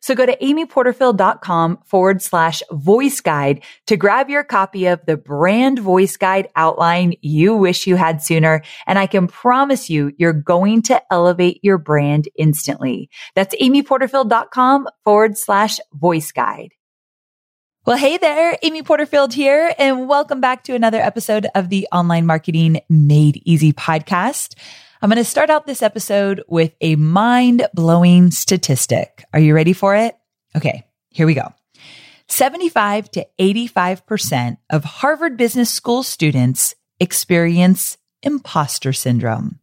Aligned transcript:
So 0.00 0.14
go 0.14 0.26
to 0.26 0.36
amyporterfield.com 0.36 1.78
forward 1.84 2.22
slash 2.22 2.62
voice 2.72 3.20
guide 3.20 3.62
to 3.86 3.96
grab 3.96 4.30
your 4.30 4.44
copy 4.44 4.86
of 4.86 5.04
the 5.06 5.16
brand 5.16 5.78
voice 5.78 6.16
guide 6.16 6.48
outline 6.56 7.14
you 7.22 7.54
wish 7.54 7.86
you 7.86 7.96
had 7.96 8.22
sooner. 8.22 8.62
And 8.86 8.98
I 8.98 9.06
can 9.06 9.26
promise 9.26 9.90
you, 9.90 10.12
you're 10.18 10.32
going 10.32 10.82
to 10.82 11.02
elevate 11.12 11.60
your 11.62 11.78
brand 11.78 12.28
instantly. 12.36 13.10
That's 13.34 13.54
amyporterfield.com 13.56 14.88
forward 15.04 15.38
slash 15.38 15.78
voice 15.92 16.32
guide. 16.32 16.72
Well, 17.86 17.96
hey 17.96 18.16
there, 18.16 18.58
Amy 18.62 18.82
Porterfield 18.82 19.32
here, 19.32 19.72
and 19.78 20.08
welcome 20.08 20.40
back 20.40 20.64
to 20.64 20.74
another 20.74 20.98
episode 21.00 21.46
of 21.54 21.68
the 21.68 21.86
Online 21.92 22.26
Marketing 22.26 22.80
Made 22.88 23.40
Easy 23.44 23.72
podcast. 23.72 24.56
I'm 25.02 25.10
going 25.10 25.18
to 25.18 25.24
start 25.24 25.50
out 25.50 25.66
this 25.66 25.82
episode 25.82 26.42
with 26.48 26.72
a 26.80 26.96
mind 26.96 27.66
blowing 27.74 28.30
statistic. 28.30 29.24
Are 29.34 29.40
you 29.40 29.54
ready 29.54 29.74
for 29.74 29.94
it? 29.94 30.16
Okay, 30.56 30.84
here 31.10 31.26
we 31.26 31.34
go. 31.34 31.52
75 32.28 33.10
to 33.12 33.26
85% 33.38 34.56
of 34.70 34.84
Harvard 34.84 35.36
Business 35.36 35.70
School 35.70 36.02
students 36.02 36.74
experience 36.98 37.98
imposter 38.22 38.94
syndrome. 38.94 39.60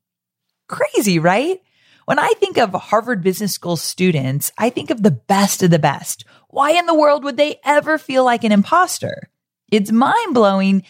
Crazy, 0.68 1.18
right? 1.18 1.60
When 2.06 2.20
I 2.20 2.34
think 2.40 2.58
of 2.60 2.74
Harvard 2.74 3.24
Business 3.24 3.54
School 3.54 3.76
students, 3.76 4.52
I 4.58 4.70
think 4.70 4.92
of 4.92 5.02
the 5.02 5.12
best 5.12 5.64
of 5.64 5.72
the 5.72 5.80
best. 5.80 6.26
Why 6.50 6.72
in 6.72 6.86
the 6.86 6.94
world 6.94 7.24
would 7.24 7.38
they 7.38 7.60
ever 7.66 7.98
feel 7.98 8.24
like 8.24 8.44
an 8.44 8.52
imposter? 8.52 9.30
It's 9.72 9.92
mind 9.92 10.36
blowing 10.36 10.84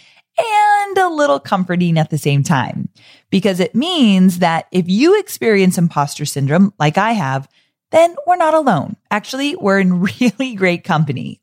and 0.44 0.98
a 0.98 1.10
little 1.10 1.40
comforting 1.40 1.98
at 1.98 2.10
the 2.10 2.18
same 2.18 2.44
time 2.44 2.90
because 3.30 3.60
it 3.60 3.76
means 3.76 4.40
that 4.40 4.68
if 4.72 4.86
you 4.88 5.20
experience 5.20 5.78
imposter 5.78 6.26
syndrome 6.26 6.74
like 6.80 6.98
I 6.98 7.14
have, 7.14 7.48
then 7.92 8.16
we're 8.26 8.36
not 8.36 8.54
alone. 8.54 8.96
Actually, 9.12 9.56
we're 9.56 9.80
in 9.80 10.02
really 10.22 10.56
great 10.56 10.84
company. 10.84 11.40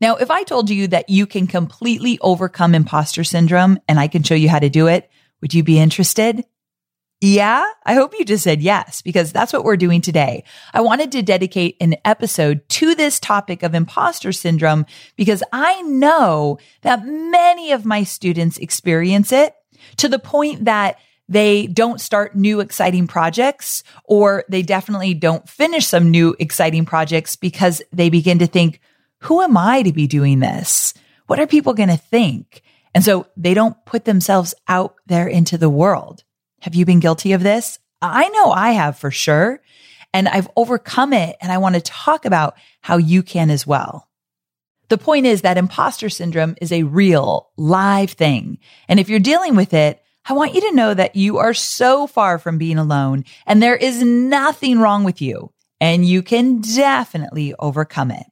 Now, 0.00 0.16
if 0.16 0.30
I 0.30 0.42
told 0.42 0.68
you 0.68 0.88
that 0.88 1.08
you 1.08 1.26
can 1.26 1.46
completely 1.46 2.18
overcome 2.20 2.74
imposter 2.74 3.24
syndrome 3.24 3.78
and 3.88 3.98
I 3.98 4.08
can 4.08 4.22
show 4.22 4.34
you 4.34 4.48
how 4.48 4.58
to 4.58 4.68
do 4.68 4.88
it, 4.88 5.10
would 5.40 5.54
you 5.54 5.62
be 5.62 5.78
interested? 5.78 6.44
Yeah, 7.22 7.64
I 7.86 7.94
hope 7.94 8.12
you 8.18 8.26
just 8.26 8.44
said 8.44 8.60
yes, 8.60 9.00
because 9.00 9.32
that's 9.32 9.52
what 9.52 9.64
we're 9.64 9.78
doing 9.78 10.02
today. 10.02 10.44
I 10.74 10.82
wanted 10.82 11.12
to 11.12 11.22
dedicate 11.22 11.78
an 11.80 11.96
episode 12.04 12.68
to 12.70 12.94
this 12.94 13.18
topic 13.18 13.62
of 13.62 13.74
imposter 13.74 14.32
syndrome 14.32 14.84
because 15.16 15.42
I 15.50 15.80
know 15.82 16.58
that 16.82 17.06
many 17.06 17.72
of 17.72 17.86
my 17.86 18.02
students 18.02 18.58
experience 18.58 19.32
it 19.32 19.54
to 19.96 20.08
the 20.08 20.18
point 20.18 20.66
that 20.66 20.98
they 21.26 21.66
don't 21.66 22.02
start 22.02 22.36
new 22.36 22.60
exciting 22.60 23.06
projects 23.06 23.82
or 24.04 24.44
they 24.50 24.62
definitely 24.62 25.14
don't 25.14 25.48
finish 25.48 25.86
some 25.86 26.10
new 26.10 26.36
exciting 26.38 26.84
projects 26.84 27.34
because 27.34 27.82
they 27.92 28.10
begin 28.10 28.40
to 28.40 28.46
think, 28.46 28.78
who 29.20 29.40
am 29.40 29.56
I 29.56 29.82
to 29.82 29.92
be 29.92 30.06
doing 30.06 30.40
this? 30.40 30.92
What 31.28 31.40
are 31.40 31.46
people 31.46 31.72
going 31.72 31.88
to 31.88 31.96
think? 31.96 32.62
And 32.94 33.02
so 33.02 33.26
they 33.38 33.54
don't 33.54 33.82
put 33.86 34.04
themselves 34.04 34.54
out 34.68 34.96
there 35.06 35.26
into 35.26 35.56
the 35.56 35.70
world. 35.70 36.22
Have 36.66 36.74
you 36.74 36.84
been 36.84 36.98
guilty 36.98 37.30
of 37.30 37.44
this? 37.44 37.78
I 38.02 38.28
know 38.30 38.50
I 38.50 38.72
have 38.72 38.98
for 38.98 39.12
sure. 39.12 39.62
And 40.12 40.26
I've 40.26 40.48
overcome 40.56 41.12
it. 41.12 41.36
And 41.40 41.52
I 41.52 41.58
want 41.58 41.76
to 41.76 41.80
talk 41.80 42.24
about 42.24 42.56
how 42.80 42.96
you 42.96 43.22
can 43.22 43.50
as 43.50 43.64
well. 43.64 44.08
The 44.88 44.98
point 44.98 45.26
is 45.26 45.42
that 45.42 45.58
imposter 45.58 46.08
syndrome 46.08 46.56
is 46.60 46.72
a 46.72 46.82
real 46.82 47.50
live 47.56 48.10
thing. 48.10 48.58
And 48.88 48.98
if 48.98 49.08
you're 49.08 49.20
dealing 49.20 49.54
with 49.54 49.74
it, 49.74 50.02
I 50.28 50.32
want 50.32 50.54
you 50.54 50.60
to 50.62 50.74
know 50.74 50.92
that 50.92 51.14
you 51.14 51.38
are 51.38 51.54
so 51.54 52.08
far 52.08 52.36
from 52.36 52.58
being 52.58 52.78
alone 52.78 53.24
and 53.46 53.62
there 53.62 53.76
is 53.76 54.02
nothing 54.02 54.80
wrong 54.80 55.04
with 55.04 55.22
you 55.22 55.52
and 55.80 56.04
you 56.04 56.20
can 56.20 56.62
definitely 56.62 57.54
overcome 57.60 58.10
it. 58.10 58.26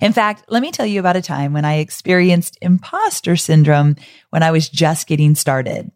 In 0.00 0.14
fact, 0.14 0.46
let 0.48 0.62
me 0.62 0.72
tell 0.72 0.86
you 0.86 1.00
about 1.00 1.16
a 1.16 1.22
time 1.22 1.52
when 1.52 1.66
I 1.66 1.80
experienced 1.80 2.56
imposter 2.62 3.36
syndrome 3.36 3.96
when 4.30 4.42
I 4.42 4.52
was 4.52 4.70
just 4.70 5.06
getting 5.06 5.34
started. 5.34 5.92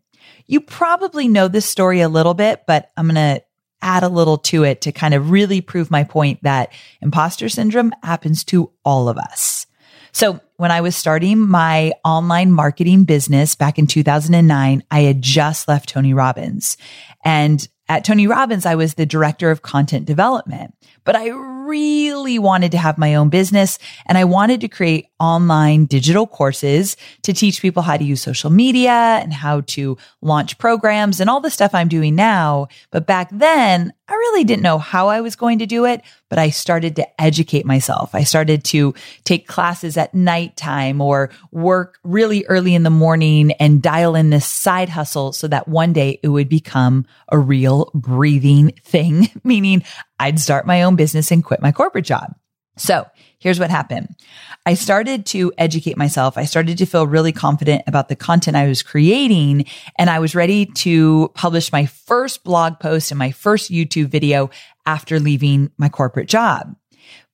You 0.46 0.60
probably 0.60 1.28
know 1.28 1.48
this 1.48 1.66
story 1.66 2.00
a 2.00 2.08
little 2.08 2.34
bit, 2.34 2.62
but 2.66 2.90
I'm 2.96 3.06
going 3.06 3.14
to 3.16 3.42
add 3.82 4.02
a 4.02 4.08
little 4.08 4.38
to 4.38 4.64
it 4.64 4.80
to 4.82 4.92
kind 4.92 5.14
of 5.14 5.30
really 5.30 5.60
prove 5.60 5.90
my 5.90 6.04
point 6.04 6.42
that 6.42 6.72
imposter 7.00 7.48
syndrome 7.48 7.92
happens 8.02 8.44
to 8.44 8.70
all 8.84 9.08
of 9.08 9.18
us. 9.18 9.66
So 10.12 10.40
when 10.56 10.70
I 10.70 10.82
was 10.82 10.94
starting 10.94 11.40
my 11.40 11.92
online 12.04 12.52
marketing 12.52 13.04
business 13.04 13.54
back 13.54 13.78
in 13.78 13.86
2009, 13.86 14.84
I 14.90 15.00
had 15.00 15.22
just 15.22 15.66
left 15.68 15.88
Tony 15.88 16.14
Robbins 16.14 16.76
and 17.24 17.66
at 17.88 18.04
Tony 18.04 18.26
Robbins, 18.26 18.64
I 18.64 18.74
was 18.74 18.94
the 18.94 19.04
director 19.04 19.50
of 19.50 19.60
content 19.60 20.06
development, 20.06 20.74
but 21.04 21.16
I 21.16 21.28
really 21.28 22.38
wanted 22.38 22.72
to 22.72 22.78
have 22.78 22.98
my 22.98 23.14
own 23.14 23.28
business 23.28 23.78
and 24.06 24.18
I 24.18 24.24
wanted 24.24 24.60
to 24.60 24.68
create 24.68 25.06
online 25.18 25.86
digital 25.86 26.26
courses 26.26 26.96
to 27.22 27.32
teach 27.32 27.62
people 27.62 27.82
how 27.82 27.96
to 27.96 28.04
use 28.04 28.20
social 28.20 28.50
media 28.50 28.90
and 28.90 29.32
how 29.32 29.62
to 29.62 29.96
launch 30.20 30.58
programs 30.58 31.20
and 31.20 31.30
all 31.30 31.40
the 31.40 31.50
stuff 31.50 31.74
I'm 31.74 31.88
doing 31.88 32.14
now. 32.14 32.68
But 32.90 33.06
back 33.06 33.28
then, 33.30 33.92
I 34.08 34.14
really 34.14 34.44
didn't 34.44 34.62
know 34.62 34.78
how 34.78 35.08
I 35.08 35.20
was 35.20 35.36
going 35.36 35.60
to 35.60 35.66
do 35.66 35.86
it, 35.86 36.02
but 36.28 36.38
I 36.38 36.50
started 36.50 36.96
to 36.96 37.20
educate 37.20 37.64
myself. 37.64 38.14
I 38.14 38.24
started 38.24 38.64
to 38.64 38.94
take 39.24 39.46
classes 39.46 39.96
at 39.96 40.12
nighttime 40.12 41.00
or 41.00 41.30
work 41.50 41.98
really 42.02 42.44
early 42.46 42.74
in 42.74 42.82
the 42.82 42.90
morning 42.90 43.52
and 43.52 43.80
dial 43.80 44.14
in 44.14 44.30
this 44.30 44.46
side 44.46 44.88
hustle 44.88 45.32
so 45.32 45.48
that 45.48 45.68
one 45.68 45.92
day 45.92 46.18
it 46.22 46.28
would 46.28 46.48
become 46.48 47.06
a 47.30 47.38
real 47.38 47.90
breathing 47.94 48.72
thing, 48.84 49.28
meaning 49.44 49.82
I'd 50.18 50.40
start 50.40 50.66
my 50.66 50.82
own 50.82 50.96
business 50.96 51.30
and 51.30 51.44
quit 51.44 51.62
my 51.62 51.72
corporate 51.72 52.04
job. 52.04 52.34
So 52.76 53.06
here's 53.38 53.60
what 53.60 53.70
happened. 53.70 54.16
I 54.64 54.74
started 54.74 55.26
to 55.26 55.52
educate 55.58 55.98
myself. 55.98 56.38
I 56.38 56.44
started 56.44 56.78
to 56.78 56.86
feel 56.86 57.06
really 57.06 57.32
confident 57.32 57.82
about 57.86 58.08
the 58.08 58.16
content 58.16 58.56
I 58.56 58.68
was 58.68 58.82
creating 58.82 59.66
and 59.98 60.08
I 60.08 60.20
was 60.20 60.34
ready 60.34 60.66
to 60.66 61.30
publish 61.34 61.70
my 61.70 61.86
first 61.86 62.44
blog 62.44 62.80
post 62.80 63.10
and 63.10 63.18
my 63.18 63.30
first 63.30 63.70
YouTube 63.70 64.06
video 64.06 64.50
after 64.86 65.20
leaving 65.20 65.70
my 65.76 65.90
corporate 65.90 66.28
job. 66.28 66.74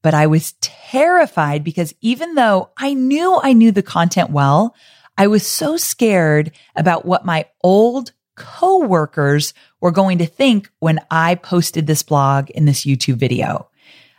But 0.02 0.14
I 0.14 0.26
was 0.26 0.52
terrified 0.60 1.62
because 1.62 1.94
even 2.00 2.34
though 2.34 2.70
I 2.76 2.94
knew 2.94 3.38
I 3.42 3.52
knew 3.52 3.70
the 3.70 3.82
content 3.82 4.30
well, 4.30 4.74
I 5.16 5.26
was 5.26 5.46
so 5.46 5.76
scared 5.76 6.52
about 6.76 7.04
what 7.04 7.26
my 7.26 7.46
old 7.62 8.12
coworkers 8.38 9.52
were 9.80 9.90
going 9.90 10.18
to 10.18 10.26
think 10.26 10.70
when 10.78 11.00
I 11.10 11.34
posted 11.34 11.86
this 11.86 12.02
blog 12.02 12.48
in 12.50 12.64
this 12.64 12.86
YouTube 12.86 13.16
video. 13.16 13.68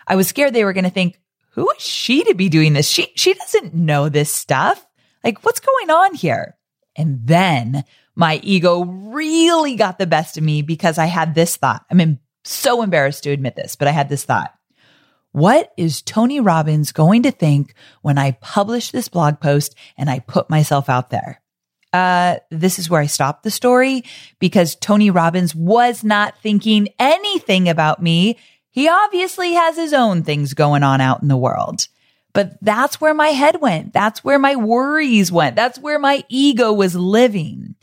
I 0.06 0.16
was 0.16 0.28
scared 0.28 0.54
they 0.54 0.66
were 0.66 0.74
going 0.74 0.84
to 0.84 0.90
think, 0.90 1.20
who 1.52 1.70
is 1.72 1.82
she 1.82 2.24
to 2.26 2.36
be 2.36 2.50
doing 2.50 2.74
this? 2.74 2.88
She, 2.88 3.12
she 3.16 3.34
doesn't 3.34 3.74
know 3.74 4.10
this 4.10 4.32
stuff. 4.32 4.86
Like, 5.24 5.44
what's 5.44 5.60
going 5.60 5.90
on 5.90 6.16
here? 6.16 6.58
And 6.96 7.22
then 7.26 7.84
my 8.16 8.40
ego 8.44 8.84
really 8.84 9.76
got 9.76 9.98
the 9.98 10.08
best 10.08 10.38
of 10.38 10.44
me 10.44 10.62
because 10.62 10.98
I 10.98 11.06
had 11.06 11.34
this 11.34 11.56
thought. 11.56 11.86
I 11.90 11.94
mean, 11.94 12.20
so 12.44 12.82
embarrassed 12.82 13.24
to 13.24 13.32
admit 13.32 13.56
this, 13.56 13.76
but 13.76 13.88
I 13.88 13.92
had 13.92 14.10
this 14.10 14.26
thought. 14.26 14.54
What 15.32 15.72
is 15.78 16.02
Tony 16.02 16.40
Robbins 16.40 16.92
going 16.92 17.24
to 17.24 17.32
think 17.32 17.74
when 18.02 18.18
I 18.18 18.32
publish 18.32 18.92
this 18.92 19.10
blog 19.10 19.40
post 19.40 19.76
and 19.98 20.10
I 20.10 20.20
put 20.20 20.50
myself 20.50 20.90
out 20.90 21.12
there? 21.12 21.42
Uh, 21.92 22.38
this 22.52 22.78
is 22.78 22.90
where 22.90 23.02
I 23.02 23.08
stopped 23.08 23.44
the 23.44 23.52
story 23.52 24.04
because 24.40 24.76
Tony 24.76 25.10
Robbins 25.10 25.56
was 25.56 26.04
not 26.04 26.38
thinking 26.42 26.90
anything 27.00 27.68
about 27.68 28.02
me. 28.02 28.38
He 28.70 28.88
obviously 28.88 29.54
has 29.54 29.76
his 29.76 29.94
own 29.94 30.24
things 30.24 30.54
going 30.54 30.84
on 30.84 31.02
out 31.02 31.22
in 31.22 31.28
the 31.28 31.38
world. 31.38 31.88
But 32.34 32.58
that's 32.62 33.02
where 33.02 33.16
my 33.16 33.30
head 33.30 33.60
went. 33.60 33.92
That's 33.92 34.24
where 34.24 34.38
my 34.38 34.56
worries 34.56 35.32
went. 35.32 35.56
That's 35.56 35.80
where 35.80 35.98
my 35.98 36.24
ego 36.30 36.72
was 36.72 36.96
living. 36.96 37.76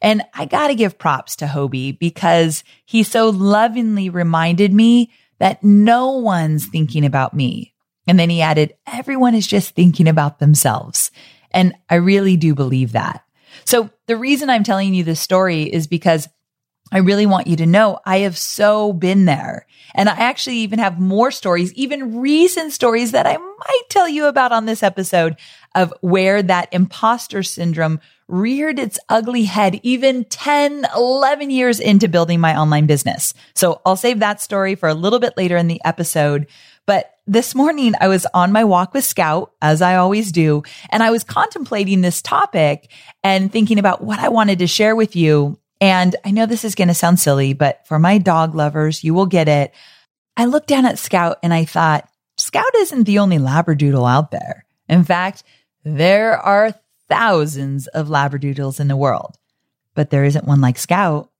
And 0.00 0.22
I 0.32 0.46
got 0.46 0.68
to 0.68 0.74
give 0.74 0.98
props 0.98 1.36
to 1.36 1.46
Hobie 1.46 1.98
because 1.98 2.64
he 2.86 3.02
so 3.02 3.28
lovingly 3.28 4.08
reminded 4.08 4.72
me 4.72 5.12
that 5.38 5.62
no 5.62 6.12
one's 6.12 6.66
thinking 6.66 7.04
about 7.04 7.34
me. 7.34 7.74
And 8.06 8.18
then 8.18 8.30
he 8.30 8.40
added, 8.40 8.74
everyone 8.86 9.34
is 9.34 9.46
just 9.46 9.74
thinking 9.74 10.08
about 10.08 10.38
themselves. 10.38 11.10
And 11.50 11.74
I 11.88 11.96
really 11.96 12.36
do 12.36 12.54
believe 12.54 12.92
that. 12.92 13.22
So 13.64 13.90
the 14.06 14.16
reason 14.16 14.50
I'm 14.50 14.64
telling 14.64 14.94
you 14.94 15.04
this 15.04 15.20
story 15.20 15.62
is 15.62 15.86
because 15.86 16.28
I 16.92 16.98
really 16.98 17.26
want 17.26 17.46
you 17.46 17.56
to 17.56 17.66
know 17.66 18.00
I 18.04 18.18
have 18.18 18.36
so 18.36 18.92
been 18.92 19.24
there. 19.24 19.66
And 19.94 20.08
I 20.08 20.12
actually 20.12 20.56
even 20.58 20.78
have 20.78 21.00
more 21.00 21.30
stories, 21.30 21.72
even 21.74 22.18
recent 22.20 22.72
stories 22.72 23.12
that 23.12 23.26
I 23.26 23.36
might 23.36 23.82
tell 23.88 24.08
you 24.08 24.26
about 24.26 24.52
on 24.52 24.66
this 24.66 24.82
episode 24.82 25.36
of 25.74 25.92
where 26.00 26.42
that 26.42 26.68
imposter 26.72 27.42
syndrome 27.42 28.00
reared 28.28 28.78
its 28.78 28.98
ugly 29.08 29.44
head 29.44 29.80
even 29.82 30.24
10, 30.24 30.86
11 30.96 31.50
years 31.50 31.80
into 31.80 32.08
building 32.08 32.40
my 32.40 32.56
online 32.56 32.86
business. 32.86 33.34
So 33.54 33.80
I'll 33.84 33.96
save 33.96 34.20
that 34.20 34.40
story 34.40 34.74
for 34.74 34.88
a 34.88 34.94
little 34.94 35.18
bit 35.18 35.36
later 35.36 35.56
in 35.56 35.66
the 35.66 35.80
episode. 35.84 36.46
But 36.86 37.12
this 37.30 37.54
morning 37.54 37.94
I 38.00 38.08
was 38.08 38.26
on 38.34 38.50
my 38.50 38.64
walk 38.64 38.92
with 38.92 39.04
Scout, 39.04 39.52
as 39.62 39.82
I 39.82 39.94
always 39.94 40.32
do, 40.32 40.64
and 40.90 41.00
I 41.00 41.12
was 41.12 41.22
contemplating 41.22 42.00
this 42.00 42.20
topic 42.20 42.90
and 43.22 43.52
thinking 43.52 43.78
about 43.78 44.02
what 44.02 44.18
I 44.18 44.30
wanted 44.30 44.58
to 44.58 44.66
share 44.66 44.96
with 44.96 45.14
you. 45.14 45.56
And 45.80 46.16
I 46.24 46.32
know 46.32 46.44
this 46.46 46.64
is 46.64 46.74
going 46.74 46.88
to 46.88 46.94
sound 46.94 47.20
silly, 47.20 47.52
but 47.52 47.86
for 47.86 48.00
my 48.00 48.18
dog 48.18 48.56
lovers, 48.56 49.04
you 49.04 49.14
will 49.14 49.26
get 49.26 49.46
it. 49.46 49.72
I 50.36 50.46
looked 50.46 50.66
down 50.66 50.86
at 50.86 50.98
Scout 50.98 51.38
and 51.44 51.54
I 51.54 51.64
thought, 51.64 52.08
Scout 52.36 52.74
isn't 52.78 53.04
the 53.04 53.20
only 53.20 53.38
Labradoodle 53.38 54.10
out 54.10 54.32
there. 54.32 54.66
In 54.88 55.04
fact, 55.04 55.44
there 55.84 56.36
are 56.36 56.74
thousands 57.08 57.86
of 57.86 58.08
Labradoodles 58.08 58.80
in 58.80 58.88
the 58.88 58.96
world, 58.96 59.38
but 59.94 60.10
there 60.10 60.24
isn't 60.24 60.48
one 60.48 60.60
like 60.60 60.78
Scout. 60.78 61.30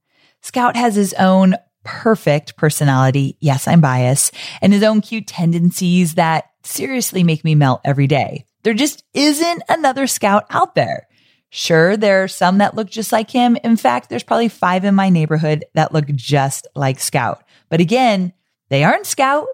Scout 0.41 0.77
has 0.77 0.95
his 0.95 1.15
own 1.15 1.57
perfect 1.85 2.57
personality. 2.57 3.37
Yes, 3.41 3.67
I'm 3.67 3.81
biased 3.81 4.35
and 4.61 4.73
his 4.73 4.83
own 4.83 5.01
cute 5.01 5.27
tendencies 5.27 6.15
that 6.15 6.51
seriously 6.63 7.23
make 7.23 7.45
me 7.45 7.55
melt 7.55 7.81
every 7.85 8.07
day. 8.07 8.45
There 8.63 8.75
just 8.75 9.05
isn't 9.15 9.63
another 9.69 10.07
Scout 10.07 10.45
out 10.51 10.75
there. 10.75 11.07
Sure, 11.51 11.97
there 11.97 12.23
are 12.23 12.29
some 12.29 12.59
that 12.59 12.77
look 12.77 12.89
just 12.89 13.11
like 13.11 13.31
him. 13.31 13.57
In 13.65 13.77
fact, 13.77 14.09
there's 14.09 14.23
probably 14.23 14.49
five 14.49 14.85
in 14.85 14.95
my 14.95 15.09
neighborhood 15.09 15.65
that 15.75 15.93
look 15.93 16.07
just 16.07 16.69
like 16.77 17.01
Scout. 17.01 17.43
But 17.69 17.81
again, 17.81 18.33
they 18.69 18.85
aren't 18.85 19.07
Scout. 19.07 19.47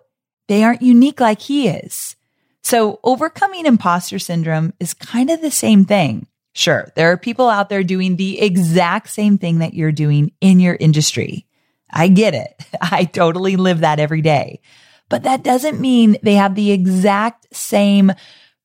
They 0.48 0.62
aren't 0.62 0.82
unique 0.82 1.20
like 1.20 1.40
he 1.40 1.68
is. 1.68 2.16
So 2.62 3.00
overcoming 3.02 3.64
imposter 3.64 4.18
syndrome 4.18 4.74
is 4.78 4.92
kind 4.92 5.30
of 5.30 5.40
the 5.40 5.50
same 5.50 5.84
thing. 5.84 6.26
Sure, 6.52 6.90
there 6.96 7.12
are 7.12 7.16
people 7.16 7.48
out 7.48 7.68
there 7.68 7.84
doing 7.84 8.16
the 8.16 8.40
exact 8.40 9.08
same 9.08 9.38
thing 9.38 9.58
that 9.58 9.74
you're 9.74 9.92
doing 9.92 10.32
in 10.40 10.58
your 10.58 10.74
industry. 10.74 11.46
I 11.90 12.08
get 12.08 12.34
it. 12.34 12.64
I 12.80 13.04
totally 13.04 13.56
live 13.56 13.80
that 13.80 14.00
every 14.00 14.22
day. 14.22 14.60
But 15.08 15.22
that 15.22 15.44
doesn't 15.44 15.80
mean 15.80 16.16
they 16.22 16.34
have 16.34 16.54
the 16.54 16.72
exact 16.72 17.46
same 17.54 18.12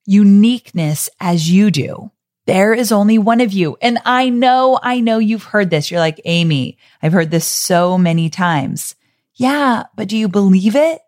uniqueness 0.06 1.09
as 1.19 1.50
you 1.51 1.69
do. 1.71 2.12
There 2.47 2.73
is 2.73 2.91
only 2.91 3.18
one 3.18 3.39
of 3.39 3.53
you. 3.53 3.77
And 3.81 4.00
I 4.03 4.29
know, 4.29 4.79
I 4.81 5.00
know 5.00 5.19
you've 5.19 5.44
heard 5.44 5.69
this. 5.69 5.91
You're 5.91 6.00
like, 6.00 6.19
Amy, 6.25 6.77
I've 7.01 7.13
heard 7.13 7.31
this 7.31 7.45
so 7.45 7.97
many 7.97 8.29
times. 8.29 8.95
Yeah, 9.35 9.83
but 9.95 10.07
do 10.07 10.18
you 10.18 10.27
believe 10.27 10.75
it? 10.75 11.01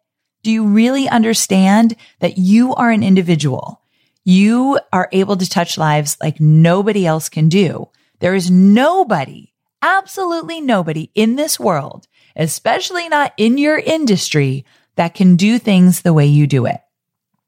Do 0.44 0.51
you 0.51 0.65
really 0.68 1.07
understand 1.07 1.95
that 2.19 2.38
you 2.38 2.75
are 2.75 2.92
an 2.92 3.01
individual? 3.01 3.81
You 4.25 4.80
are 4.92 5.10
able 5.12 5.38
to 5.38 5.50
touch 5.50 5.77
lives 5.77 6.18
like 6.21 6.39
nobody 6.39 7.06
else 7.06 7.30
can 7.30 7.50
do. 7.50 7.89
There 8.19 8.36
is 8.36 8.51
nobody, 8.51 9.52
absolutely 9.83 10.62
nobody 10.62 11.12
in 11.13 11.35
this 11.35 11.59
world, 11.59 12.07
especially 12.35 13.09
not 13.09 13.33
in 13.38 13.57
your 13.59 13.77
industry, 13.77 14.65
that 14.95 15.13
can 15.13 15.35
do 15.35 15.59
things 15.59 16.01
the 16.01 16.13
way 16.13 16.25
you 16.25 16.47
do 16.47 16.65
it. 16.65 16.80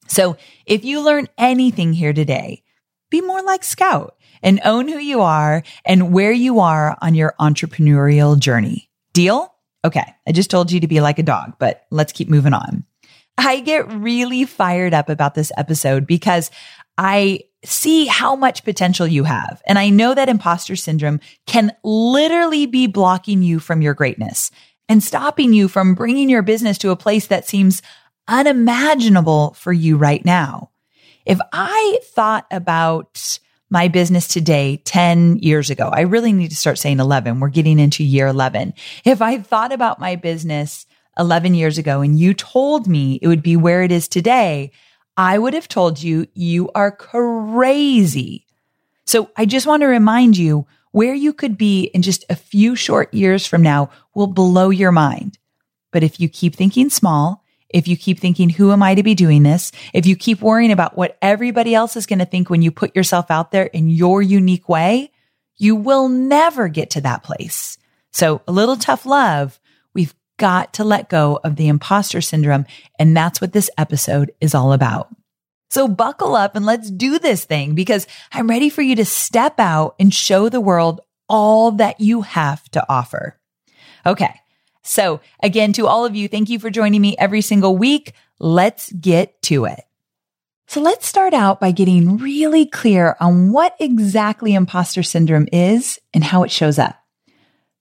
So 0.08 0.38
if 0.66 0.84
you 0.84 1.04
learn 1.04 1.28
anything 1.38 1.94
here 1.94 2.14
today, 2.14 2.64
be 3.10 3.22
more 3.22 3.42
like 3.42 3.64
Scout 3.64 4.16
and 4.44 4.60
own 4.66 4.88
who 4.88 4.98
you 4.98 5.22
are 5.22 5.64
and 5.86 6.14
where 6.14 6.32
you 6.32 6.60
are 6.60 6.98
on 7.02 7.16
your 7.16 7.34
entrepreneurial 7.40 8.38
journey. 8.38 8.90
Deal? 9.14 9.52
Okay, 9.84 10.06
I 10.28 10.32
just 10.32 10.50
told 10.52 10.72
you 10.72 10.82
to 10.82 10.88
be 10.88 11.02
like 11.02 11.20
a 11.20 11.24
dog, 11.24 11.54
but 11.60 11.86
let's 11.90 12.12
keep 12.12 12.30
moving 12.30 12.54
on. 12.54 12.84
I 13.38 13.60
get 13.60 13.92
really 13.92 14.46
fired 14.46 14.94
up 14.94 15.10
about 15.10 15.36
this 15.36 15.52
episode 15.58 16.08
because 16.08 16.52
I 16.98 17.42
see 17.66 18.06
how 18.06 18.36
much 18.36 18.64
potential 18.64 19.08
you 19.08 19.24
have. 19.24 19.62
And 19.68 19.78
I 19.78 19.90
know 19.90 20.14
that 20.14 20.30
imposter 20.30 20.76
syndrome 20.76 21.20
can 21.46 21.72
literally 21.84 22.66
be 22.66 22.88
blocking 22.88 23.42
you 23.42 23.60
from 23.60 23.82
your 23.82 23.94
greatness 23.94 24.52
and 24.88 25.04
stopping 25.04 25.54
you 25.54 25.68
from 25.68 25.96
bringing 25.96 26.30
your 26.30 26.42
business 26.42 26.78
to 26.80 26.92
a 26.92 26.96
place 26.96 27.28
that 27.28 27.48
seems 27.48 27.82
unimaginable 28.28 29.54
for 29.54 29.74
you 29.74 29.98
right 29.98 30.24
now. 30.24 30.72
If 31.26 31.40
I 31.52 32.00
thought 32.04 32.46
about 32.52 33.40
my 33.70 33.88
business 33.88 34.28
today 34.28 34.78
10 34.86 35.38
years 35.38 35.70
ago. 35.70 35.90
I 35.92 36.02
really 36.02 36.34
need 36.34 36.50
to 36.52 36.56
start 36.56 36.78
saying 36.78 37.00
11. 37.00 37.40
We're 37.40 37.50
getting 37.50 37.80
into 37.80 38.04
year 38.04 38.28
11. 38.28 38.74
If 39.04 39.22
I 39.22 39.40
thought 39.40 39.74
about 39.74 40.00
my 40.00 40.16
business 40.16 40.86
11 41.18 41.56
years 41.56 41.78
ago 41.78 42.02
and 42.02 42.18
you 42.20 42.34
told 42.34 42.88
me 42.88 43.20
it 43.22 43.28
would 43.28 43.42
be 43.42 43.56
where 43.56 43.82
it 43.82 43.92
is 43.92 44.08
today, 44.08 44.72
I 45.18 45.38
would 45.38 45.54
have 45.54 45.68
told 45.68 46.02
you 46.02 46.28
you 46.34 46.70
are 46.76 46.92
crazy. 46.92 48.46
So 49.06 49.30
I 49.38 49.46
just 49.46 49.68
want 49.68 49.82
to 49.82 49.88
remind 49.88 50.38
you 50.38 50.68
where 50.92 51.14
you 51.14 51.34
could 51.34 51.58
be 51.58 51.86
in 51.86 52.02
just 52.02 52.26
a 52.30 52.36
few 52.36 52.76
short 52.76 53.14
years 53.14 53.46
from 53.46 53.62
now 53.62 53.90
will 54.14 54.28
blow 54.28 54.70
your 54.70 54.92
mind. 54.92 55.38
But 55.92 56.04
if 56.04 56.20
you 56.20 56.28
keep 56.30 56.56
thinking 56.56 56.90
small 56.90 57.46
if 57.76 57.90
you 57.90 57.98
keep 57.98 58.20
thinking, 58.20 58.50
who 58.50 58.72
am 58.72 58.82
I 58.82 58.96
to 58.96 59.04
be 59.04 59.16
doing 59.16 59.44
this? 59.44 59.74
If 59.94 60.06
you 60.06 60.16
keep 60.16 60.42
worrying 60.42 60.72
about 60.72 60.96
what 60.96 61.18
everybody 61.22 61.76
else 61.76 61.98
is 61.98 62.06
going 62.06 62.20
to 62.20 62.26
think 62.26 62.50
when 62.50 62.62
you 62.62 62.72
put 62.72 62.96
yourself 62.96 63.30
out 63.30 63.52
there 63.52 63.66
in 63.66 63.90
your 63.90 64.22
unique 64.22 64.70
way, 64.70 65.12
you 65.58 65.76
will 65.76 66.08
never 66.08 66.70
get 66.70 66.92
to 66.92 67.02
that 67.02 67.24
place. 67.24 67.78
So 68.12 68.42
a 68.48 68.52
little 68.54 68.78
tough 68.78 69.06
love. 69.06 69.60
Got 70.38 70.74
to 70.74 70.84
let 70.84 71.10
go 71.10 71.40
of 71.44 71.56
the 71.56 71.68
imposter 71.68 72.22
syndrome. 72.22 72.66
And 73.00 73.16
that's 73.16 73.40
what 73.40 73.54
this 73.54 73.70
episode 73.78 74.32
is 74.42 74.54
all 74.54 74.74
about. 74.74 75.10
So 75.70 75.88
buckle 75.88 76.36
up 76.36 76.56
and 76.56 76.66
let's 76.66 76.90
do 76.90 77.20
this 77.20 77.46
thing 77.46 77.76
because 77.76 78.08
I'm 78.32 78.50
ready 78.50 78.70
for 78.70 78.82
you 78.82 78.96
to 78.98 79.06
step 79.06 79.60
out 79.60 79.96
and 80.00 80.14
show 80.14 80.50
the 80.50 80.62
world 80.62 81.02
all 81.28 81.72
that 81.72 82.00
you 82.00 82.22
have 82.22 82.64
to 82.72 82.86
offer. 82.88 83.40
Okay. 84.06 84.40
So 84.84 85.20
again, 85.42 85.74
to 85.74 85.88
all 85.88 86.06
of 86.06 86.16
you, 86.16 86.28
thank 86.28 86.50
you 86.50 86.60
for 86.60 86.70
joining 86.70 87.02
me 87.02 87.16
every 87.18 87.42
single 87.42 87.76
week. 87.76 88.14
Let's 88.40 88.92
get 88.92 89.42
to 89.44 89.66
it. 89.66 89.82
So 90.68 90.82
let's 90.82 91.08
start 91.08 91.34
out 91.34 91.60
by 91.60 91.72
getting 91.72 92.18
really 92.18 92.66
clear 92.66 93.16
on 93.20 93.52
what 93.52 93.76
exactly 93.80 94.54
imposter 94.54 95.04
syndrome 95.04 95.48
is 95.52 96.00
and 96.14 96.24
how 96.24 96.44
it 96.44 96.52
shows 96.52 96.80
up. 96.80 96.96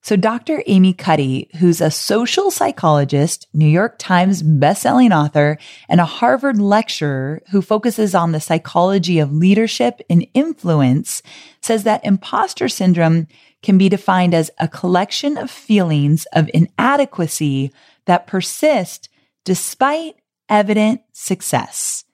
So 0.05 0.15
Dr. 0.15 0.61
Amy 0.67 0.93
Cuddy, 0.93 1.49
who's 1.57 1.81
a 1.81 1.89
social 1.89 2.51
psychologist, 2.51 3.47
New 3.55 3.65
York 3.65 3.95
Times 3.97 4.43
bestselling 4.43 5.09
author, 5.09 5.57
and 5.89 5.99
a 5.99 6.05
Harvard 6.05 6.61
lecturer 6.61 7.41
who 7.49 7.59
focuses 7.63 8.13
on 8.13 8.31
the 8.31 8.39
psychology 8.39 9.17
of 9.17 9.33
leadership 9.33 10.03
and 10.07 10.27
influence, 10.35 11.23
says 11.59 11.85
that 11.85 12.05
imposter 12.05 12.69
syndrome 12.69 13.25
can 13.63 13.79
be 13.79 13.89
defined 13.89 14.35
as 14.35 14.51
a 14.59 14.67
collection 14.67 15.39
of 15.39 15.49
feelings 15.49 16.27
of 16.33 16.51
inadequacy 16.53 17.71
that 18.05 18.27
persist 18.27 19.09
despite 19.43 20.17
evident 20.47 21.01
success. 21.13 22.05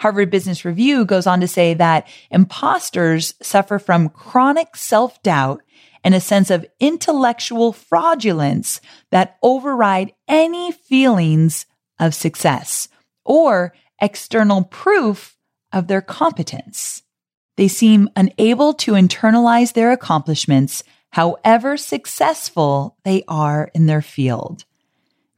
Harvard 0.00 0.30
Business 0.30 0.66
Review 0.66 1.06
goes 1.06 1.26
on 1.26 1.40
to 1.40 1.48
say 1.48 1.72
that 1.72 2.06
imposters 2.30 3.32
suffer 3.40 3.78
from 3.78 4.10
chronic 4.10 4.76
self 4.76 5.22
doubt 5.22 5.62
and 6.02 6.14
a 6.14 6.20
sense 6.20 6.50
of 6.50 6.66
intellectual 6.78 7.72
fraudulence 7.72 8.80
that 9.10 9.36
override 9.42 10.12
any 10.28 10.72
feelings 10.72 11.66
of 11.98 12.14
success 12.14 12.88
or 13.24 13.74
external 14.00 14.64
proof 14.64 15.36
of 15.72 15.86
their 15.86 16.00
competence. 16.00 17.02
They 17.56 17.68
seem 17.68 18.08
unable 18.16 18.72
to 18.74 18.92
internalize 18.92 19.74
their 19.74 19.92
accomplishments, 19.92 20.82
however 21.10 21.76
successful 21.76 22.96
they 23.04 23.22
are 23.28 23.70
in 23.74 23.86
their 23.86 24.02
field. 24.02 24.64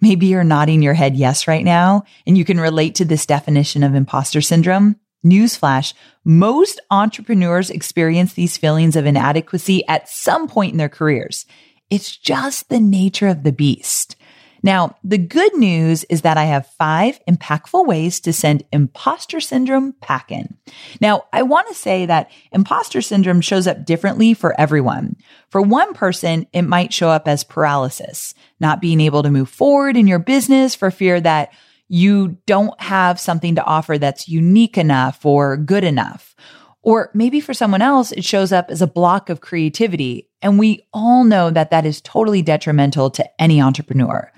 Maybe 0.00 0.26
you're 0.26 0.44
nodding 0.44 0.82
your 0.82 0.94
head 0.94 1.16
yes 1.16 1.46
right 1.46 1.64
now, 1.64 2.04
and 2.26 2.36
you 2.36 2.44
can 2.44 2.60
relate 2.60 2.96
to 2.96 3.04
this 3.04 3.26
definition 3.26 3.82
of 3.82 3.94
imposter 3.94 4.40
syndrome. 4.40 4.96
Newsflash, 5.24 5.94
most 6.24 6.80
entrepreneurs 6.90 7.70
experience 7.70 8.34
these 8.34 8.56
feelings 8.56 8.96
of 8.96 9.06
inadequacy 9.06 9.86
at 9.88 10.08
some 10.08 10.48
point 10.48 10.72
in 10.72 10.78
their 10.78 10.88
careers. 10.88 11.46
It's 11.90 12.16
just 12.16 12.68
the 12.68 12.80
nature 12.80 13.28
of 13.28 13.42
the 13.42 13.52
beast. 13.52 14.16
Now, 14.64 14.96
the 15.02 15.18
good 15.18 15.54
news 15.56 16.04
is 16.04 16.22
that 16.22 16.38
I 16.38 16.44
have 16.44 16.66
five 16.78 17.18
impactful 17.28 17.84
ways 17.84 18.20
to 18.20 18.32
send 18.32 18.64
imposter 18.72 19.40
syndrome 19.40 19.94
packing. 20.00 20.56
Now, 21.00 21.24
I 21.32 21.42
want 21.42 21.68
to 21.68 21.74
say 21.74 22.06
that 22.06 22.30
imposter 22.52 23.02
syndrome 23.02 23.40
shows 23.40 23.66
up 23.66 23.84
differently 23.84 24.34
for 24.34 24.58
everyone. 24.60 25.16
For 25.50 25.60
one 25.60 25.94
person, 25.94 26.46
it 26.52 26.62
might 26.62 26.92
show 26.92 27.08
up 27.08 27.26
as 27.26 27.42
paralysis, 27.42 28.34
not 28.60 28.80
being 28.80 29.00
able 29.00 29.24
to 29.24 29.30
move 29.30 29.48
forward 29.48 29.96
in 29.96 30.06
your 30.06 30.20
business 30.20 30.76
for 30.76 30.92
fear 30.92 31.20
that 31.20 31.52
you 31.92 32.38
don't 32.46 32.80
have 32.80 33.20
something 33.20 33.54
to 33.54 33.64
offer 33.64 33.98
that's 33.98 34.26
unique 34.26 34.78
enough 34.78 35.26
or 35.26 35.58
good 35.58 35.84
enough. 35.84 36.34
Or 36.80 37.10
maybe 37.12 37.38
for 37.38 37.52
someone 37.52 37.82
else, 37.82 38.12
it 38.12 38.24
shows 38.24 38.50
up 38.50 38.70
as 38.70 38.80
a 38.80 38.86
block 38.86 39.28
of 39.28 39.42
creativity. 39.42 40.30
And 40.40 40.58
we 40.58 40.86
all 40.94 41.22
know 41.24 41.50
that 41.50 41.70
that 41.70 41.84
is 41.84 42.00
totally 42.00 42.40
detrimental 42.40 43.10
to 43.10 43.28
any 43.38 43.60
entrepreneur. 43.60 44.32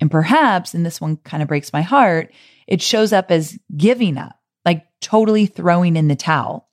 And 0.00 0.08
perhaps, 0.08 0.72
and 0.72 0.86
this 0.86 1.00
one 1.00 1.16
kind 1.16 1.42
of 1.42 1.48
breaks 1.48 1.72
my 1.72 1.82
heart, 1.82 2.32
it 2.68 2.80
shows 2.80 3.12
up 3.12 3.32
as 3.32 3.58
giving 3.76 4.16
up, 4.16 4.38
like 4.64 4.86
totally 5.00 5.46
throwing 5.46 5.96
in 5.96 6.06
the 6.06 6.14
towel. 6.14 6.68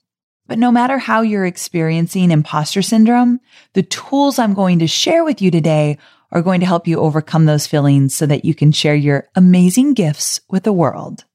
But 0.46 0.60
no 0.60 0.72
matter 0.72 1.00
how 1.00 1.22
you're 1.22 1.48
experiencing 1.48 2.30
imposter 2.30 2.84
syndrome, 2.84 3.40
the 3.74 3.82
tools 3.82 4.38
I'm 4.38 4.54
going 4.54 4.78
to 4.80 4.88
share 4.88 5.24
with 5.24 5.42
you 5.42 5.50
today 5.50 5.98
are 6.32 6.42
going 6.42 6.60
to 6.62 6.66
help 6.66 6.88
you 6.88 7.00
overcome 7.00 7.46
those 7.46 7.68
feelings 7.68 8.16
so 8.16 8.26
that 8.26 8.46
you 8.46 8.56
can 8.56 8.72
share 8.72 8.96
your 8.96 9.28
amazing 9.36 9.94
gifts 9.94 10.42
with 10.50 10.64
the 10.64 10.74
world. 10.74 11.26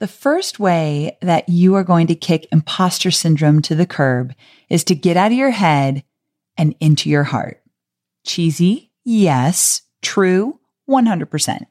The 0.00 0.08
first 0.08 0.60
way 0.60 1.18
that 1.22 1.48
you 1.48 1.74
are 1.74 1.84
going 1.84 2.06
to 2.08 2.14
kick 2.14 2.46
imposter 2.52 3.10
syndrome 3.10 3.62
to 3.62 3.74
the 3.74 3.86
curb 3.86 4.32
is 4.68 4.84
to 4.84 4.94
get 4.94 5.16
out 5.16 5.32
of 5.32 5.38
your 5.38 5.50
head 5.50 6.04
and 6.56 6.74
into 6.80 7.10
your 7.10 7.24
heart. 7.24 7.62
Cheesy? 8.24 8.92
Yes. 9.04 9.82
True? 10.02 10.60
100%. 10.88 11.66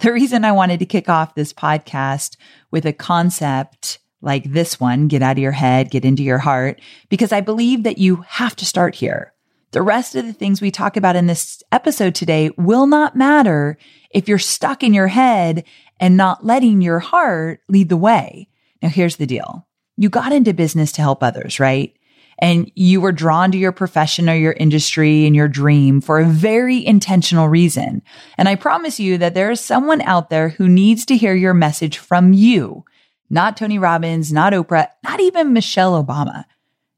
The 0.00 0.12
reason 0.12 0.44
I 0.44 0.52
wanted 0.52 0.80
to 0.80 0.86
kick 0.86 1.08
off 1.08 1.34
this 1.34 1.52
podcast 1.52 2.36
with 2.70 2.84
a 2.86 2.92
concept 2.92 3.98
like 4.20 4.52
this 4.52 4.78
one, 4.78 5.08
get 5.08 5.22
out 5.22 5.32
of 5.32 5.42
your 5.42 5.52
head, 5.52 5.90
get 5.90 6.04
into 6.04 6.22
your 6.22 6.38
heart, 6.38 6.80
because 7.08 7.32
I 7.32 7.40
believe 7.40 7.82
that 7.82 7.98
you 7.98 8.16
have 8.28 8.54
to 8.56 8.64
start 8.64 8.94
here. 8.94 9.31
The 9.72 9.82
rest 9.82 10.14
of 10.14 10.26
the 10.26 10.34
things 10.34 10.60
we 10.60 10.70
talk 10.70 10.96
about 10.96 11.16
in 11.16 11.26
this 11.26 11.62
episode 11.72 12.14
today 12.14 12.50
will 12.58 12.86
not 12.86 13.16
matter 13.16 13.78
if 14.10 14.28
you're 14.28 14.38
stuck 14.38 14.82
in 14.82 14.92
your 14.92 15.08
head 15.08 15.64
and 15.98 16.16
not 16.16 16.44
letting 16.44 16.82
your 16.82 16.98
heart 16.98 17.60
lead 17.68 17.88
the 17.88 17.96
way. 17.96 18.48
Now, 18.82 18.90
here's 18.90 19.16
the 19.16 19.26
deal. 19.26 19.66
You 19.96 20.10
got 20.10 20.32
into 20.32 20.52
business 20.52 20.92
to 20.92 21.02
help 21.02 21.22
others, 21.22 21.58
right? 21.58 21.96
and 22.38 22.72
you 22.74 23.00
were 23.00 23.12
drawn 23.12 23.52
to 23.52 23.58
your 23.58 23.70
profession 23.70 24.28
or 24.28 24.34
your 24.34 24.54
industry 24.54 25.26
and 25.26 25.36
your 25.36 25.46
dream 25.46 26.00
for 26.00 26.18
a 26.18 26.24
very 26.24 26.84
intentional 26.84 27.48
reason. 27.48 28.02
And 28.36 28.48
I 28.48 28.56
promise 28.56 28.98
you 28.98 29.16
that 29.18 29.34
there 29.34 29.52
is 29.52 29.60
someone 29.60 30.00
out 30.00 30.28
there 30.28 30.48
who 30.48 30.68
needs 30.68 31.06
to 31.06 31.16
hear 31.16 31.34
your 31.34 31.54
message 31.54 31.98
from 31.98 32.32
you, 32.32 32.84
not 33.30 33.56
Tony 33.56 33.78
Robbins, 33.78 34.32
not 34.32 34.52
Oprah, 34.52 34.88
not 35.04 35.20
even 35.20 35.52
Michelle 35.52 36.02
Obama, 36.02 36.44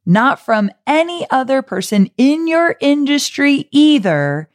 not 0.07 0.39
from 0.39 0.71
any 0.87 1.27
other 1.31 1.63
person 1.63 2.11
in 2.17 2.47
your 2.47 2.77
industry 2.81 3.69
either, 3.71 4.49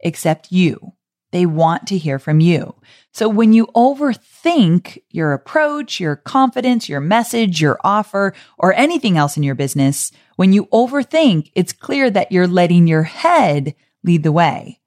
except 0.00 0.52
you. 0.52 0.92
They 1.32 1.46
want 1.46 1.86
to 1.88 1.98
hear 1.98 2.18
from 2.18 2.40
you. 2.40 2.74
So 3.12 3.28
when 3.28 3.52
you 3.52 3.66
overthink 3.68 5.02
your 5.10 5.32
approach, 5.32 6.00
your 6.00 6.16
confidence, 6.16 6.88
your 6.88 7.00
message, 7.00 7.60
your 7.60 7.78
offer, 7.84 8.34
or 8.58 8.74
anything 8.74 9.16
else 9.16 9.36
in 9.36 9.42
your 9.42 9.54
business, 9.54 10.10
when 10.36 10.52
you 10.52 10.66
overthink, 10.66 11.50
it's 11.54 11.72
clear 11.72 12.10
that 12.10 12.32
you're 12.32 12.48
letting 12.48 12.86
your 12.86 13.04
head 13.04 13.74
lead 14.02 14.22
the 14.22 14.32
way. 14.32 14.80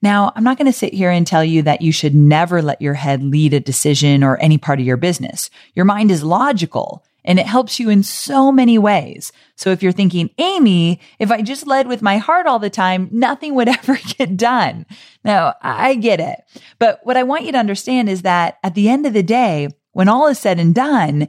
Now, 0.00 0.32
I'm 0.36 0.44
not 0.44 0.58
going 0.58 0.70
to 0.70 0.78
sit 0.78 0.94
here 0.94 1.10
and 1.10 1.26
tell 1.26 1.44
you 1.44 1.62
that 1.62 1.82
you 1.82 1.90
should 1.90 2.14
never 2.14 2.62
let 2.62 2.80
your 2.80 2.94
head 2.94 3.22
lead 3.22 3.52
a 3.52 3.60
decision 3.60 4.22
or 4.22 4.40
any 4.40 4.56
part 4.58 4.78
of 4.78 4.86
your 4.86 4.96
business. 4.96 5.50
Your 5.74 5.84
mind 5.84 6.10
is 6.10 6.22
logical 6.22 7.04
and 7.28 7.38
it 7.38 7.46
helps 7.46 7.78
you 7.78 7.90
in 7.90 8.02
so 8.02 8.50
many 8.50 8.78
ways. 8.78 9.32
So 9.54 9.68
if 9.70 9.82
you're 9.82 9.92
thinking, 9.92 10.30
Amy, 10.38 10.98
if 11.18 11.30
I 11.30 11.42
just 11.42 11.66
led 11.66 11.86
with 11.86 12.00
my 12.00 12.16
heart 12.16 12.46
all 12.46 12.58
the 12.58 12.70
time, 12.70 13.10
nothing 13.12 13.54
would 13.54 13.68
ever 13.68 13.98
get 14.16 14.38
done. 14.38 14.86
Now, 15.22 15.54
I 15.60 15.94
get 15.94 16.20
it. 16.20 16.40
But 16.78 17.00
what 17.02 17.18
I 17.18 17.24
want 17.24 17.44
you 17.44 17.52
to 17.52 17.58
understand 17.58 18.08
is 18.08 18.22
that 18.22 18.56
at 18.64 18.74
the 18.74 18.88
end 18.88 19.04
of 19.04 19.12
the 19.12 19.22
day, 19.22 19.68
when 19.92 20.08
all 20.08 20.26
is 20.26 20.38
said 20.38 20.58
and 20.58 20.74
done, 20.74 21.28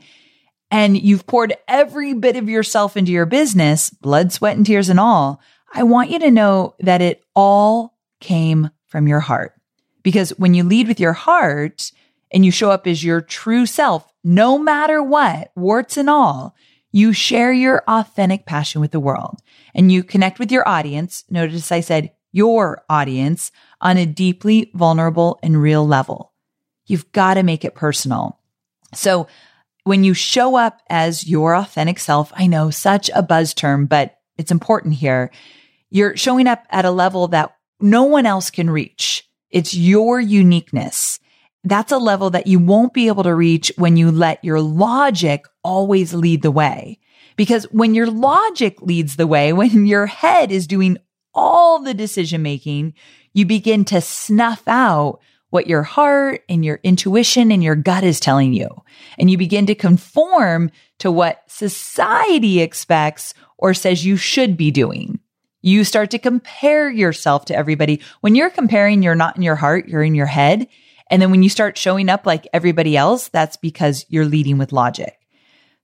and 0.72 0.98
you've 0.98 1.27
poured 1.27 1.53
every 1.68 2.13
bit 2.13 2.38
of 2.38 2.48
yourself 2.48 2.96
into 2.96 3.12
your 3.12 3.25
business, 3.25 3.89
blood, 3.89 4.32
sweat, 4.32 4.56
and 4.56 4.65
tears 4.65 4.88
and 4.88 5.01
all, 5.01 5.41
I 5.74 5.84
want 5.84 6.12
you 6.12 6.20
to 6.20 6.32
know 6.32 6.75
that 6.79 7.01
it 7.01 7.24
all 7.36 7.98
came 8.22 8.70
from 8.86 9.08
your 9.08 9.20
heart. 9.20 9.53
Because 10.01 10.29
when 10.39 10.53
you 10.53 10.63
lead 10.63 10.88
with 10.88 11.00
your 11.00 11.13
heart 11.13 11.91
and 12.32 12.46
you 12.46 12.51
show 12.51 12.72
up 12.72 12.88
as 12.88 13.03
your 13.03 13.20
true 13.20 13.65
self, 13.65 14.09
no 14.24 14.58
matter 14.58 15.02
what, 15.02 15.52
warts 15.56 15.98
and 15.98 16.10
all, 16.10 16.56
you 16.92 17.14
share 17.14 17.54
your 17.54 17.84
authentic 17.88 18.46
passion 18.46 18.82
with 18.82 18.92
the 18.92 19.00
world 19.00 19.40
and 19.76 19.92
you 19.92 20.04
connect 20.04 20.40
with 20.40 20.52
your 20.52 20.68
audience. 20.68 21.24
Notice 21.30 21.72
I 21.72 21.82
said 21.82 22.12
your 22.32 22.84
audience 22.90 23.52
on 23.82 23.98
a 23.98 24.06
deeply 24.06 24.72
vulnerable 24.74 25.40
and 25.44 25.62
real 25.62 25.86
level. 25.86 26.34
You've 26.86 27.12
got 27.12 27.36
to 27.36 27.44
make 27.44 27.64
it 27.64 27.76
personal. 27.76 28.40
So 28.94 29.28
when 29.84 30.04
you 30.04 30.14
show 30.14 30.56
up 30.56 30.82
as 30.90 31.28
your 31.28 31.56
authentic 31.56 32.00
self, 32.00 32.32
I 32.36 32.48
know 32.48 32.70
such 32.72 33.10
a 33.14 33.24
buzz 33.24 33.54
term, 33.54 33.86
but 33.86 34.18
it's 34.38 34.52
important 34.52 34.96
here. 34.96 35.32
You're 35.90 36.18
showing 36.18 36.48
up 36.48 36.66
at 36.70 36.86
a 36.86 36.92
level 36.92 37.28
that 37.30 37.56
no 37.80 38.04
one 38.04 38.26
else 38.26 38.50
can 38.50 38.70
reach. 38.70 39.28
It's 39.50 39.74
your 39.74 40.20
uniqueness 40.20 41.20
that's 41.63 41.92
a 41.92 41.98
level 41.98 42.30
that 42.30 42.48
you 42.48 42.60
won't 42.60 42.94
be 42.94 43.08
able 43.08 43.24
to 43.24 43.36
reach 43.36 43.72
when 43.75 43.98
you 43.98 44.12
let 44.12 44.44
your 44.44 44.62
logic 44.62 45.46
always 45.63 46.13
lead 46.13 46.42
the 46.42 46.51
way. 46.51 47.00
Because 47.36 47.66
when 47.72 47.96
your 47.96 48.08
logic 48.08 48.82
leads 48.82 49.16
the 49.16 49.28
way, 49.28 49.54
when 49.54 49.86
your 49.86 50.06
head 50.06 50.51
is 50.51 50.68
doing 50.68 50.98
all 51.34 51.82
the 51.82 51.94
decision 51.94 52.42
making, 52.42 52.94
you 53.34 53.46
begin 53.46 53.86
to 53.86 54.01
snuff 54.01 54.63
out 54.68 55.20
what 55.50 55.68
your 55.68 55.84
heart 55.84 56.44
and 56.48 56.63
your 56.63 56.80
intuition 56.84 57.51
and 57.51 57.63
your 57.63 57.75
gut 57.75 58.04
is 58.04 58.20
telling 58.20 58.54
you. 58.54 58.70
And 59.18 59.32
you 59.32 59.38
begin 59.38 59.66
to 59.68 59.75
conform 59.75 60.72
to 61.00 61.12
what 61.12 61.44
society 61.48 62.62
expects 62.62 63.34
or 63.58 63.74
says 63.74 64.06
you 64.06 64.16
should 64.16 64.58
be 64.58 64.72
doing. 64.72 65.20
You 65.62 65.84
start 65.84 66.12
to 66.12 66.20
compare 66.20 66.89
yourself 66.89 67.46
to 67.46 67.56
everybody. 67.56 68.01
When 68.22 68.36
you're 68.36 68.50
comparing, 68.50 69.04
you're 69.04 69.16
not 69.16 69.36
in 69.36 69.42
your 69.42 69.56
heart, 69.56 69.89
you're 69.89 70.04
in 70.04 70.16
your 70.16 70.25
head. 70.25 70.68
And 71.10 71.22
then 71.22 71.32
when 71.32 71.44
you 71.44 71.50
start 71.50 71.78
showing 71.78 72.10
up 72.10 72.25
like 72.25 72.48
everybody 72.54 72.96
else, 72.96 73.30
that's 73.30 73.58
because 73.58 74.06
you're 74.10 74.25
leading 74.25 74.58
with 74.58 74.72
logic. 74.72 75.18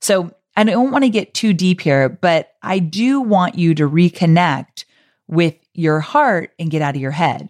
So 0.01 0.31
I 0.55 0.63
don't 0.63 0.91
want 0.91 1.03
to 1.03 1.09
get 1.09 1.33
too 1.33 1.53
deep 1.53 1.81
here, 1.81 2.09
but 2.09 2.53
I 2.61 2.79
do 2.79 3.21
want 3.21 3.55
you 3.55 3.75
to 3.75 3.89
reconnect 3.89 4.85
with 5.27 5.55
your 5.73 5.99
heart 5.99 6.51
and 6.59 6.71
get 6.71 6.81
out 6.81 6.95
of 6.95 7.01
your 7.01 7.11
head. 7.11 7.49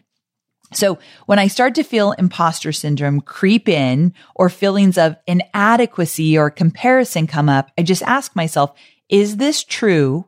So 0.74 0.98
when 1.26 1.38
I 1.40 1.48
start 1.48 1.76
to 1.76 1.84
feel 1.84 2.14
imposter 2.14 2.72
syndrome 2.72 3.22
creep 3.22 3.70
in 3.70 4.14
or 4.36 4.50
feelings 4.50 4.98
of 4.98 5.16
inadequacy 5.28 6.38
or 6.38 6.50
comparison 6.50 7.28
come 7.28 7.50
up, 7.50 7.72
I 7.78 7.84
just 7.84 8.02
ask 8.04 8.36
myself, 8.36 8.76
is 9.08 9.38
this 9.38 9.64
true 9.64 10.26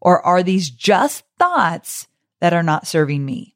or 0.00 0.24
are 0.26 0.42
these 0.42 0.70
just 0.70 1.24
thoughts 1.38 2.08
that 2.40 2.52
are 2.52 2.62
not 2.62 2.86
serving 2.86 3.24
me? 3.24 3.54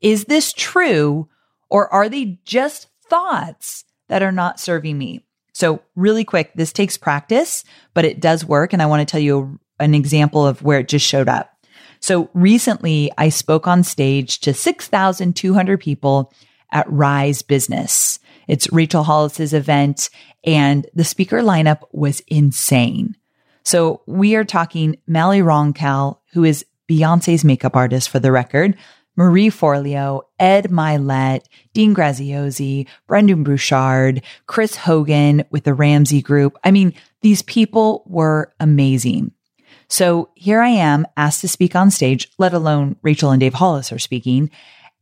Is 0.00 0.24
this 0.24 0.52
true 0.52 1.28
or 1.70 1.92
are 1.92 2.08
they 2.08 2.38
just 2.44 2.88
thoughts 3.08 3.84
that 4.08 4.22
are 4.22 4.32
not 4.32 4.60
serving 4.60 4.96
me? 4.96 5.24
So 5.52 5.80
really 5.94 6.24
quick, 6.24 6.52
this 6.54 6.72
takes 6.72 6.98
practice, 6.98 7.64
but 7.94 8.04
it 8.04 8.20
does 8.20 8.44
work. 8.44 8.72
And 8.72 8.82
I 8.82 8.86
want 8.86 9.06
to 9.06 9.10
tell 9.10 9.20
you 9.20 9.58
an 9.80 9.94
example 9.94 10.46
of 10.46 10.62
where 10.62 10.80
it 10.80 10.88
just 10.88 11.06
showed 11.06 11.28
up. 11.28 11.50
So 12.00 12.28
recently 12.34 13.10
I 13.16 13.30
spoke 13.30 13.66
on 13.66 13.82
stage 13.82 14.40
to 14.40 14.52
6,200 14.52 15.80
people 15.80 16.32
at 16.72 16.90
Rise 16.90 17.42
Business. 17.42 18.18
It's 18.48 18.70
Rachel 18.72 19.02
Hollis's 19.02 19.54
event 19.54 20.10
and 20.44 20.86
the 20.94 21.04
speaker 21.04 21.40
lineup 21.40 21.80
was 21.92 22.20
insane. 22.28 23.16
So 23.64 24.02
we 24.06 24.36
are 24.36 24.44
talking 24.44 24.98
Mally 25.06 25.40
Roncal, 25.40 26.18
who 26.32 26.44
is 26.44 26.64
Beyonce's 26.88 27.44
makeup 27.44 27.74
artist 27.74 28.10
for 28.10 28.20
the 28.20 28.30
record, 28.30 28.76
Marie 29.16 29.48
Forleo, 29.48 30.22
Ed 30.38 30.66
Mylett, 30.66 31.42
Dean 31.72 31.94
Graziosi, 31.94 32.86
Brendon 33.06 33.42
Burchard, 33.42 34.22
Chris 34.46 34.76
Hogan 34.76 35.44
with 35.50 35.64
the 35.64 35.74
Ramsey 35.74 36.22
Group. 36.22 36.56
I 36.62 36.70
mean, 36.70 36.94
these 37.22 37.42
people 37.42 38.04
were 38.06 38.52
amazing. 38.60 39.32
So 39.88 40.30
here 40.34 40.60
I 40.60 40.68
am 40.68 41.06
asked 41.16 41.40
to 41.42 41.48
speak 41.48 41.76
on 41.76 41.90
stage, 41.90 42.28
let 42.38 42.52
alone 42.52 42.96
Rachel 43.02 43.30
and 43.30 43.40
Dave 43.40 43.54
Hollis 43.54 43.92
are 43.92 43.98
speaking. 43.98 44.50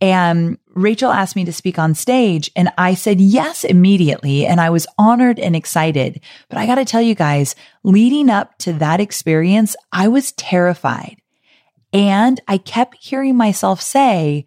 And 0.00 0.58
Rachel 0.74 1.10
asked 1.10 1.36
me 1.36 1.44
to 1.46 1.52
speak 1.52 1.78
on 1.78 1.94
stage 1.94 2.50
and 2.54 2.70
I 2.76 2.94
said 2.94 3.20
yes 3.20 3.64
immediately. 3.64 4.44
And 4.46 4.60
I 4.60 4.70
was 4.70 4.86
honored 4.98 5.38
and 5.38 5.56
excited. 5.56 6.20
But 6.48 6.58
I 6.58 6.66
got 6.66 6.74
to 6.74 6.84
tell 6.84 7.00
you 7.00 7.14
guys, 7.14 7.54
leading 7.82 8.28
up 8.28 8.58
to 8.58 8.74
that 8.74 9.00
experience, 9.00 9.76
I 9.92 10.08
was 10.08 10.32
terrified. 10.32 11.22
And 11.94 12.40
I 12.48 12.58
kept 12.58 12.96
hearing 12.96 13.36
myself 13.36 13.80
say, 13.80 14.44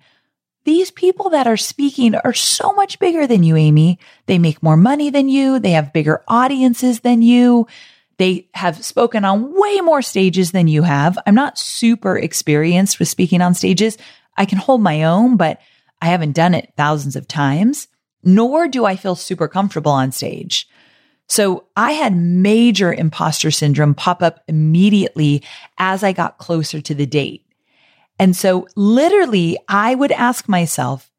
these 0.65 0.91
people 0.91 1.29
that 1.29 1.47
are 1.47 1.55
speaking 1.55 2.13
are 2.13 2.33
so 2.33 2.73
much 2.73 2.99
bigger 2.99 3.25
than 3.25 3.41
you, 3.41 3.55
Amy. 3.55 3.99
They 4.25 4.37
make 4.37 4.61
more 4.61 4.75
money 4.75 5.09
than 5.09 5.29
you. 5.29 5.57
They 5.57 5.71
have 5.71 5.93
bigger 5.93 6.25
audiences 6.27 6.99
than 6.99 7.21
you. 7.21 7.65
They 8.17 8.49
have 8.53 8.83
spoken 8.83 9.23
on 9.23 9.57
way 9.57 9.79
more 9.79 10.01
stages 10.01 10.51
than 10.51 10.67
you 10.67 10.83
have. 10.83 11.17
I'm 11.25 11.35
not 11.35 11.57
super 11.57 12.17
experienced 12.17 12.99
with 12.99 13.07
speaking 13.07 13.41
on 13.41 13.53
stages. 13.53 13.97
I 14.35 14.43
can 14.43 14.57
hold 14.57 14.81
my 14.81 15.03
own, 15.03 15.37
but 15.37 15.61
I 16.01 16.07
haven't 16.07 16.33
done 16.33 16.53
it 16.53 16.73
thousands 16.75 17.15
of 17.15 17.29
times, 17.29 17.87
nor 18.23 18.67
do 18.67 18.83
I 18.83 18.97
feel 18.97 19.15
super 19.15 19.47
comfortable 19.47 19.93
on 19.93 20.11
stage. 20.11 20.67
So 21.27 21.65
I 21.75 21.91
had 21.91 22.15
major 22.15 22.93
imposter 22.93 23.51
syndrome 23.51 23.93
pop 23.93 24.21
up 24.21 24.43
immediately 24.47 25.43
as 25.77 26.03
I 26.03 26.13
got 26.13 26.37
closer 26.37 26.81
to 26.81 26.95
the 26.95 27.05
date. 27.05 27.45
And 28.19 28.35
so 28.35 28.67
literally 28.75 29.57
I 29.67 29.93
would 29.93 30.11
ask 30.11 30.47
myself, 30.47 31.11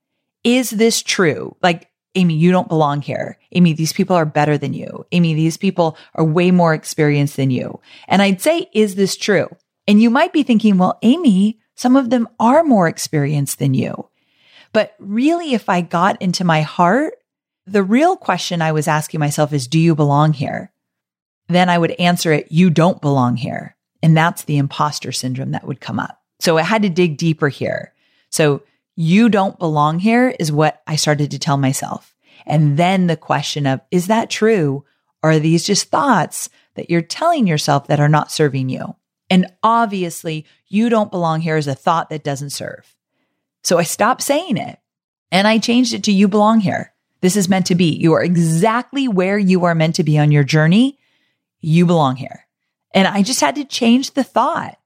is 0.44 0.70
this 0.70 1.02
true? 1.02 1.56
Like, 1.62 1.90
Amy, 2.14 2.34
you 2.34 2.50
don't 2.50 2.68
belong 2.68 3.02
here. 3.02 3.38
Amy, 3.52 3.74
these 3.74 3.92
people 3.92 4.16
are 4.16 4.24
better 4.24 4.56
than 4.56 4.72
you. 4.72 5.04
Amy, 5.12 5.34
these 5.34 5.56
people 5.56 5.96
are 6.14 6.24
way 6.24 6.50
more 6.50 6.74
experienced 6.74 7.36
than 7.36 7.50
you. 7.50 7.80
And 8.08 8.22
I'd 8.22 8.40
say, 8.40 8.68
is 8.72 8.94
this 8.94 9.16
true? 9.16 9.48
And 9.86 10.02
you 10.02 10.10
might 10.10 10.32
be 10.32 10.42
thinking, 10.42 10.78
well, 10.78 10.98
Amy, 11.02 11.60
some 11.74 11.96
of 11.96 12.10
them 12.10 12.28
are 12.40 12.64
more 12.64 12.88
experienced 12.88 13.58
than 13.58 13.74
you. 13.74 14.08
But 14.72 14.94
really, 14.98 15.54
if 15.54 15.68
I 15.68 15.80
got 15.80 16.20
into 16.20 16.44
my 16.44 16.62
heart, 16.62 17.14
the 17.72 17.82
real 17.82 18.16
question 18.16 18.62
I 18.62 18.72
was 18.72 18.88
asking 18.88 19.20
myself 19.20 19.52
is, 19.52 19.68
do 19.68 19.78
you 19.78 19.94
belong 19.94 20.32
here? 20.32 20.72
Then 21.48 21.68
I 21.68 21.78
would 21.78 21.92
answer 21.92 22.32
it, 22.32 22.50
you 22.50 22.70
don't 22.70 23.00
belong 23.00 23.36
here. 23.36 23.76
And 24.02 24.16
that's 24.16 24.44
the 24.44 24.58
imposter 24.58 25.12
syndrome 25.12 25.52
that 25.52 25.66
would 25.66 25.80
come 25.80 25.98
up. 25.98 26.22
So 26.40 26.58
I 26.58 26.62
had 26.62 26.82
to 26.82 26.88
dig 26.88 27.16
deeper 27.16 27.48
here. 27.48 27.92
So 28.30 28.62
you 28.94 29.28
don't 29.28 29.58
belong 29.58 29.98
here 29.98 30.34
is 30.38 30.52
what 30.52 30.82
I 30.86 30.96
started 30.96 31.30
to 31.30 31.38
tell 31.38 31.56
myself. 31.56 32.14
And 32.46 32.76
then 32.76 33.06
the 33.06 33.16
question 33.16 33.66
of, 33.66 33.80
is 33.90 34.06
that 34.06 34.30
true? 34.30 34.84
Or 35.22 35.32
are 35.32 35.38
these 35.38 35.64
just 35.64 35.90
thoughts 35.90 36.48
that 36.74 36.90
you're 36.90 37.02
telling 37.02 37.46
yourself 37.46 37.88
that 37.88 38.00
are 38.00 38.08
not 38.08 38.30
serving 38.30 38.68
you? 38.68 38.94
And 39.30 39.46
obviously, 39.62 40.46
you 40.68 40.88
don't 40.88 41.10
belong 41.10 41.40
here 41.40 41.56
as 41.56 41.66
a 41.66 41.74
thought 41.74 42.10
that 42.10 42.24
doesn't 42.24 42.50
serve. 42.50 42.94
So 43.62 43.78
I 43.78 43.82
stopped 43.82 44.22
saying 44.22 44.56
it 44.56 44.78
and 45.30 45.46
I 45.46 45.58
changed 45.58 45.92
it 45.92 46.04
to 46.04 46.12
you 46.12 46.28
belong 46.28 46.60
here. 46.60 46.92
This 47.20 47.36
is 47.36 47.48
meant 47.48 47.66
to 47.66 47.74
be. 47.74 47.90
You 47.96 48.12
are 48.14 48.22
exactly 48.22 49.08
where 49.08 49.38
you 49.38 49.64
are 49.64 49.74
meant 49.74 49.96
to 49.96 50.04
be 50.04 50.18
on 50.18 50.30
your 50.30 50.44
journey. 50.44 50.98
You 51.60 51.86
belong 51.86 52.16
here. 52.16 52.46
And 52.94 53.08
I 53.08 53.22
just 53.22 53.40
had 53.40 53.56
to 53.56 53.64
change 53.64 54.12
the 54.12 54.24
thought. 54.24 54.78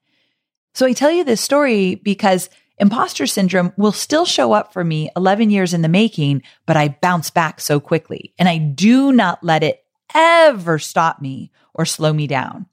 So 0.74 0.86
I 0.86 0.92
tell 0.92 1.10
you 1.10 1.24
this 1.24 1.40
story 1.40 1.96
because 1.96 2.48
imposter 2.78 3.26
syndrome 3.26 3.72
will 3.76 3.92
still 3.92 4.24
show 4.24 4.52
up 4.52 4.72
for 4.72 4.82
me 4.82 5.10
11 5.16 5.50
years 5.50 5.74
in 5.74 5.82
the 5.82 5.88
making, 5.88 6.42
but 6.66 6.76
I 6.76 6.96
bounce 7.00 7.30
back 7.30 7.60
so 7.60 7.78
quickly 7.78 8.32
and 8.38 8.48
I 8.48 8.58
do 8.58 9.12
not 9.12 9.44
let 9.44 9.62
it 9.62 9.84
ever 10.14 10.78
stop 10.78 11.20
me 11.20 11.50
or 11.74 11.84
slow 11.84 12.12
me 12.12 12.26
down. 12.26 12.66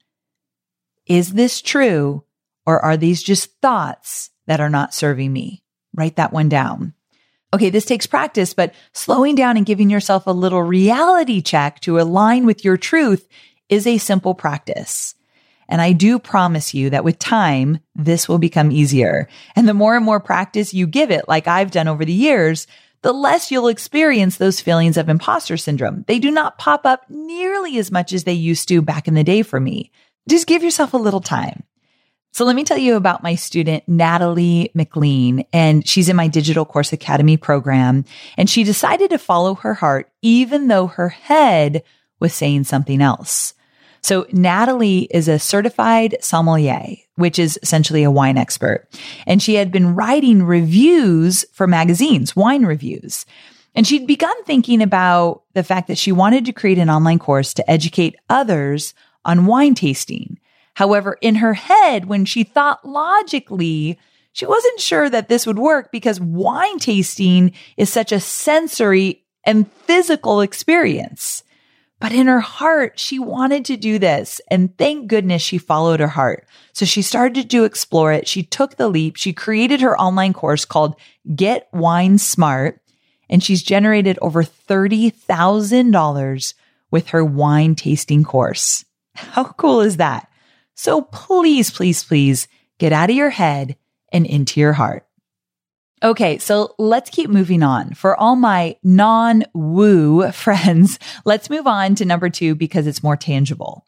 Is 1.06 1.32
this 1.32 1.60
true 1.60 2.24
or 2.66 2.80
are 2.80 2.96
these 2.96 3.22
just 3.22 3.60
thoughts 3.60 4.30
that 4.46 4.60
are 4.60 4.70
not 4.70 4.94
serving 4.94 5.32
me? 5.32 5.62
Write 5.94 6.16
that 6.16 6.32
one 6.32 6.48
down. 6.48 6.94
Okay, 7.52 7.70
this 7.70 7.84
takes 7.84 8.06
practice, 8.06 8.54
but 8.54 8.74
slowing 8.92 9.34
down 9.34 9.56
and 9.56 9.66
giving 9.66 9.90
yourself 9.90 10.26
a 10.26 10.32
little 10.32 10.62
reality 10.62 11.42
check 11.42 11.80
to 11.80 11.98
align 11.98 12.46
with 12.46 12.64
your 12.64 12.76
truth 12.76 13.26
is 13.68 13.86
a 13.86 13.98
simple 13.98 14.34
practice. 14.34 15.14
And 15.68 15.80
I 15.80 15.92
do 15.92 16.18
promise 16.18 16.74
you 16.74 16.90
that 16.90 17.04
with 17.04 17.18
time, 17.18 17.78
this 17.94 18.28
will 18.28 18.38
become 18.38 18.70
easier. 18.72 19.28
And 19.56 19.68
the 19.68 19.74
more 19.74 19.96
and 19.96 20.04
more 20.04 20.20
practice 20.20 20.74
you 20.74 20.86
give 20.86 21.10
it, 21.10 21.28
like 21.28 21.48
I've 21.48 21.70
done 21.70 21.88
over 21.88 22.04
the 22.04 22.12
years, 22.12 22.66
the 23.02 23.12
less 23.12 23.50
you'll 23.50 23.68
experience 23.68 24.36
those 24.36 24.60
feelings 24.60 24.96
of 24.96 25.08
imposter 25.08 25.56
syndrome. 25.56 26.04
They 26.06 26.18
do 26.18 26.30
not 26.30 26.58
pop 26.58 26.84
up 26.84 27.08
nearly 27.08 27.78
as 27.78 27.90
much 27.90 28.12
as 28.12 28.24
they 28.24 28.32
used 28.32 28.68
to 28.68 28.82
back 28.82 29.08
in 29.08 29.14
the 29.14 29.24
day 29.24 29.42
for 29.42 29.58
me. 29.58 29.90
Just 30.28 30.46
give 30.46 30.62
yourself 30.62 30.92
a 30.92 30.98
little 30.98 31.20
time. 31.20 31.62
So 32.32 32.44
let 32.44 32.54
me 32.54 32.64
tell 32.64 32.78
you 32.78 32.94
about 32.96 33.22
my 33.22 33.34
student, 33.34 33.82
Natalie 33.88 34.70
McLean, 34.74 35.44
and 35.52 35.86
she's 35.86 36.08
in 36.08 36.16
my 36.16 36.28
Digital 36.28 36.64
Course 36.64 36.92
Academy 36.92 37.36
program. 37.36 38.04
And 38.36 38.48
she 38.48 38.62
decided 38.62 39.10
to 39.10 39.18
follow 39.18 39.54
her 39.56 39.74
heart, 39.74 40.10
even 40.22 40.68
though 40.68 40.86
her 40.86 41.08
head 41.08 41.82
was 42.20 42.32
saying 42.32 42.64
something 42.64 43.02
else. 43.02 43.54
So 44.02 44.26
Natalie 44.32 45.08
is 45.10 45.28
a 45.28 45.38
certified 45.38 46.16
sommelier, 46.20 46.96
which 47.16 47.38
is 47.38 47.58
essentially 47.62 48.02
a 48.02 48.10
wine 48.10 48.38
expert. 48.38 48.88
And 49.26 49.42
she 49.42 49.54
had 49.54 49.70
been 49.70 49.94
writing 49.94 50.42
reviews 50.42 51.44
for 51.52 51.66
magazines, 51.66 52.34
wine 52.34 52.64
reviews. 52.64 53.26
And 53.74 53.86
she'd 53.86 54.06
begun 54.06 54.42
thinking 54.44 54.82
about 54.82 55.42
the 55.54 55.62
fact 55.62 55.88
that 55.88 55.98
she 55.98 56.12
wanted 56.12 56.44
to 56.46 56.52
create 56.52 56.78
an 56.78 56.90
online 56.90 57.18
course 57.18 57.54
to 57.54 57.70
educate 57.70 58.16
others 58.28 58.94
on 59.24 59.46
wine 59.46 59.74
tasting. 59.74 60.39
However, 60.80 61.18
in 61.20 61.34
her 61.34 61.52
head, 61.52 62.06
when 62.06 62.24
she 62.24 62.42
thought 62.42 62.88
logically, 62.88 63.98
she 64.32 64.46
wasn't 64.46 64.80
sure 64.80 65.10
that 65.10 65.28
this 65.28 65.46
would 65.46 65.58
work 65.58 65.92
because 65.92 66.18
wine 66.18 66.78
tasting 66.78 67.52
is 67.76 67.92
such 67.92 68.12
a 68.12 68.18
sensory 68.18 69.22
and 69.44 69.70
physical 69.70 70.40
experience. 70.40 71.44
But 71.98 72.12
in 72.12 72.28
her 72.28 72.40
heart, 72.40 72.98
she 72.98 73.18
wanted 73.18 73.66
to 73.66 73.76
do 73.76 73.98
this. 73.98 74.40
And 74.50 74.74
thank 74.78 75.08
goodness 75.08 75.42
she 75.42 75.58
followed 75.58 76.00
her 76.00 76.08
heart. 76.08 76.46
So 76.72 76.86
she 76.86 77.02
started 77.02 77.50
to 77.50 77.64
explore 77.64 78.14
it. 78.14 78.26
She 78.26 78.42
took 78.42 78.76
the 78.76 78.88
leap. 78.88 79.16
She 79.16 79.34
created 79.34 79.82
her 79.82 80.00
online 80.00 80.32
course 80.32 80.64
called 80.64 80.96
Get 81.36 81.68
Wine 81.74 82.16
Smart. 82.16 82.80
And 83.28 83.44
she's 83.44 83.62
generated 83.62 84.18
over 84.22 84.42
$30,000 84.42 86.54
with 86.90 87.08
her 87.08 87.22
wine 87.22 87.74
tasting 87.74 88.24
course. 88.24 88.86
How 89.14 89.44
cool 89.44 89.82
is 89.82 89.98
that? 89.98 90.29
So 90.80 91.02
please, 91.02 91.70
please, 91.70 92.02
please 92.02 92.48
get 92.78 92.90
out 92.90 93.10
of 93.10 93.16
your 93.16 93.28
head 93.28 93.76
and 94.10 94.24
into 94.24 94.60
your 94.60 94.72
heart. 94.72 95.06
Okay, 96.02 96.38
so 96.38 96.74
let's 96.78 97.10
keep 97.10 97.28
moving 97.28 97.62
on. 97.62 97.92
For 97.92 98.16
all 98.16 98.34
my 98.34 98.78
non 98.82 99.44
woo 99.52 100.32
friends, 100.32 100.98
let's 101.26 101.50
move 101.50 101.66
on 101.66 101.96
to 101.96 102.06
number 102.06 102.30
two 102.30 102.54
because 102.54 102.86
it's 102.86 103.02
more 103.02 103.18
tangible. 103.18 103.84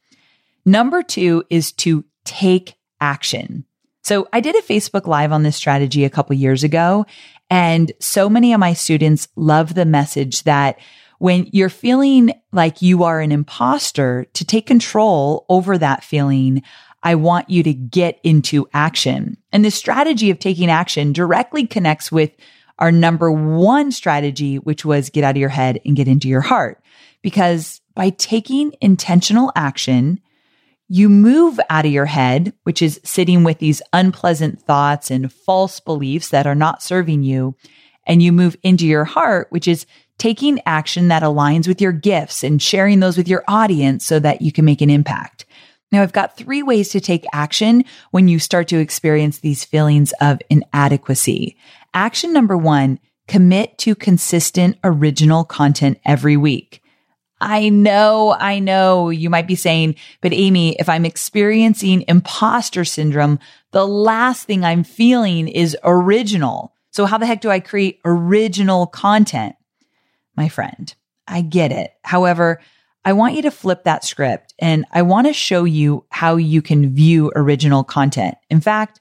Number 0.66 1.02
two 1.02 1.44
is 1.48 1.72
to 1.72 2.04
take 2.26 2.74
action. 3.00 3.64
So 4.04 4.28
I 4.30 4.40
did 4.40 4.54
a 4.54 4.60
Facebook 4.60 5.06
live 5.06 5.32
on 5.32 5.44
this 5.44 5.56
strategy 5.56 6.04
a 6.04 6.10
couple 6.10 6.36
years 6.36 6.62
ago, 6.62 7.06
and 7.48 7.90
so 8.00 8.28
many 8.28 8.52
of 8.52 8.60
my 8.60 8.74
students 8.74 9.28
love 9.34 9.72
the 9.72 9.86
message 9.86 10.42
that 10.42 10.78
when 11.22 11.48
you're 11.52 11.68
feeling 11.68 12.32
like 12.50 12.82
you 12.82 13.04
are 13.04 13.20
an 13.20 13.30
imposter, 13.30 14.26
to 14.32 14.44
take 14.44 14.66
control 14.66 15.46
over 15.48 15.78
that 15.78 16.02
feeling, 16.02 16.64
I 17.04 17.14
want 17.14 17.48
you 17.48 17.62
to 17.62 17.72
get 17.72 18.18
into 18.24 18.68
action. 18.74 19.36
And 19.52 19.64
the 19.64 19.70
strategy 19.70 20.30
of 20.30 20.40
taking 20.40 20.68
action 20.68 21.12
directly 21.12 21.64
connects 21.64 22.10
with 22.10 22.32
our 22.80 22.90
number 22.90 23.30
one 23.30 23.92
strategy, 23.92 24.56
which 24.56 24.84
was 24.84 25.10
get 25.10 25.22
out 25.22 25.36
of 25.36 25.40
your 25.40 25.48
head 25.48 25.78
and 25.84 25.94
get 25.94 26.08
into 26.08 26.26
your 26.26 26.40
heart. 26.40 26.82
Because 27.22 27.80
by 27.94 28.10
taking 28.10 28.74
intentional 28.80 29.52
action, 29.54 30.18
you 30.88 31.08
move 31.08 31.60
out 31.70 31.86
of 31.86 31.92
your 31.92 32.06
head, 32.06 32.52
which 32.64 32.82
is 32.82 33.00
sitting 33.04 33.44
with 33.44 33.60
these 33.60 33.80
unpleasant 33.92 34.60
thoughts 34.60 35.08
and 35.08 35.32
false 35.32 35.78
beliefs 35.78 36.30
that 36.30 36.48
are 36.48 36.56
not 36.56 36.82
serving 36.82 37.22
you. 37.22 37.54
And 38.08 38.20
you 38.20 38.32
move 38.32 38.56
into 38.64 38.88
your 38.88 39.04
heart, 39.04 39.46
which 39.50 39.68
is 39.68 39.86
taking 40.22 40.60
action 40.66 41.08
that 41.08 41.24
aligns 41.24 41.66
with 41.66 41.80
your 41.80 41.90
gifts 41.90 42.44
and 42.44 42.62
sharing 42.62 43.00
those 43.00 43.16
with 43.16 43.26
your 43.26 43.42
audience 43.48 44.06
so 44.06 44.20
that 44.20 44.40
you 44.40 44.52
can 44.52 44.64
make 44.64 44.80
an 44.80 44.88
impact. 44.88 45.44
Now, 45.90 46.00
I've 46.00 46.12
got 46.12 46.36
three 46.36 46.62
ways 46.62 46.90
to 46.90 47.00
take 47.00 47.26
action 47.32 47.84
when 48.12 48.28
you 48.28 48.38
start 48.38 48.68
to 48.68 48.78
experience 48.78 49.38
these 49.40 49.64
feelings 49.64 50.14
of 50.20 50.38
inadequacy. 50.48 51.56
Action 51.92 52.32
number 52.32 52.56
one, 52.56 53.00
commit 53.26 53.76
to 53.78 53.96
consistent 53.96 54.78
original 54.84 55.42
content 55.42 55.98
every 56.06 56.36
week. 56.36 56.80
I 57.40 57.68
know, 57.68 58.36
I 58.38 58.60
know 58.60 59.10
you 59.10 59.28
might 59.28 59.48
be 59.48 59.56
saying, 59.56 59.96
but 60.20 60.32
Amy, 60.32 60.76
if 60.76 60.88
I'm 60.88 61.04
experiencing 61.04 62.04
imposter 62.06 62.84
syndrome, 62.84 63.40
the 63.72 63.88
last 63.88 64.46
thing 64.46 64.64
I'm 64.64 64.84
feeling 64.84 65.48
is 65.48 65.76
original. 65.82 66.74
So 66.92 67.06
how 67.06 67.18
the 67.18 67.26
heck 67.26 67.40
do 67.40 67.50
I 67.50 67.58
create 67.58 67.98
original 68.04 68.86
content? 68.86 69.56
My 70.36 70.48
friend. 70.48 70.94
I 71.26 71.42
get 71.42 71.72
it. 71.72 71.92
However, 72.02 72.60
I 73.04 73.12
want 73.14 73.34
you 73.34 73.42
to 73.42 73.50
flip 73.50 73.84
that 73.84 74.04
script 74.04 74.54
and 74.58 74.84
I 74.92 75.02
want 75.02 75.26
to 75.26 75.32
show 75.32 75.64
you 75.64 76.04
how 76.10 76.36
you 76.36 76.62
can 76.62 76.94
view 76.94 77.32
original 77.34 77.82
content. 77.82 78.36
In 78.48 78.60
fact, 78.60 79.00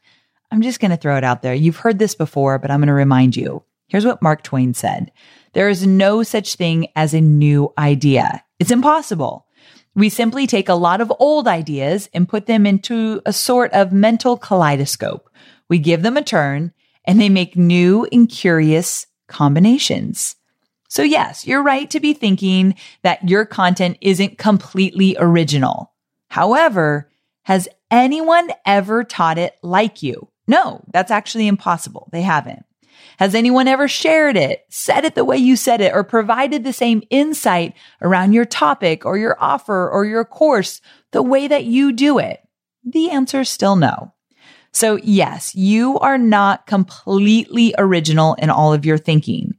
I'm 0.51 0.61
just 0.61 0.79
going 0.79 0.91
to 0.91 0.97
throw 0.97 1.17
it 1.17 1.23
out 1.23 1.41
there. 1.41 1.53
You've 1.53 1.77
heard 1.77 1.99
this 1.99 2.15
before, 2.15 2.57
but 2.57 2.71
I'm 2.71 2.79
going 2.79 2.87
to 2.87 2.93
remind 2.93 3.35
you. 3.35 3.63
Here's 3.87 4.05
what 4.05 4.21
Mark 4.21 4.43
Twain 4.43 4.73
said. 4.73 5.11
There 5.53 5.69
is 5.69 5.85
no 5.85 6.23
such 6.23 6.55
thing 6.55 6.87
as 6.95 7.13
a 7.13 7.21
new 7.21 7.73
idea. 7.77 8.43
It's 8.59 8.71
impossible. 8.71 9.45
We 9.93 10.09
simply 10.09 10.47
take 10.47 10.69
a 10.69 10.73
lot 10.73 11.01
of 11.01 11.11
old 11.19 11.47
ideas 11.47 12.09
and 12.13 12.29
put 12.29 12.45
them 12.45 12.65
into 12.65 13.21
a 13.25 13.33
sort 13.33 13.71
of 13.73 13.91
mental 13.91 14.37
kaleidoscope. 14.37 15.29
We 15.69 15.77
give 15.79 16.01
them 16.01 16.17
a 16.17 16.23
turn 16.23 16.73
and 17.05 17.19
they 17.19 17.29
make 17.29 17.57
new 17.57 18.07
and 18.11 18.29
curious 18.29 19.07
combinations. 19.27 20.35
So 20.91 21.03
yes, 21.03 21.47
you're 21.47 21.63
right 21.63 21.89
to 21.89 22.01
be 22.01 22.13
thinking 22.13 22.75
that 23.01 23.29
your 23.29 23.45
content 23.45 23.97
isn't 24.01 24.37
completely 24.37 25.15
original. 25.17 25.93
However, 26.27 27.09
has 27.43 27.69
anyone 27.89 28.49
ever 28.65 29.05
taught 29.05 29.37
it 29.37 29.55
like 29.63 30.03
you? 30.03 30.27
No, 30.47 30.83
that's 30.91 31.09
actually 31.09 31.47
impossible. 31.47 32.09
They 32.11 32.23
haven't. 32.23 32.65
Has 33.19 33.35
anyone 33.35 33.69
ever 33.69 33.87
shared 33.87 34.35
it, 34.35 34.65
said 34.67 35.05
it 35.05 35.15
the 35.15 35.23
way 35.23 35.37
you 35.37 35.55
said 35.55 35.79
it, 35.79 35.93
or 35.93 36.03
provided 36.03 36.65
the 36.65 36.73
same 36.73 37.03
insight 37.09 37.73
around 38.01 38.33
your 38.33 38.43
topic 38.43 39.05
or 39.05 39.17
your 39.17 39.37
offer 39.41 39.89
or 39.89 40.03
your 40.03 40.25
course 40.25 40.81
the 41.11 41.23
way 41.23 41.47
that 41.47 41.63
you 41.63 41.93
do 41.93 42.19
it? 42.19 42.45
The 42.83 43.11
answer 43.11 43.39
is 43.39 43.49
still 43.49 43.77
no. 43.77 44.11
So 44.73 44.97
yes, 44.97 45.55
you 45.55 45.99
are 45.99 46.17
not 46.17 46.67
completely 46.67 47.73
original 47.77 48.33
in 48.33 48.49
all 48.49 48.73
of 48.73 48.85
your 48.85 48.97
thinking. 48.97 49.55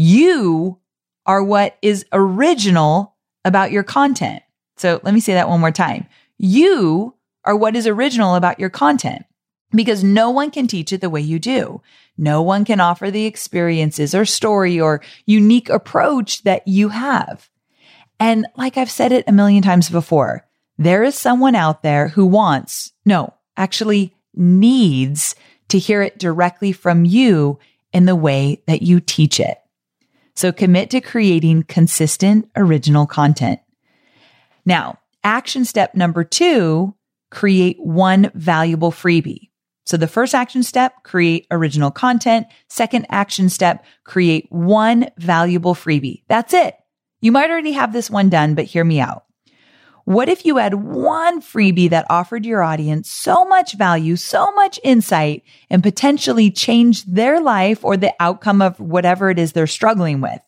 You 0.00 0.78
are 1.26 1.42
what 1.42 1.76
is 1.82 2.06
original 2.12 3.16
about 3.44 3.72
your 3.72 3.82
content. 3.82 4.44
So 4.76 5.00
let 5.02 5.12
me 5.12 5.18
say 5.18 5.34
that 5.34 5.48
one 5.48 5.58
more 5.58 5.72
time. 5.72 6.06
You 6.36 7.16
are 7.44 7.56
what 7.56 7.74
is 7.74 7.84
original 7.84 8.36
about 8.36 8.60
your 8.60 8.70
content 8.70 9.24
because 9.72 10.04
no 10.04 10.30
one 10.30 10.52
can 10.52 10.68
teach 10.68 10.92
it 10.92 11.00
the 11.00 11.10
way 11.10 11.20
you 11.20 11.40
do. 11.40 11.82
No 12.16 12.42
one 12.42 12.64
can 12.64 12.78
offer 12.78 13.10
the 13.10 13.26
experiences 13.26 14.14
or 14.14 14.24
story 14.24 14.80
or 14.80 15.02
unique 15.26 15.68
approach 15.68 16.44
that 16.44 16.68
you 16.68 16.90
have. 16.90 17.50
And 18.20 18.46
like 18.56 18.76
I've 18.76 18.92
said 18.92 19.10
it 19.10 19.24
a 19.26 19.32
million 19.32 19.64
times 19.64 19.90
before, 19.90 20.46
there 20.78 21.02
is 21.02 21.16
someone 21.16 21.56
out 21.56 21.82
there 21.82 22.06
who 22.06 22.24
wants, 22.24 22.92
no, 23.04 23.34
actually 23.56 24.14
needs 24.32 25.34
to 25.70 25.78
hear 25.80 26.02
it 26.02 26.20
directly 26.20 26.70
from 26.70 27.04
you 27.04 27.58
in 27.92 28.04
the 28.04 28.14
way 28.14 28.62
that 28.68 28.82
you 28.82 29.00
teach 29.00 29.40
it. 29.40 29.58
So 30.38 30.52
commit 30.52 30.90
to 30.90 31.00
creating 31.00 31.64
consistent 31.64 32.48
original 32.54 33.08
content. 33.08 33.58
Now, 34.64 35.00
action 35.24 35.64
step 35.64 35.96
number 35.96 36.22
two, 36.22 36.94
create 37.32 37.76
one 37.80 38.30
valuable 38.36 38.92
freebie. 38.92 39.50
So 39.84 39.96
the 39.96 40.06
first 40.06 40.36
action 40.36 40.62
step, 40.62 41.02
create 41.02 41.48
original 41.50 41.90
content. 41.90 42.46
Second 42.68 43.06
action 43.10 43.48
step, 43.48 43.84
create 44.04 44.46
one 44.50 45.08
valuable 45.18 45.74
freebie. 45.74 46.22
That's 46.28 46.54
it. 46.54 46.76
You 47.20 47.32
might 47.32 47.50
already 47.50 47.72
have 47.72 47.92
this 47.92 48.08
one 48.08 48.28
done, 48.28 48.54
but 48.54 48.66
hear 48.66 48.84
me 48.84 49.00
out. 49.00 49.24
What 50.08 50.30
if 50.30 50.46
you 50.46 50.56
had 50.56 50.72
one 50.72 51.42
freebie 51.42 51.90
that 51.90 52.06
offered 52.08 52.46
your 52.46 52.62
audience 52.62 53.10
so 53.10 53.44
much 53.44 53.74
value, 53.74 54.16
so 54.16 54.50
much 54.52 54.80
insight, 54.82 55.42
and 55.68 55.82
potentially 55.82 56.50
changed 56.50 57.14
their 57.14 57.42
life 57.42 57.84
or 57.84 57.94
the 57.98 58.14
outcome 58.18 58.62
of 58.62 58.80
whatever 58.80 59.28
it 59.28 59.38
is 59.38 59.52
they're 59.52 59.66
struggling 59.66 60.22
with? 60.22 60.40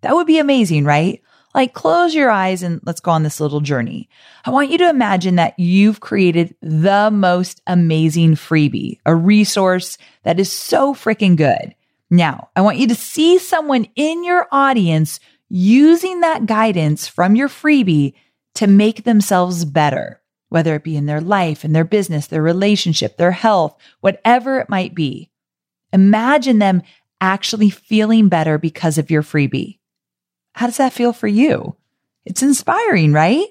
That 0.00 0.14
would 0.14 0.26
be 0.26 0.38
amazing, 0.38 0.86
right? 0.86 1.20
Like 1.54 1.74
close 1.74 2.14
your 2.14 2.30
eyes 2.30 2.62
and 2.62 2.80
let's 2.86 3.02
go 3.02 3.10
on 3.10 3.22
this 3.22 3.38
little 3.38 3.60
journey. 3.60 4.08
I 4.46 4.50
want 4.50 4.70
you 4.70 4.78
to 4.78 4.88
imagine 4.88 5.36
that 5.36 5.58
you've 5.58 6.00
created 6.00 6.56
the 6.62 7.10
most 7.12 7.60
amazing 7.66 8.36
freebie, 8.36 8.96
a 9.04 9.14
resource 9.14 9.98
that 10.22 10.40
is 10.40 10.50
so 10.50 10.94
freaking 10.94 11.36
good. 11.36 11.74
Now, 12.08 12.48
I 12.56 12.62
want 12.62 12.78
you 12.78 12.88
to 12.88 12.94
see 12.94 13.36
someone 13.36 13.88
in 13.94 14.24
your 14.24 14.48
audience 14.50 15.20
using 15.50 16.20
that 16.20 16.46
guidance 16.46 17.08
from 17.08 17.36
your 17.36 17.50
freebie 17.50 18.14
to 18.54 18.66
make 18.66 19.04
themselves 19.04 19.64
better, 19.64 20.20
whether 20.48 20.74
it 20.74 20.84
be 20.84 20.96
in 20.96 21.06
their 21.06 21.20
life, 21.20 21.64
in 21.64 21.72
their 21.72 21.84
business, 21.84 22.26
their 22.26 22.42
relationship, 22.42 23.16
their 23.16 23.32
health, 23.32 23.76
whatever 24.00 24.58
it 24.58 24.68
might 24.68 24.94
be. 24.94 25.30
Imagine 25.92 26.58
them 26.58 26.82
actually 27.20 27.70
feeling 27.70 28.28
better 28.28 28.58
because 28.58 28.98
of 28.98 29.10
your 29.10 29.22
freebie. 29.22 29.78
How 30.54 30.66
does 30.66 30.76
that 30.76 30.92
feel 30.92 31.12
for 31.12 31.28
you? 31.28 31.76
It's 32.24 32.42
inspiring, 32.42 33.12
right? 33.12 33.46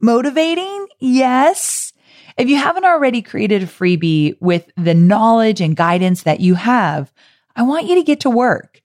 Motivating? 0.00 0.86
Yes. 0.98 1.92
If 2.36 2.48
you 2.48 2.56
haven't 2.56 2.84
already 2.84 3.22
created 3.22 3.62
a 3.62 3.66
freebie 3.66 4.36
with 4.40 4.70
the 4.76 4.94
knowledge 4.94 5.60
and 5.60 5.76
guidance 5.76 6.22
that 6.22 6.40
you 6.40 6.54
have, 6.54 7.12
I 7.56 7.62
want 7.62 7.86
you 7.86 7.96
to 7.96 8.04
get 8.04 8.20
to 8.20 8.30
work. 8.30 8.82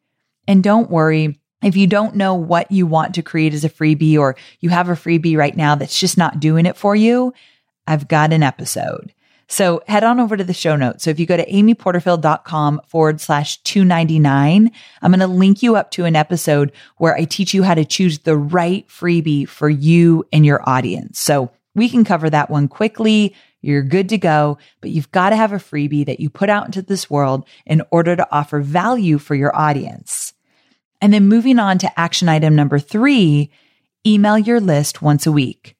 And 0.47 0.63
don't 0.63 0.89
worry, 0.89 1.39
if 1.65 1.75
you 1.75 1.87
don't 1.87 2.15
know 2.15 2.35
what 2.35 2.71
you 2.71 2.85
want 2.87 3.15
to 3.15 3.21
create 3.21 3.53
as 3.53 3.63
a 3.63 3.69
freebie 3.69 4.17
or 4.17 4.35
you 4.59 4.69
have 4.69 4.89
a 4.89 4.93
freebie 4.93 5.37
right 5.37 5.55
now 5.55 5.75
that's 5.75 5.99
just 5.99 6.17
not 6.17 6.39
doing 6.39 6.65
it 6.65 6.77
for 6.77 6.95
you, 6.95 7.33
I've 7.87 8.07
got 8.07 8.33
an 8.33 8.43
episode. 8.43 9.13
So 9.47 9.81
head 9.87 10.03
on 10.03 10.19
over 10.19 10.37
to 10.37 10.43
the 10.43 10.53
show 10.53 10.75
notes. 10.75 11.03
So 11.03 11.09
if 11.09 11.19
you 11.19 11.25
go 11.25 11.37
to 11.37 11.45
amyporterfield.com 11.45 12.81
forward 12.87 13.21
slash 13.21 13.57
299, 13.63 14.71
I'm 15.01 15.11
going 15.11 15.19
to 15.19 15.27
link 15.27 15.61
you 15.61 15.75
up 15.75 15.91
to 15.91 16.05
an 16.05 16.15
episode 16.15 16.71
where 16.97 17.15
I 17.15 17.25
teach 17.25 17.53
you 17.53 17.63
how 17.63 17.75
to 17.75 17.85
choose 17.85 18.19
the 18.19 18.37
right 18.37 18.87
freebie 18.87 19.47
for 19.47 19.69
you 19.69 20.25
and 20.31 20.45
your 20.45 20.67
audience. 20.67 21.19
So 21.19 21.51
we 21.75 21.89
can 21.89 22.03
cover 22.03 22.29
that 22.29 22.49
one 22.49 22.67
quickly. 22.67 23.35
You're 23.61 23.83
good 23.83 24.09
to 24.09 24.17
go, 24.17 24.57
but 24.81 24.91
you've 24.91 25.11
got 25.11 25.29
to 25.29 25.35
have 25.35 25.53
a 25.53 25.57
freebie 25.57 26.05
that 26.05 26.19
you 26.19 26.29
put 26.29 26.49
out 26.49 26.65
into 26.65 26.81
this 26.81 27.09
world 27.09 27.45
in 27.65 27.81
order 27.91 28.15
to 28.15 28.27
offer 28.31 28.59
value 28.59 29.17
for 29.17 29.35
your 29.35 29.55
audience. 29.55 30.22
And 31.03 31.13
then 31.13 31.27
moving 31.27 31.59
on 31.59 31.79
to 31.79 31.99
action 31.99 32.29
item 32.29 32.55
number 32.55 32.79
three, 32.79 33.51
email 34.07 34.37
your 34.39 34.61
list 34.61 35.01
once 35.01 35.27
a 35.27 35.33
week. 35.33 35.75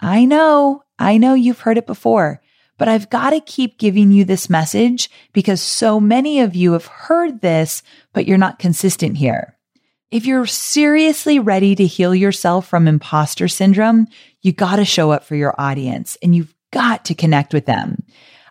I 0.00 0.24
know, 0.24 0.84
I 0.98 1.18
know 1.18 1.34
you've 1.34 1.60
heard 1.60 1.76
it 1.76 1.86
before, 1.86 2.40
but 2.78 2.88
I've 2.88 3.10
got 3.10 3.30
to 3.30 3.40
keep 3.40 3.76
giving 3.76 4.10
you 4.10 4.24
this 4.24 4.48
message 4.48 5.10
because 5.34 5.60
so 5.60 6.00
many 6.00 6.40
of 6.40 6.56
you 6.56 6.72
have 6.72 6.86
heard 6.86 7.42
this, 7.42 7.82
but 8.14 8.26
you're 8.26 8.38
not 8.38 8.58
consistent 8.58 9.18
here. 9.18 9.54
If 10.10 10.24
you're 10.24 10.46
seriously 10.46 11.38
ready 11.38 11.74
to 11.74 11.86
heal 11.86 12.14
yourself 12.14 12.66
from 12.66 12.88
imposter 12.88 13.48
syndrome, 13.48 14.06
you 14.40 14.52
got 14.52 14.76
to 14.76 14.86
show 14.86 15.10
up 15.10 15.24
for 15.24 15.34
your 15.34 15.54
audience 15.60 16.16
and 16.22 16.34
you've 16.34 16.54
got 16.72 17.04
to 17.04 17.14
connect 17.14 17.52
with 17.52 17.66
them. 17.66 18.02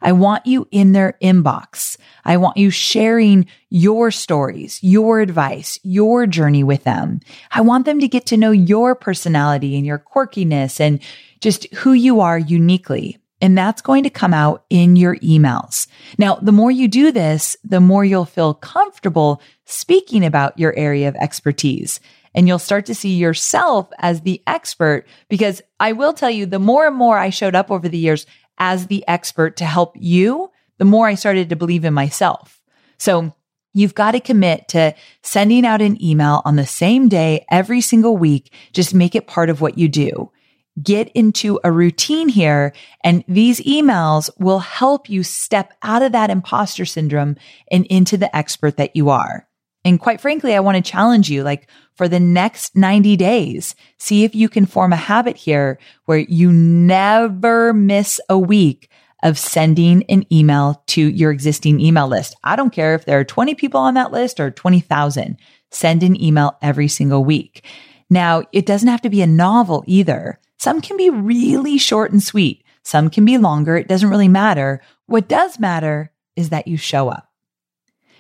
I 0.03 0.11
want 0.11 0.45
you 0.45 0.67
in 0.69 0.91
their 0.91 1.17
inbox. 1.23 1.97
I 2.25 2.37
want 2.37 2.57
you 2.57 2.69
sharing 2.69 3.47
your 3.69 4.11
stories, 4.11 4.79
your 4.83 5.21
advice, 5.21 5.79
your 5.81 6.27
journey 6.27 6.63
with 6.63 6.83
them. 6.83 7.21
I 7.51 7.61
want 7.61 7.85
them 7.85 7.99
to 8.01 8.07
get 8.07 8.25
to 8.27 8.37
know 8.37 8.51
your 8.51 8.93
personality 8.93 9.75
and 9.77 9.85
your 9.85 9.97
quirkiness 9.97 10.79
and 10.79 10.99
just 11.39 11.73
who 11.73 11.93
you 11.93 12.19
are 12.19 12.37
uniquely. 12.37 13.17
And 13.41 13.57
that's 13.57 13.81
going 13.81 14.03
to 14.03 14.09
come 14.09 14.33
out 14.33 14.63
in 14.69 14.95
your 14.95 15.17
emails. 15.17 15.87
Now, 16.17 16.35
the 16.35 16.53
more 16.53 16.71
you 16.71 16.87
do 16.87 17.11
this, 17.11 17.57
the 17.63 17.81
more 17.81 18.05
you'll 18.05 18.23
feel 18.23 18.53
comfortable 18.53 19.41
speaking 19.65 20.23
about 20.23 20.57
your 20.57 20.73
area 20.77 21.09
of 21.09 21.15
expertise. 21.15 21.99
And 22.35 22.47
you'll 22.47 22.59
start 22.59 22.85
to 22.87 22.95
see 22.95 23.15
yourself 23.15 23.89
as 23.99 24.21
the 24.21 24.41
expert 24.47 25.05
because 25.29 25.61
I 25.79 25.91
will 25.91 26.13
tell 26.13 26.31
you, 26.31 26.45
the 26.45 26.57
more 26.57 26.87
and 26.87 26.95
more 26.95 27.17
I 27.17 27.29
showed 27.29 27.53
up 27.53 27.69
over 27.69 27.87
the 27.87 27.97
years 27.97 28.25
as 28.57 28.87
the 28.87 29.07
expert 29.07 29.57
to 29.57 29.65
help 29.65 29.95
you, 29.99 30.51
the 30.77 30.85
more 30.85 31.07
I 31.07 31.15
started 31.15 31.49
to 31.49 31.55
believe 31.55 31.85
in 31.85 31.93
myself. 31.93 32.61
So 32.97 33.33
You've 33.73 33.95
got 33.95 34.11
to 34.11 34.19
commit 34.19 34.67
to 34.69 34.93
sending 35.23 35.65
out 35.65 35.81
an 35.81 36.01
email 36.03 36.41
on 36.45 36.55
the 36.55 36.65
same 36.65 37.09
day 37.09 37.45
every 37.49 37.81
single 37.81 38.15
week. 38.15 38.53
Just 38.71 38.93
make 38.93 39.15
it 39.15 39.27
part 39.27 39.49
of 39.49 39.61
what 39.61 39.77
you 39.77 39.89
do. 39.89 40.31
Get 40.81 41.09
into 41.09 41.59
a 41.63 41.71
routine 41.71 42.29
here 42.29 42.73
and 43.03 43.23
these 43.27 43.59
emails 43.61 44.29
will 44.39 44.59
help 44.59 45.09
you 45.09 45.23
step 45.23 45.73
out 45.81 46.01
of 46.01 46.11
that 46.11 46.29
imposter 46.29 46.85
syndrome 46.85 47.35
and 47.71 47.85
into 47.87 48.17
the 48.17 48.35
expert 48.35 48.77
that 48.77 48.95
you 48.95 49.09
are. 49.09 49.47
And 49.85 49.99
quite 49.99 50.21
frankly, 50.21 50.55
I 50.55 50.61
want 50.61 50.83
to 50.83 50.91
challenge 50.91 51.29
you 51.29 51.43
like 51.43 51.69
for 51.95 52.07
the 52.07 52.19
next 52.19 52.75
90 52.75 53.17
days, 53.17 53.75
see 53.97 54.23
if 54.23 54.33
you 54.33 54.49
can 54.49 54.65
form 54.65 54.93
a 54.93 54.97
habit 54.97 55.35
here 55.35 55.77
where 56.05 56.19
you 56.19 56.51
never 56.51 57.73
miss 57.73 58.19
a 58.29 58.39
week 58.39 58.89
of 59.23 59.37
sending 59.37 60.03
an 60.09 60.25
email 60.31 60.83
to 60.87 61.09
your 61.09 61.31
existing 61.31 61.79
email 61.79 62.07
list. 62.07 62.35
I 62.43 62.55
don't 62.55 62.73
care 62.73 62.93
if 62.93 63.05
there 63.05 63.19
are 63.19 63.23
20 63.23 63.55
people 63.55 63.79
on 63.79 63.93
that 63.93 64.11
list 64.11 64.39
or 64.39 64.51
20,000. 64.51 65.37
Send 65.71 66.03
an 66.03 66.21
email 66.21 66.57
every 66.61 66.87
single 66.87 67.23
week. 67.23 67.65
Now, 68.09 68.43
it 68.51 68.65
doesn't 68.65 68.89
have 68.89 69.01
to 69.01 69.09
be 69.09 69.21
a 69.21 69.27
novel 69.27 69.83
either. 69.87 70.39
Some 70.59 70.81
can 70.81 70.97
be 70.97 71.09
really 71.09 71.77
short 71.77 72.11
and 72.11 72.21
sweet. 72.21 72.63
Some 72.83 73.09
can 73.09 73.25
be 73.25 73.37
longer. 73.37 73.77
It 73.77 73.87
doesn't 73.87 74.09
really 74.09 74.27
matter. 74.27 74.81
What 75.07 75.27
does 75.27 75.59
matter 75.59 76.11
is 76.35 76.49
that 76.49 76.67
you 76.67 76.77
show 76.77 77.09
up. 77.09 77.32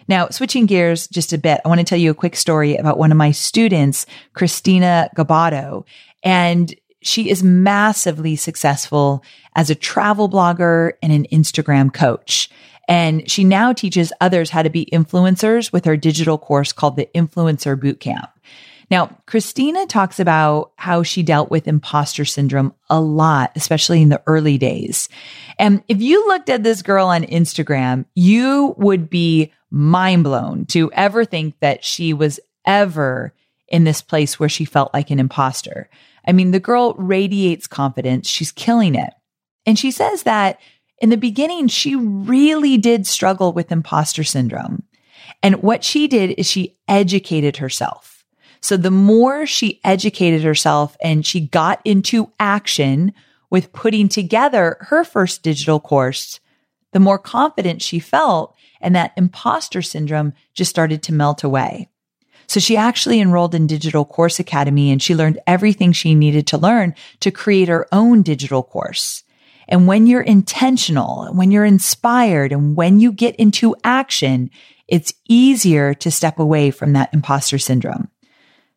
Now, 0.07 0.29
switching 0.29 0.65
gears 0.65 1.07
just 1.07 1.33
a 1.33 1.37
bit, 1.37 1.61
I 1.63 1.67
want 1.67 1.79
to 1.79 1.85
tell 1.85 1.97
you 1.97 2.11
a 2.11 2.15
quick 2.15 2.35
story 2.35 2.75
about 2.75 2.97
one 2.97 3.11
of 3.11 3.17
my 3.17 3.31
students, 3.31 4.05
Christina 4.33 5.09
Galbato. 5.15 5.85
And 6.23 6.73
she 7.01 7.29
is 7.29 7.43
massively 7.43 8.35
successful 8.35 9.23
as 9.55 9.69
a 9.69 9.75
travel 9.75 10.29
blogger 10.29 10.93
and 11.01 11.11
an 11.11 11.25
Instagram 11.31 11.93
coach. 11.93 12.49
And 12.87 13.29
she 13.29 13.43
now 13.43 13.73
teaches 13.73 14.11
others 14.19 14.49
how 14.49 14.61
to 14.61 14.69
be 14.69 14.89
influencers 14.91 15.71
with 15.71 15.85
her 15.85 15.97
digital 15.97 16.37
course 16.37 16.73
called 16.73 16.95
the 16.95 17.09
Influencer 17.15 17.79
Bootcamp. 17.79 18.29
Now, 18.91 19.17
Christina 19.25 19.85
talks 19.87 20.19
about 20.19 20.73
how 20.75 21.03
she 21.03 21.23
dealt 21.23 21.49
with 21.49 21.67
imposter 21.67 22.25
syndrome 22.25 22.73
a 22.89 22.99
lot, 22.99 23.51
especially 23.55 24.01
in 24.01 24.09
the 24.09 24.21
early 24.27 24.57
days. 24.57 25.09
And 25.57 25.81
if 25.87 26.01
you 26.01 26.27
looked 26.27 26.49
at 26.49 26.63
this 26.63 26.81
girl 26.81 27.07
on 27.07 27.23
Instagram, 27.23 28.05
you 28.13 28.75
would 28.77 29.09
be 29.09 29.51
mind 29.73 30.23
blown 30.23 30.65
to 30.67 30.91
ever 30.93 31.25
think 31.25 31.59
that 31.59 31.83
she 31.83 32.13
was 32.13 32.39
ever 32.65 33.33
in 33.67 33.83
this 33.83 34.03
place 34.03 34.39
where 34.39 34.47
she 34.47 34.65
felt 34.65 34.93
like 34.93 35.09
an 35.09 35.19
imposter. 35.19 35.89
I 36.27 36.31
mean, 36.31 36.51
the 36.51 36.59
girl 36.59 36.93
radiates 36.93 37.65
confidence. 37.65 38.29
She's 38.29 38.51
killing 38.51 38.93
it. 38.93 39.11
And 39.65 39.77
she 39.79 39.89
says 39.89 40.23
that 40.23 40.59
in 41.01 41.09
the 41.09 41.17
beginning, 41.17 41.67
she 41.67 41.95
really 41.95 42.77
did 42.77 43.07
struggle 43.07 43.51
with 43.51 43.71
imposter 43.71 44.23
syndrome. 44.23 44.83
And 45.41 45.63
what 45.63 45.83
she 45.83 46.07
did 46.07 46.35
is 46.37 46.45
she 46.45 46.77
educated 46.87 47.57
herself. 47.57 48.23
So 48.61 48.77
the 48.77 48.91
more 48.91 49.45
she 49.45 49.81
educated 49.83 50.43
herself 50.43 50.95
and 51.03 51.25
she 51.25 51.41
got 51.41 51.81
into 51.83 52.31
action 52.39 53.11
with 53.49 53.73
putting 53.73 54.07
together 54.07 54.77
her 54.81 55.03
first 55.03 55.41
digital 55.41 55.79
course, 55.79 56.39
the 56.91 56.99
more 56.99 57.17
confident 57.17 57.81
she 57.81 57.99
felt 57.99 58.55
and 58.83 58.95
that 58.95 59.13
imposter 59.17 59.81
syndrome 59.81 60.33
just 60.53 60.69
started 60.69 61.01
to 61.03 61.13
melt 61.13 61.43
away. 61.43 61.89
So 62.47 62.59
she 62.59 62.77
actually 62.77 63.19
enrolled 63.19 63.55
in 63.55 63.67
Digital 63.67 64.05
Course 64.05 64.39
Academy 64.39 64.91
and 64.91 65.01
she 65.01 65.15
learned 65.15 65.39
everything 65.47 65.91
she 65.91 66.13
needed 66.13 66.45
to 66.47 66.57
learn 66.57 66.93
to 67.21 67.31
create 67.31 67.69
her 67.69 67.87
own 67.91 68.21
digital 68.21 68.63
course. 68.63 69.23
And 69.67 69.87
when 69.87 70.07
you're 70.07 70.21
intentional, 70.21 71.33
when 71.33 71.51
you're 71.51 71.65
inspired, 71.65 72.51
and 72.51 72.75
when 72.75 72.99
you 72.99 73.13
get 73.13 73.35
into 73.37 73.75
action, 73.83 74.49
it's 74.87 75.13
easier 75.27 75.93
to 75.95 76.11
step 76.11 76.37
away 76.37 76.69
from 76.69 76.93
that 76.93 77.13
imposter 77.13 77.57
syndrome. 77.57 78.09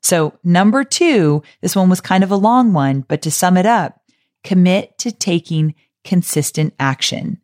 So 0.01 0.38
number 0.45 0.85
two, 0.85 1.42
this 1.61 1.75
one 1.75 1.90
was 1.90 2.01
kind 2.01 2.23
of 2.23 2.31
a 2.31 2.37
long 2.37 2.73
one, 2.73 3.01
but 3.01 3.23
to 3.23 3.31
sum 3.31 3.57
it 3.57 3.66
up, 3.66 4.01
commit 4.45 4.97
to 4.99 5.11
taking 5.11 5.75
consistent 6.05 6.73
action, 6.79 7.40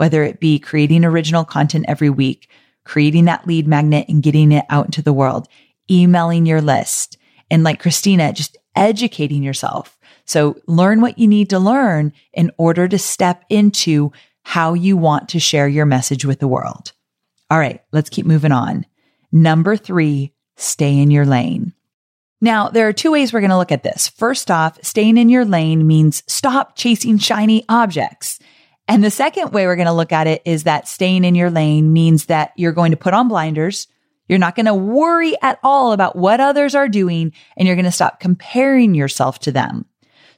whether 0.00 0.24
it 0.24 0.40
be 0.40 0.58
creating 0.58 1.04
original 1.04 1.44
content 1.44 1.84
every 1.86 2.08
week, 2.08 2.48
creating 2.84 3.26
that 3.26 3.46
lead 3.46 3.68
magnet 3.68 4.08
and 4.08 4.22
getting 4.22 4.50
it 4.50 4.64
out 4.70 4.86
into 4.86 5.02
the 5.02 5.12
world, 5.12 5.46
emailing 5.90 6.46
your 6.46 6.62
list. 6.62 7.18
And 7.50 7.64
like 7.64 7.82
Christina, 7.82 8.32
just 8.32 8.56
educating 8.74 9.42
yourself. 9.42 9.98
So 10.24 10.56
learn 10.66 11.02
what 11.02 11.18
you 11.18 11.28
need 11.28 11.50
to 11.50 11.58
learn 11.58 12.14
in 12.32 12.50
order 12.56 12.88
to 12.88 12.98
step 12.98 13.44
into 13.50 14.10
how 14.42 14.72
you 14.72 14.96
want 14.96 15.28
to 15.28 15.38
share 15.38 15.68
your 15.68 15.84
message 15.84 16.24
with 16.24 16.38
the 16.38 16.48
world. 16.48 16.92
All 17.50 17.58
right, 17.58 17.82
let's 17.92 18.08
keep 18.08 18.24
moving 18.24 18.52
on. 18.52 18.86
Number 19.30 19.76
three, 19.76 20.32
stay 20.56 20.96
in 20.96 21.10
your 21.10 21.26
lane. 21.26 21.74
Now, 22.40 22.70
there 22.70 22.88
are 22.88 22.94
two 22.94 23.12
ways 23.12 23.34
we're 23.34 23.40
going 23.40 23.50
to 23.50 23.58
look 23.58 23.70
at 23.70 23.82
this. 23.82 24.08
First 24.08 24.50
off, 24.50 24.82
staying 24.82 25.18
in 25.18 25.28
your 25.28 25.44
lane 25.44 25.86
means 25.86 26.22
stop 26.26 26.74
chasing 26.74 27.18
shiny 27.18 27.66
objects. 27.68 28.38
And 28.90 29.04
the 29.04 29.10
second 29.12 29.52
way 29.52 29.66
we're 29.66 29.76
going 29.76 29.86
to 29.86 29.92
look 29.92 30.10
at 30.10 30.26
it 30.26 30.42
is 30.44 30.64
that 30.64 30.88
staying 30.88 31.22
in 31.22 31.36
your 31.36 31.48
lane 31.48 31.92
means 31.92 32.26
that 32.26 32.50
you're 32.56 32.72
going 32.72 32.90
to 32.90 32.96
put 32.96 33.14
on 33.14 33.28
blinders. 33.28 33.86
You're 34.28 34.40
not 34.40 34.56
going 34.56 34.66
to 34.66 34.74
worry 34.74 35.36
at 35.40 35.60
all 35.62 35.92
about 35.92 36.16
what 36.16 36.40
others 36.40 36.74
are 36.74 36.88
doing 36.88 37.32
and 37.56 37.68
you're 37.68 37.76
going 37.76 37.84
to 37.84 37.92
stop 37.92 38.18
comparing 38.18 38.96
yourself 38.96 39.38
to 39.40 39.52
them. 39.52 39.86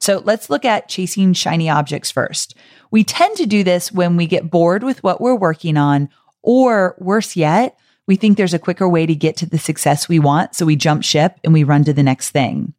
So 0.01 0.21
let's 0.23 0.51
look 0.51 0.67
at 0.67 0.91
chasing 0.91 1.33
shiny 1.33 1.71
objects 1.71 2.11
first. 2.11 2.55
We 2.91 3.05
tend 3.05 3.39
to 3.39 3.47
do 3.47 3.65
this 3.65 3.91
when 3.91 4.19
we 4.19 4.27
get 4.27 4.51
bored 4.51 4.83
with 4.83 5.03
what 5.03 5.19
we're 5.19 5.35
working 5.35 5.79
on, 5.79 6.11
or 6.43 6.95
worse 6.99 7.37
yet, 7.37 7.79
we 8.07 8.17
think 8.17 8.37
there's 8.37 8.53
a 8.53 8.59
quicker 8.59 8.87
way 8.87 9.07
to 9.07 9.15
get 9.15 9.39
to 9.39 9.47
the 9.47 9.59
success 9.59 10.11
we 10.11 10.19
want. 10.19 10.55
So 10.55 10.67
we 10.67 10.77
jump 10.77 11.05
ship 11.05 11.41
and 11.43 11.55
we 11.55 11.65
run 11.65 11.85
to 11.85 11.95
the 11.95 12.03
next 12.03 12.33
thing. 12.33 12.75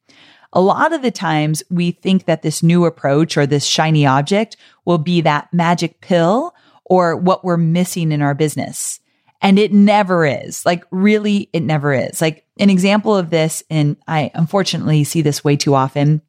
A 0.53 0.61
lot 0.61 0.93
of 0.93 1.01
the 1.01 1.11
times 1.11 1.63
we 1.69 1.91
think 1.91 2.25
that 2.25 2.43
this 2.43 2.63
new 2.63 2.85
approach 2.85 3.37
or 3.37 3.45
this 3.45 3.65
shiny 3.65 4.05
object 4.05 4.55
will 4.85 4.99
be 4.99 5.21
that 5.21 5.51
magic 5.51 5.99
pill 5.99 6.53
or 6.85 7.15
what 7.15 7.43
we're 7.43 7.57
missing 7.57 8.11
in 8.11 8.21
our 8.21 8.35
business. 8.35 8.99
And 9.41 9.59
it 9.59 9.73
never 9.73 10.25
is. 10.25 10.65
Like, 10.65 10.85
really, 10.91 11.49
it 11.51 11.61
never 11.61 11.93
is. 11.93 12.21
Like, 12.21 12.45
an 12.59 12.69
example 12.69 13.17
of 13.17 13.29
this, 13.29 13.63
and 13.69 13.97
I 14.07 14.31
unfortunately 14.35 15.03
see 15.03 15.21
this 15.21 15.43
way 15.43 15.57
too 15.57 15.73
often, 15.73 16.21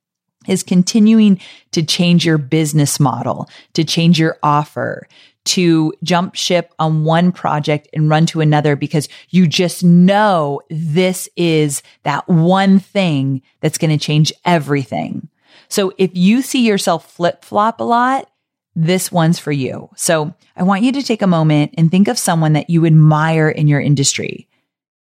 is 0.49 0.63
continuing 0.63 1.41
to 1.73 1.83
change 1.83 2.25
your 2.25 2.39
business 2.39 2.99
model, 2.99 3.49
to 3.75 3.85
change 3.85 4.19
your 4.19 4.39
offer, 4.43 5.07
to 5.45 5.93
jump 6.03 6.35
ship 6.35 6.73
on 6.79 7.05
one 7.05 7.33
project 7.33 7.89
and 7.93 8.09
run 8.09 8.27
to 8.27 8.41
another 8.41 8.77
because 8.77 9.09
you 9.31 9.47
just 9.47 9.85
know 9.85 10.61
this 10.71 11.29
is 11.37 11.83
that 12.03 12.27
one 12.29 12.79
thing 12.79 13.43
that's 13.61 13.79
going 13.79 13.91
to 13.91 14.03
change 14.03 14.33
everything. 14.45 15.29
So 15.69 15.93
if 15.99 16.17
you 16.17 16.43
see 16.43 16.67
yourself 16.67 17.11
flip 17.13 17.45
flop 17.45 17.81
a 17.81 17.85
lot, 17.85 18.31
this 18.75 19.13
one's 19.13 19.39
for 19.39 19.53
you. 19.53 19.91
So 19.97 20.35
I 20.57 20.63
want 20.63 20.83
you 20.83 20.93
to 20.93 21.03
take 21.03 21.23
a 21.23 21.27
moment 21.27 21.75
and 21.77 21.91
think 21.91 22.09
of 22.09 22.19
someone 22.19 22.55
that 22.55 22.71
you 22.71 22.87
admire 22.87 23.49
in 23.49 23.69
your 23.69 23.81
industry. 23.81 24.49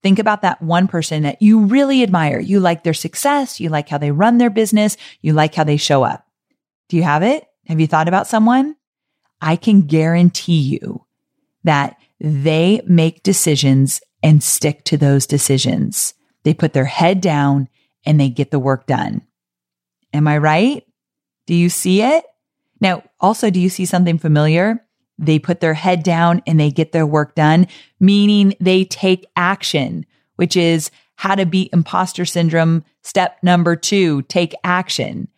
Think 0.03 0.19
about 0.19 0.43
that 0.43 0.61
one 0.61 0.87
person 0.87 1.23
that 1.23 1.41
you 1.41 1.61
really 1.61 2.03
admire. 2.03 2.39
You 2.39 2.61
like 2.61 2.85
their 2.85 2.95
success. 2.95 3.59
You 3.59 3.71
like 3.71 3.89
how 3.89 3.99
they 3.99 4.11
run 4.11 4.39
their 4.39 4.51
business. 4.51 4.97
You 5.23 5.33
like 5.33 5.55
how 5.55 5.65
they 5.65 5.79
show 5.79 6.03
up. 6.03 6.27
Do 6.89 6.97
you 6.97 7.03
have 7.03 7.23
it? 7.23 7.47
Have 7.67 7.81
you 7.81 7.87
thought 7.87 8.07
about 8.07 8.27
someone? 8.27 8.77
I 9.45 9.57
can 9.57 9.83
guarantee 9.83 10.59
you 10.59 11.05
that 11.65 11.99
they 12.19 12.81
make 12.87 13.23
decisions 13.23 14.01
and 14.23 14.43
stick 14.43 14.85
to 14.85 14.97
those 14.97 15.27
decisions. 15.27 16.15
They 16.45 16.55
put 16.55 16.73
their 16.73 16.87
head 16.87 17.21
down 17.21 17.69
and 18.07 18.19
they 18.19 18.31
get 18.31 18.51
the 18.51 18.59
work 18.59 18.87
done. 18.87 19.21
Am 20.15 20.27
I 20.27 20.39
right? 20.39 20.83
Do 21.47 21.55
you 21.55 21.69
see 21.69 22.01
it? 22.01 22.25
Now, 22.81 23.03
also, 23.21 23.51
do 23.51 23.61
you 23.61 23.69
see 23.69 23.85
something 23.85 24.19
familiar? 24.19 24.83
They 25.19 25.39
put 25.39 25.61
their 25.61 25.75
head 25.75 26.03
down 26.03 26.43
and 26.47 26.59
they 26.59 26.71
get 26.71 26.93
their 26.93 27.07
work 27.07 27.35
done, 27.35 27.67
meaning 28.01 28.55
they 28.61 28.87
take 28.87 29.27
action, 29.37 30.07
which 30.37 30.57
is 30.57 30.91
how 31.17 31.35
to 31.35 31.45
beat 31.45 31.71
imposter 31.75 32.25
syndrome. 32.25 32.83
Step 33.03 33.37
number 33.43 33.77
two, 33.77 34.23
take 34.23 34.55
action. 34.65 35.29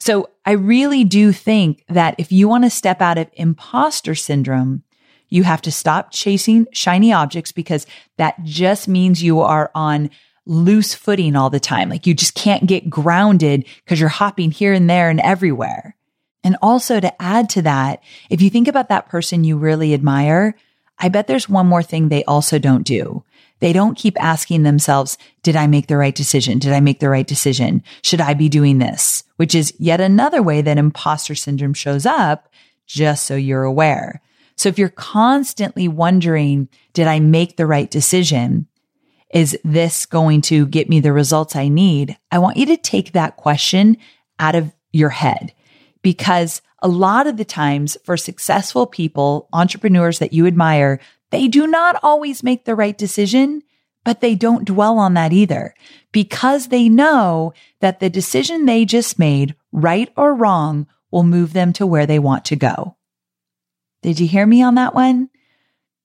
So 0.00 0.30
I 0.44 0.52
really 0.52 1.04
do 1.04 1.32
think 1.32 1.84
that 1.88 2.14
if 2.18 2.30
you 2.30 2.48
want 2.48 2.64
to 2.64 2.70
step 2.70 3.00
out 3.00 3.18
of 3.18 3.28
imposter 3.34 4.14
syndrome, 4.14 4.82
you 5.28 5.42
have 5.44 5.62
to 5.62 5.72
stop 5.72 6.12
chasing 6.12 6.66
shiny 6.72 7.12
objects 7.12 7.52
because 7.52 7.86
that 8.18 8.42
just 8.44 8.86
means 8.86 9.22
you 9.22 9.40
are 9.40 9.70
on 9.74 10.10
loose 10.46 10.94
footing 10.94 11.36
all 11.36 11.50
the 11.50 11.60
time. 11.60 11.88
Like 11.88 12.06
you 12.06 12.14
just 12.14 12.34
can't 12.34 12.66
get 12.66 12.90
grounded 12.90 13.66
because 13.84 13.98
you're 13.98 14.08
hopping 14.08 14.50
here 14.50 14.72
and 14.72 14.88
there 14.88 15.08
and 15.08 15.20
everywhere. 15.20 15.96
And 16.42 16.56
also 16.60 17.00
to 17.00 17.22
add 17.22 17.48
to 17.50 17.62
that, 17.62 18.02
if 18.28 18.42
you 18.42 18.50
think 18.50 18.68
about 18.68 18.90
that 18.90 19.08
person 19.08 19.44
you 19.44 19.56
really 19.56 19.94
admire, 19.94 20.54
I 20.98 21.08
bet 21.08 21.26
there's 21.26 21.48
one 21.48 21.66
more 21.66 21.82
thing 21.82 22.08
they 22.08 22.24
also 22.24 22.58
don't 22.58 22.86
do. 22.86 23.24
They 23.64 23.72
don't 23.72 23.96
keep 23.96 24.22
asking 24.22 24.62
themselves, 24.62 25.16
did 25.42 25.56
I 25.56 25.68
make 25.68 25.86
the 25.86 25.96
right 25.96 26.14
decision? 26.14 26.58
Did 26.58 26.74
I 26.74 26.80
make 26.80 27.00
the 27.00 27.08
right 27.08 27.26
decision? 27.26 27.82
Should 28.02 28.20
I 28.20 28.34
be 28.34 28.50
doing 28.50 28.76
this? 28.76 29.24
Which 29.36 29.54
is 29.54 29.72
yet 29.78 30.02
another 30.02 30.42
way 30.42 30.60
that 30.60 30.76
imposter 30.76 31.34
syndrome 31.34 31.72
shows 31.72 32.04
up, 32.04 32.50
just 32.86 33.24
so 33.24 33.36
you're 33.36 33.62
aware. 33.62 34.20
So 34.58 34.68
if 34.68 34.78
you're 34.78 34.90
constantly 34.90 35.88
wondering, 35.88 36.68
did 36.92 37.06
I 37.06 37.20
make 37.20 37.56
the 37.56 37.64
right 37.64 37.90
decision? 37.90 38.66
Is 39.32 39.58
this 39.64 40.04
going 40.04 40.42
to 40.42 40.66
get 40.66 40.90
me 40.90 41.00
the 41.00 41.14
results 41.14 41.56
I 41.56 41.68
need? 41.68 42.18
I 42.30 42.40
want 42.40 42.58
you 42.58 42.66
to 42.66 42.76
take 42.76 43.12
that 43.12 43.38
question 43.38 43.96
out 44.38 44.56
of 44.56 44.74
your 44.92 45.08
head 45.08 45.54
because 46.02 46.60
a 46.82 46.88
lot 46.88 47.26
of 47.26 47.38
the 47.38 47.46
times 47.46 47.96
for 48.04 48.18
successful 48.18 48.86
people, 48.86 49.48
entrepreneurs 49.54 50.18
that 50.18 50.34
you 50.34 50.46
admire, 50.46 51.00
they 51.30 51.48
do 51.48 51.66
not 51.66 51.98
always 52.02 52.42
make 52.42 52.64
the 52.64 52.74
right 52.74 52.96
decision, 52.96 53.62
but 54.04 54.20
they 54.20 54.34
don't 54.34 54.66
dwell 54.66 54.98
on 54.98 55.14
that 55.14 55.32
either 55.32 55.74
because 56.12 56.68
they 56.68 56.88
know 56.88 57.52
that 57.80 58.00
the 58.00 58.10
decision 58.10 58.66
they 58.66 58.84
just 58.84 59.18
made, 59.18 59.54
right 59.72 60.12
or 60.16 60.34
wrong, 60.34 60.86
will 61.10 61.24
move 61.24 61.52
them 61.52 61.72
to 61.72 61.86
where 61.86 62.06
they 62.06 62.18
want 62.18 62.44
to 62.44 62.56
go. 62.56 62.96
Did 64.02 64.20
you 64.20 64.28
hear 64.28 64.46
me 64.46 64.62
on 64.62 64.74
that 64.74 64.94
one? 64.94 65.30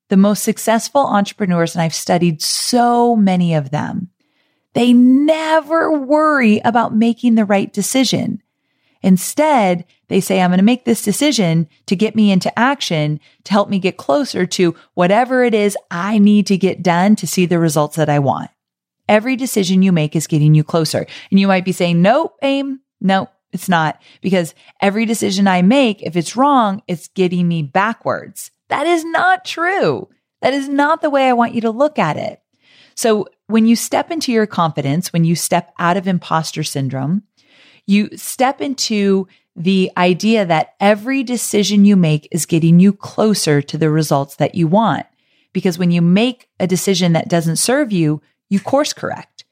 The 0.08 0.16
most 0.16 0.42
successful 0.42 1.06
entrepreneurs, 1.06 1.74
and 1.74 1.82
I've 1.82 1.94
studied 1.94 2.42
so 2.42 3.14
many 3.14 3.54
of 3.54 3.70
them, 3.70 4.10
they 4.72 4.92
never 4.92 5.92
worry 5.92 6.60
about 6.64 6.94
making 6.94 7.34
the 7.34 7.44
right 7.44 7.72
decision. 7.72 8.42
Instead, 9.02 9.84
they 10.08 10.20
say, 10.20 10.40
I'm 10.40 10.50
going 10.50 10.58
to 10.58 10.64
make 10.64 10.84
this 10.84 11.02
decision 11.02 11.68
to 11.86 11.96
get 11.96 12.14
me 12.14 12.30
into 12.30 12.56
action 12.58 13.20
to 13.44 13.52
help 13.52 13.68
me 13.68 13.78
get 13.78 13.96
closer 13.96 14.44
to 14.46 14.74
whatever 14.94 15.42
it 15.42 15.54
is 15.54 15.76
I 15.90 16.18
need 16.18 16.46
to 16.48 16.58
get 16.58 16.82
done 16.82 17.16
to 17.16 17.26
see 17.26 17.46
the 17.46 17.58
results 17.58 17.96
that 17.96 18.10
I 18.10 18.18
want. 18.18 18.50
Every 19.08 19.36
decision 19.36 19.82
you 19.82 19.92
make 19.92 20.14
is 20.14 20.26
getting 20.26 20.54
you 20.54 20.62
closer. 20.62 21.06
And 21.30 21.40
you 21.40 21.48
might 21.48 21.64
be 21.64 21.72
saying, 21.72 22.02
nope, 22.02 22.36
aim. 22.42 22.80
No, 23.00 23.28
it's 23.52 23.68
not 23.68 24.00
because 24.20 24.54
every 24.80 25.06
decision 25.06 25.48
I 25.48 25.62
make, 25.62 26.02
if 26.02 26.16
it's 26.16 26.36
wrong, 26.36 26.82
it's 26.86 27.08
getting 27.08 27.48
me 27.48 27.62
backwards. 27.62 28.50
That 28.68 28.86
is 28.86 29.04
not 29.04 29.44
true. 29.44 30.08
That 30.42 30.52
is 30.54 30.68
not 30.68 31.02
the 31.02 31.10
way 31.10 31.28
I 31.28 31.32
want 31.32 31.54
you 31.54 31.60
to 31.62 31.70
look 31.70 31.98
at 31.98 32.16
it. 32.16 32.40
So 32.94 33.26
when 33.46 33.66
you 33.66 33.76
step 33.76 34.10
into 34.10 34.30
your 34.30 34.46
confidence, 34.46 35.12
when 35.12 35.24
you 35.24 35.34
step 35.34 35.72
out 35.78 35.96
of 35.96 36.06
imposter 36.06 36.62
syndrome, 36.62 37.22
you 37.90 38.16
step 38.16 38.60
into 38.60 39.26
the 39.56 39.90
idea 39.96 40.46
that 40.46 40.74
every 40.80 41.22
decision 41.22 41.84
you 41.84 41.96
make 41.96 42.28
is 42.30 42.46
getting 42.46 42.80
you 42.80 42.92
closer 42.92 43.60
to 43.60 43.76
the 43.76 43.90
results 43.90 44.36
that 44.36 44.54
you 44.54 44.66
want. 44.66 45.06
because 45.52 45.78
when 45.78 45.90
you 45.90 46.02
make 46.02 46.48
a 46.58 46.66
decision 46.66 47.12
that 47.12 47.28
doesn't 47.28 47.56
serve 47.56 47.92
you, 47.92 48.22
you 48.48 48.60
course 48.60 48.92
correct. 48.92 49.44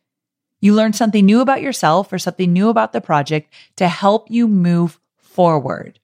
You 0.60 0.74
learn 0.74 0.92
something 0.92 1.24
new 1.24 1.40
about 1.40 1.62
yourself 1.62 2.12
or 2.12 2.18
something 2.18 2.52
new 2.52 2.68
about 2.68 2.92
the 2.92 3.00
project 3.00 3.52
to 3.76 3.88
help 3.88 4.30
you 4.30 4.48
move 4.48 4.98
forward. 5.16 6.00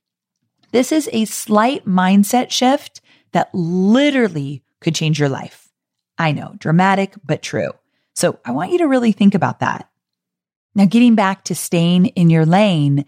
This 0.70 0.92
is 0.92 1.08
a 1.12 1.24
slight 1.24 1.86
mindset 1.86 2.50
shift 2.50 3.00
that 3.32 3.50
literally 3.54 4.62
could 4.80 4.94
change 4.94 5.18
your 5.18 5.28
life. 5.28 5.72
I 6.18 6.32
know, 6.32 6.54
dramatic, 6.58 7.14
but 7.24 7.42
true. 7.42 7.72
So 8.14 8.38
I 8.44 8.52
want 8.52 8.70
you 8.70 8.78
to 8.78 8.88
really 8.88 9.12
think 9.12 9.34
about 9.34 9.60
that. 9.60 9.88
Now, 10.74 10.86
getting 10.86 11.14
back 11.14 11.44
to 11.44 11.54
staying 11.54 12.06
in 12.06 12.30
your 12.30 12.44
lane, 12.44 13.04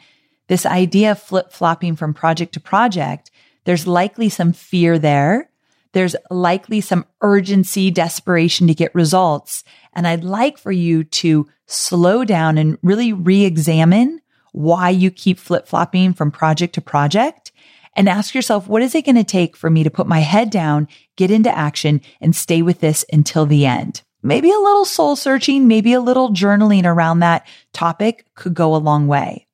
this 0.48 0.64
idea 0.64 1.12
of 1.12 1.22
flip 1.22 1.52
flopping 1.52 1.96
from 1.96 2.14
project 2.14 2.54
to 2.54 2.60
project, 2.60 3.30
there's 3.64 3.86
likely 3.86 4.28
some 4.28 4.52
fear 4.52 4.98
there. 4.98 5.50
There's 5.92 6.14
likely 6.30 6.80
some 6.80 7.06
urgency, 7.22 7.90
desperation 7.90 8.66
to 8.68 8.74
get 8.74 8.94
results. 8.94 9.64
And 9.92 10.06
I'd 10.06 10.22
like 10.22 10.58
for 10.58 10.70
you 10.70 11.04
to 11.04 11.48
slow 11.66 12.24
down 12.24 12.58
and 12.58 12.78
really 12.82 13.12
re 13.12 13.44
examine 13.44 14.20
why 14.52 14.90
you 14.90 15.10
keep 15.10 15.38
flip 15.38 15.66
flopping 15.66 16.12
from 16.12 16.30
project 16.30 16.74
to 16.74 16.80
project 16.80 17.50
and 17.94 18.08
ask 18.08 18.34
yourself, 18.34 18.68
what 18.68 18.82
is 18.82 18.94
it 18.94 19.04
going 19.04 19.16
to 19.16 19.24
take 19.24 19.56
for 19.56 19.70
me 19.70 19.82
to 19.82 19.90
put 19.90 20.06
my 20.06 20.20
head 20.20 20.50
down, 20.50 20.86
get 21.16 21.30
into 21.30 21.56
action 21.56 22.00
and 22.20 22.36
stay 22.36 22.62
with 22.62 22.80
this 22.80 23.04
until 23.10 23.46
the 23.46 23.66
end? 23.66 24.02
Maybe 24.26 24.50
a 24.50 24.58
little 24.58 24.84
soul 24.84 25.14
searching, 25.14 25.68
maybe 25.68 25.92
a 25.92 26.00
little 26.00 26.30
journaling 26.30 26.84
around 26.84 27.20
that 27.20 27.46
topic 27.72 28.26
could 28.34 28.54
go 28.54 28.74
a 28.74 28.78
long 28.78 29.06
way. 29.06 29.46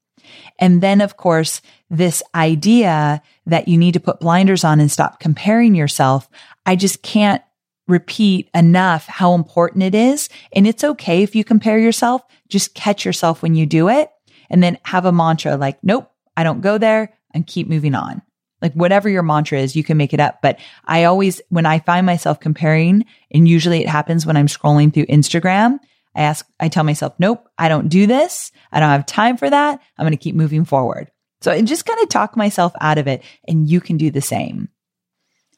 And 0.58 0.80
then, 0.80 1.00
of 1.00 1.16
course, 1.16 1.60
this 1.90 2.22
idea 2.34 3.20
that 3.46 3.68
you 3.68 3.76
need 3.76 3.92
to 3.92 4.00
put 4.00 4.20
blinders 4.20 4.64
on 4.64 4.80
and 4.80 4.90
stop 4.90 5.20
comparing 5.20 5.74
yourself. 5.74 6.28
I 6.64 6.76
just 6.76 7.02
can't 7.02 7.42
repeat 7.86 8.48
enough 8.54 9.06
how 9.06 9.34
important 9.34 9.82
it 9.82 9.94
is. 9.94 10.30
And 10.54 10.66
it's 10.66 10.84
okay 10.84 11.22
if 11.22 11.34
you 11.34 11.44
compare 11.44 11.78
yourself, 11.78 12.22
just 12.48 12.74
catch 12.74 13.04
yourself 13.04 13.42
when 13.42 13.54
you 13.54 13.66
do 13.66 13.90
it 13.90 14.10
and 14.48 14.62
then 14.62 14.78
have 14.84 15.04
a 15.04 15.12
mantra 15.12 15.56
like, 15.56 15.78
nope, 15.82 16.10
I 16.34 16.44
don't 16.44 16.62
go 16.62 16.78
there 16.78 17.12
and 17.34 17.46
keep 17.46 17.68
moving 17.68 17.94
on. 17.94 18.22
Like 18.62 18.72
whatever 18.74 19.08
your 19.08 19.22
mantra 19.22 19.58
is, 19.58 19.76
you 19.76 19.84
can 19.84 19.96
make 19.96 20.14
it 20.14 20.20
up. 20.20 20.40
But 20.40 20.58
I 20.86 21.04
always, 21.04 21.42
when 21.50 21.66
I 21.66 21.80
find 21.80 22.06
myself 22.06 22.40
comparing, 22.40 23.04
and 23.30 23.48
usually 23.48 23.80
it 23.80 23.88
happens 23.88 24.24
when 24.24 24.36
I'm 24.36 24.46
scrolling 24.46 24.94
through 24.94 25.06
Instagram, 25.06 25.78
I 26.14 26.22
ask, 26.22 26.46
I 26.60 26.68
tell 26.68 26.84
myself, 26.84 27.14
nope, 27.18 27.48
I 27.58 27.68
don't 27.68 27.88
do 27.88 28.06
this. 28.06 28.52
I 28.70 28.80
don't 28.80 28.90
have 28.90 29.06
time 29.06 29.36
for 29.36 29.50
that. 29.50 29.80
I'm 29.98 30.04
going 30.04 30.12
to 30.12 30.16
keep 30.16 30.34
moving 30.34 30.64
forward. 30.64 31.10
So 31.40 31.50
I 31.50 31.60
just 31.62 31.86
kind 31.86 32.00
of 32.00 32.08
talk 32.08 32.36
myself 32.36 32.72
out 32.80 32.98
of 32.98 33.08
it 33.08 33.22
and 33.48 33.68
you 33.68 33.80
can 33.80 33.96
do 33.96 34.10
the 34.10 34.20
same. 34.20 34.68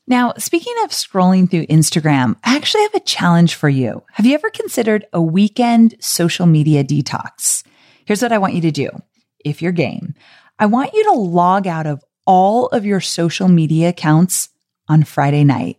Now, 0.07 0.35
speaking 0.37 0.75
of 0.83 0.91
scrolling 0.91 1.51
through 1.51 1.67
Instagram, 1.67 2.37
I 2.45 2.57
actually 2.57 2.83
have 2.83 2.95
a 2.95 3.01
challenge 3.01 3.55
for 3.55 3.69
you. 3.69 4.03
Have 4.13 4.27
you 4.27 4.35
ever 4.35 4.51
considered 4.51 5.07
a 5.13 5.21
weekend 5.21 5.97
social 6.01 6.47
media 6.47 6.85
detox? 6.85 7.65
Here's 8.05 8.23
what 8.23 8.33
I 8.33 8.39
want 8.39 8.55
you 8.55 8.61
to 8.63 8.71
do. 8.71 8.91
If 9.45 9.63
you're 9.63 9.73
game, 9.73 10.15
I 10.59 10.67
want 10.67 10.93
you 10.93 11.05
to 11.05 11.13
log 11.13 11.67
out 11.67 11.87
of 11.87 12.03
all 12.27 12.67
of 12.67 12.85
your 12.85 13.01
social 13.01 13.49
media 13.49 13.91
accounts 13.91 14.49
on 14.89 15.03
Friday 15.03 15.45
night. 15.45 15.79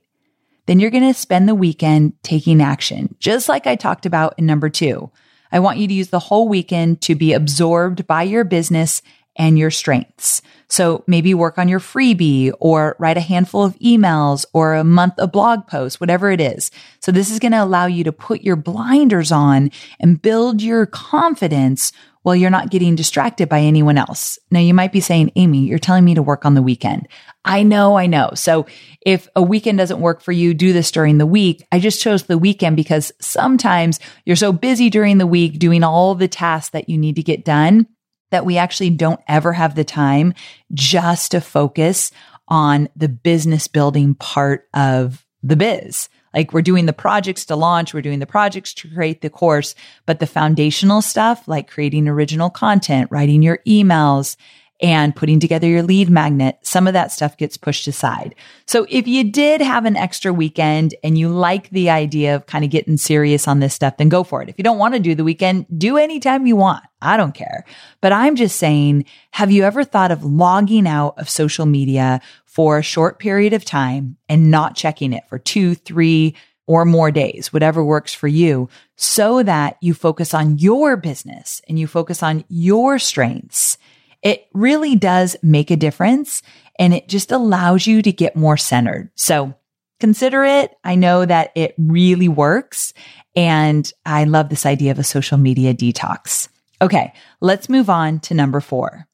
Then 0.65 0.79
you're 0.79 0.91
going 0.91 1.07
to 1.07 1.19
spend 1.19 1.47
the 1.47 1.55
weekend 1.55 2.13
taking 2.23 2.61
action, 2.61 3.15
just 3.19 3.47
like 3.47 3.67
I 3.67 3.75
talked 3.75 4.05
about 4.05 4.33
in 4.37 4.45
number 4.45 4.69
two. 4.69 5.11
I 5.51 5.59
want 5.59 5.77
you 5.77 5.87
to 5.87 5.93
use 5.93 6.09
the 6.09 6.19
whole 6.19 6.49
weekend 6.49 7.01
to 7.03 7.15
be 7.15 7.33
absorbed 7.33 8.07
by 8.07 8.23
your 8.23 8.43
business 8.43 9.01
and 9.35 9.59
your 9.59 9.71
strengths. 9.71 10.41
So 10.67 11.03
maybe 11.07 11.33
work 11.33 11.57
on 11.57 11.67
your 11.67 11.79
freebie 11.79 12.51
or 12.59 12.95
write 12.99 13.17
a 13.17 13.21
handful 13.21 13.63
of 13.63 13.77
emails 13.79 14.45
or 14.53 14.73
a 14.73 14.83
month 14.83 15.19
of 15.19 15.31
blog 15.31 15.67
posts, 15.67 15.99
whatever 15.99 16.31
it 16.31 16.41
is. 16.41 16.71
So 16.99 17.11
this 17.11 17.29
is 17.29 17.39
going 17.39 17.51
to 17.51 17.63
allow 17.63 17.85
you 17.85 18.03
to 18.05 18.11
put 18.11 18.41
your 18.41 18.55
blinders 18.55 19.31
on 19.31 19.71
and 19.99 20.21
build 20.21 20.61
your 20.61 20.85
confidence 20.85 21.91
while 22.25 22.35
you're 22.35 22.49
not 22.49 22.71
getting 22.71 22.95
distracted 22.95 23.47
by 23.47 23.59
anyone 23.59 23.99
else. 23.99 24.39
Now 24.49 24.59
you 24.59 24.73
might 24.73 24.91
be 24.91 24.99
saying, 24.99 25.31
Amy, 25.35 25.59
you're 25.59 25.77
telling 25.77 26.03
me 26.03 26.15
to 26.15 26.23
work 26.23 26.43
on 26.43 26.55
the 26.55 26.61
weekend. 26.63 27.07
I 27.45 27.61
know, 27.61 27.99
I 27.99 28.07
know. 28.07 28.31
So 28.33 28.65
if 29.05 29.27
a 29.35 29.43
weekend 29.43 29.77
doesn't 29.77 29.99
work 29.99 30.21
for 30.21 30.31
you, 30.31 30.55
do 30.55 30.73
this 30.73 30.89
during 30.89 31.19
the 31.19 31.27
week. 31.27 31.63
I 31.71 31.77
just 31.79 32.01
chose 32.01 32.23
the 32.23 32.39
weekend 32.39 32.77
because 32.77 33.11
sometimes 33.21 33.99
you're 34.25 34.35
so 34.35 34.51
busy 34.51 34.89
during 34.89 35.19
the 35.19 35.27
week 35.27 35.59
doing 35.59 35.83
all 35.83 36.15
the 36.15 36.27
tasks 36.27 36.71
that 36.71 36.89
you 36.89 36.97
need 36.97 37.17
to 37.17 37.21
get 37.21 37.45
done 37.45 37.85
that 38.31 38.43
we 38.43 38.57
actually 38.57 38.89
don't 38.89 39.21
ever 39.27 39.53
have 39.53 39.75
the 39.75 39.83
time 39.83 40.33
just 40.73 41.29
to 41.29 41.41
focus 41.41 42.11
on 42.47 42.89
the 42.95 43.07
business 43.07 43.67
building 43.67 44.15
part 44.15 44.67
of 44.73 45.23
the 45.43 45.55
biz. 45.55 46.09
Like 46.35 46.53
we're 46.53 46.61
doing 46.61 46.85
the 46.85 46.93
projects 46.93 47.45
to 47.45 47.55
launch, 47.55 47.93
we're 47.93 48.01
doing 48.01 48.19
the 48.19 48.27
projects 48.27 48.73
to 48.75 48.89
create 48.89 49.21
the 49.21 49.29
course, 49.29 49.73
but 50.05 50.19
the 50.19 50.27
foundational 50.27 51.01
stuff 51.01 51.47
like 51.47 51.69
creating 51.69 52.07
original 52.07 52.49
content, 52.49 53.09
writing 53.09 53.41
your 53.41 53.59
emails, 53.65 54.35
and 54.81 55.15
putting 55.15 55.39
together 55.39 55.67
your 55.67 55.83
lead 55.83 56.09
magnet, 56.09 56.57
some 56.61 56.85
of 56.85 56.93
that 56.93 57.11
stuff 57.11 57.37
gets 57.37 57.55
pushed 57.55 57.87
aside. 57.87 58.35
So 58.67 58.85
if 58.89 59.07
you 59.07 59.23
did 59.23 59.61
have 59.61 59.85
an 59.85 59.95
extra 59.95 60.33
weekend 60.33 60.95
and 61.03 61.17
you 61.17 61.29
like 61.29 61.69
the 61.69 61.89
idea 61.89 62.35
of 62.35 62.45
kind 62.45 62.65
of 62.65 62.71
getting 62.71 62.97
serious 62.97 63.47
on 63.47 63.61
this 63.61 63.73
stuff, 63.73 63.97
then 63.97 64.09
go 64.09 64.23
for 64.23 64.41
it. 64.41 64.49
If 64.49 64.57
you 64.57 64.63
don't 64.63 64.77
want 64.77 64.93
to 64.93 64.99
do 64.99 65.15
the 65.15 65.23
weekend, 65.23 65.65
do 65.77 65.97
anytime 65.97 66.45
you 66.45 66.57
want. 66.57 66.83
I 67.01 67.17
don't 67.17 67.33
care. 67.33 67.63
But 68.01 68.11
I'm 68.11 68.35
just 68.35 68.57
saying, 68.57 69.05
have 69.31 69.51
you 69.51 69.63
ever 69.63 69.83
thought 69.83 70.11
of 70.11 70.25
logging 70.25 70.87
out 70.87 71.17
of 71.17 71.29
social 71.29 71.65
media 71.65 72.19
for 72.55 72.77
a 72.77 72.83
short 72.83 73.19
period 73.19 73.51
of 73.51 73.65
time 73.65 74.15
and 74.29 74.49
not 74.49 74.77
checking 74.77 75.11
it 75.11 75.27
for 75.27 75.37
two, 75.37 75.75
three, 75.75 76.33
or 76.67 76.85
more 76.85 77.11
days, 77.11 77.51
whatever 77.51 77.83
works 77.83 78.13
for 78.13 78.29
you, 78.29 78.69
so 78.95 79.43
that 79.43 79.75
you 79.81 79.93
focus 79.93 80.33
on 80.33 80.57
your 80.57 80.95
business 80.95 81.61
and 81.67 81.77
you 81.77 81.85
focus 81.85 82.23
on 82.23 82.45
your 82.47 82.97
strengths. 82.97 83.77
It 84.21 84.47
really 84.53 84.95
does 84.95 85.35
make 85.43 85.69
a 85.69 85.75
difference 85.75 86.41
and 86.79 86.93
it 86.93 87.09
just 87.09 87.29
allows 87.29 87.87
you 87.87 88.01
to 88.01 88.11
get 88.13 88.37
more 88.37 88.55
centered. 88.55 89.11
So 89.15 89.53
consider 89.99 90.45
it. 90.45 90.71
I 90.81 90.95
know 90.95 91.25
that 91.25 91.51
it 91.55 91.75
really 91.77 92.29
works 92.29 92.93
and 93.35 93.91
I 94.05 94.23
love 94.23 94.47
this 94.47 94.65
idea 94.65 94.91
of 94.91 94.99
a 94.99 95.03
social 95.03 95.37
media 95.37 95.73
detox. 95.73 96.47
Okay, 96.81 97.13
let's 97.41 97.67
move 97.67 97.89
on 97.89 98.21
to 98.21 98.33
number 98.33 98.61
four. 98.61 99.09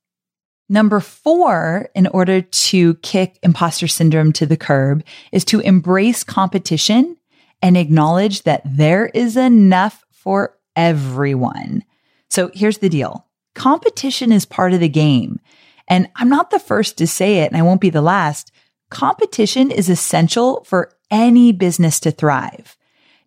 Number 0.71 1.01
four, 1.01 1.89
in 1.93 2.07
order 2.07 2.39
to 2.41 2.93
kick 2.95 3.37
imposter 3.43 3.89
syndrome 3.89 4.31
to 4.31 4.45
the 4.45 4.55
curb, 4.55 5.03
is 5.33 5.43
to 5.45 5.59
embrace 5.59 6.23
competition 6.23 7.17
and 7.61 7.75
acknowledge 7.75 8.43
that 8.43 8.61
there 8.63 9.07
is 9.07 9.35
enough 9.35 10.05
for 10.11 10.57
everyone. 10.77 11.83
So 12.29 12.51
here's 12.53 12.77
the 12.77 12.87
deal. 12.87 13.27
Competition 13.53 14.31
is 14.31 14.45
part 14.45 14.71
of 14.71 14.79
the 14.79 14.87
game. 14.87 15.41
And 15.89 16.07
I'm 16.15 16.29
not 16.29 16.51
the 16.51 16.57
first 16.57 16.97
to 16.99 17.05
say 17.05 17.39
it, 17.39 17.51
and 17.51 17.57
I 17.57 17.63
won't 17.63 17.81
be 17.81 17.89
the 17.89 18.01
last. 18.01 18.53
Competition 18.89 19.71
is 19.71 19.89
essential 19.89 20.63
for 20.63 20.93
any 21.11 21.51
business 21.51 21.99
to 21.99 22.11
thrive. 22.11 22.77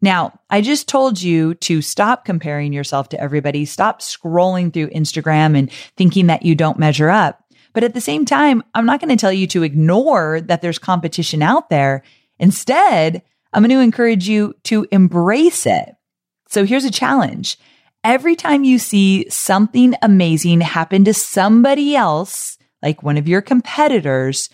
Now, 0.04 0.38
I 0.50 0.60
just 0.60 0.86
told 0.86 1.22
you 1.22 1.54
to 1.54 1.80
stop 1.80 2.26
comparing 2.26 2.74
yourself 2.74 3.08
to 3.08 3.18
everybody, 3.18 3.64
stop 3.64 4.02
scrolling 4.02 4.70
through 4.70 4.90
Instagram 4.90 5.58
and 5.58 5.72
thinking 5.96 6.26
that 6.26 6.44
you 6.44 6.54
don't 6.54 6.78
measure 6.78 7.08
up. 7.08 7.42
But 7.72 7.84
at 7.84 7.94
the 7.94 8.02
same 8.02 8.26
time, 8.26 8.62
I'm 8.74 8.84
not 8.84 9.00
going 9.00 9.08
to 9.08 9.16
tell 9.16 9.32
you 9.32 9.46
to 9.46 9.62
ignore 9.62 10.42
that 10.42 10.60
there's 10.60 10.78
competition 10.78 11.40
out 11.40 11.70
there. 11.70 12.02
Instead, 12.38 13.22
I'm 13.54 13.62
going 13.62 13.70
to 13.70 13.82
encourage 13.82 14.28
you 14.28 14.54
to 14.64 14.86
embrace 14.92 15.64
it. 15.64 15.96
So 16.50 16.66
here's 16.66 16.84
a 16.84 16.90
challenge. 16.90 17.58
Every 18.04 18.36
time 18.36 18.62
you 18.62 18.78
see 18.78 19.26
something 19.30 19.94
amazing 20.02 20.60
happen 20.60 21.06
to 21.06 21.14
somebody 21.14 21.96
else, 21.96 22.58
like 22.82 23.02
one 23.02 23.16
of 23.16 23.26
your 23.26 23.40
competitors, 23.40 24.50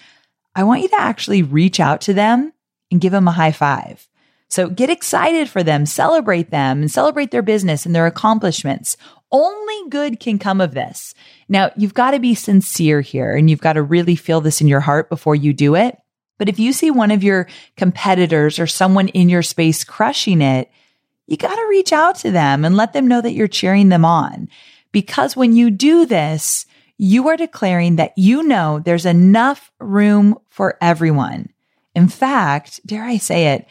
I 0.55 0.63
want 0.63 0.83
you 0.83 0.89
to 0.91 1.01
actually 1.01 1.43
reach 1.43 1.81
out 1.81 2.03
to 2.03 2.15
them 2.15 2.53
and 2.93 3.01
give 3.01 3.11
them 3.11 3.27
a 3.27 3.33
high 3.33 3.51
five. 3.51 4.07
So 4.51 4.69
get 4.69 4.91
excited 4.91 5.49
for 5.49 5.63
them, 5.63 5.87
celebrate 5.87 6.51
them 6.51 6.81
and 6.81 6.91
celebrate 6.91 7.31
their 7.31 7.43
business 7.43 7.87
and 7.87 7.95
their 7.95 8.07
accomplishments. 8.07 8.97
Only 9.31 9.89
good 9.89 10.19
can 10.19 10.41
come 10.41 10.61
of 10.61 10.75
this. 10.75 11.15
Now 11.49 11.71
you've 11.77 11.95
got 11.95 12.11
to 12.11 12.19
be 12.19 12.35
sincere 12.35 13.01
here 13.01 13.35
and 13.35 13.49
you've 13.49 13.61
got 13.61 13.75
to 13.75 13.83
really 13.83 14.17
feel 14.17 14.41
this 14.41 14.61
in 14.61 14.67
your 14.67 14.81
heart 14.81 15.09
before 15.09 15.37
you 15.37 15.53
do 15.53 15.77
it. 15.77 15.97
But 16.37 16.49
if 16.49 16.59
you 16.59 16.73
see 16.73 16.91
one 16.91 17.11
of 17.13 17.23
your 17.23 17.47
competitors 17.77 18.59
or 18.59 18.67
someone 18.67 19.09
in 19.09 19.29
your 19.29 19.43
space 19.43 19.85
crushing 19.85 20.43
it, 20.43 20.71
you 21.27 21.37
got 21.37 21.55
to 21.55 21.67
reach 21.69 21.93
out 21.93 22.17
to 22.17 22.33
them 22.33 22.65
and 22.65 22.77
let 22.77 22.93
them 22.93 23.07
know 23.07 23.21
that 23.21 23.35
you're 23.35 23.47
cheering 23.47 23.89
them 23.89 24.05
on. 24.05 24.49
Because 24.91 25.37
when 25.37 25.55
you 25.55 25.71
do 25.71 26.07
this, 26.07 26.67
you 26.99 27.29
are 27.29 27.37
declaring 27.37 27.97
that 27.97 28.15
you 28.17 28.43
know 28.43 28.81
there's 28.81 29.07
enough 29.07 29.71
room 29.79 30.37
for 30.49 30.77
everyone. 30.81 31.51
In 31.95 32.09
fact, 32.09 32.81
dare 32.85 33.05
I 33.05 33.19
say 33.19 33.55
it, 33.55 33.67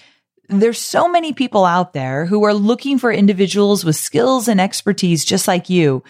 there's 0.50 0.80
so 0.80 1.08
many 1.08 1.34
people 1.34 1.64
out 1.64 1.94
there 1.94 2.26
who 2.26 2.44
are 2.44 2.54
looking 2.54 3.00
for 3.00 3.12
individuals 3.12 3.86
with 3.86 3.96
skills 3.96 4.48
and 4.48 4.60
expertise 4.60 5.24
just 5.24 5.48
like 5.48 5.70
you. 5.70 6.04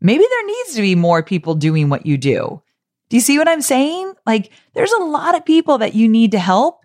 Maybe 0.00 0.24
there 0.28 0.46
needs 0.46 0.74
to 0.74 0.82
be 0.82 0.94
more 0.94 1.22
people 1.22 1.54
doing 1.54 1.88
what 1.88 2.06
you 2.06 2.16
do. 2.16 2.62
Do 3.08 3.16
you 3.16 3.20
see 3.20 3.38
what 3.38 3.48
I'm 3.48 3.62
saying? 3.62 4.14
Like 4.24 4.50
there's 4.74 4.92
a 4.92 5.04
lot 5.04 5.34
of 5.36 5.44
people 5.44 5.78
that 5.78 5.94
you 5.94 6.08
need 6.08 6.30
to 6.32 6.38
help 6.38 6.80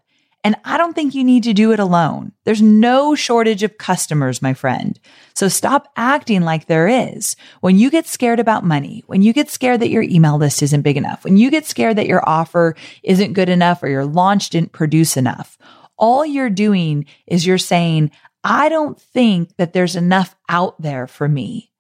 And 0.46 0.56
I 0.64 0.78
don't 0.78 0.94
think 0.94 1.16
you 1.16 1.24
need 1.24 1.42
to 1.46 1.54
do 1.54 1.72
it 1.72 1.80
alone. 1.80 2.32
There's 2.44 2.62
no 2.62 3.16
shortage 3.16 3.64
of 3.64 3.80
customers, 3.80 4.44
my 4.44 4.54
friend. 4.54 5.00
So 5.34 5.48
stop 5.48 5.92
acting 5.98 6.44
like 6.44 6.68
there 6.68 6.88
is. 6.88 7.36
When 7.62 7.80
you 7.80 7.90
get 7.90 8.06
scared 8.06 8.40
about 8.40 8.64
money, 8.64 9.04
when 9.08 9.24
you 9.24 9.34
get 9.34 9.50
scared 9.50 9.80
that 9.80 9.90
your 9.90 10.04
email 10.04 10.38
list 10.38 10.62
isn't 10.62 10.84
big 10.84 10.98
enough, 10.98 11.24
when 11.24 11.36
you 11.36 11.50
get 11.50 11.66
scared 11.66 11.96
that 11.96 12.06
your 12.06 12.22
offer 12.30 12.76
isn't 13.02 13.34
good 13.34 13.50
enough 13.50 13.82
or 13.82 13.88
your 13.88 14.06
launch 14.06 14.52
didn't 14.52 14.72
produce 14.72 15.18
enough, 15.18 15.58
all 15.98 16.26
you're 16.26 16.50
doing 16.50 17.06
is 17.28 17.46
you're 17.46 17.58
saying, 17.58 18.12
I 18.44 18.70
don't 18.70 19.00
think 19.00 19.56
that 19.58 19.74
there's 19.74 19.96
enough 19.96 20.36
out 20.50 20.80
there 20.82 21.08
for 21.08 21.28
me. 21.28 21.72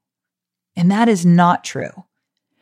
And 0.75 0.91
that 0.91 1.07
is 1.07 1.25
not 1.25 1.63
true. 1.63 2.05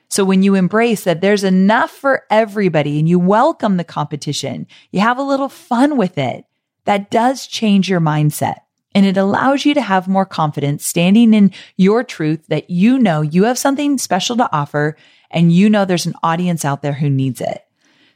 So 0.10 0.24
when 0.24 0.43
you 0.43 0.54
embrace 0.54 1.06
that 1.06 1.22
there's 1.22 1.43
enough 1.43 1.89
for 1.89 2.24
everybody 2.30 2.99
and 2.99 3.10
you 3.10 3.18
welcome 3.18 3.78
the 3.78 3.84
competition, 3.84 4.68
you 4.91 4.99
have 4.99 5.18
a 5.18 5.24
little 5.24 5.49
fun 5.49 5.97
with 5.97 6.18
it, 6.18 6.45
that 6.86 7.10
does 7.10 7.47
change 7.47 7.89
your 7.89 8.01
mindset. 8.01 8.58
And 8.93 9.06
it 9.06 9.18
allows 9.18 9.66
you 9.66 9.74
to 9.74 9.82
have 9.82 10.08
more 10.08 10.26
confidence 10.26 10.86
standing 10.86 11.34
in 11.34 11.51
your 11.78 12.04
truth 12.04 12.45
that 12.49 12.70
you 12.70 12.99
know 12.99 13.22
you 13.22 13.45
have 13.45 13.58
something 13.58 13.97
special 13.97 14.38
to 14.38 14.56
offer 14.56 14.95
and 15.32 15.51
you 15.51 15.68
know 15.68 15.84
there's 15.84 16.06
an 16.06 16.14
audience 16.22 16.64
out 16.64 16.84
there 16.84 16.93
who 16.93 17.10
needs 17.10 17.41
it. 17.41 17.66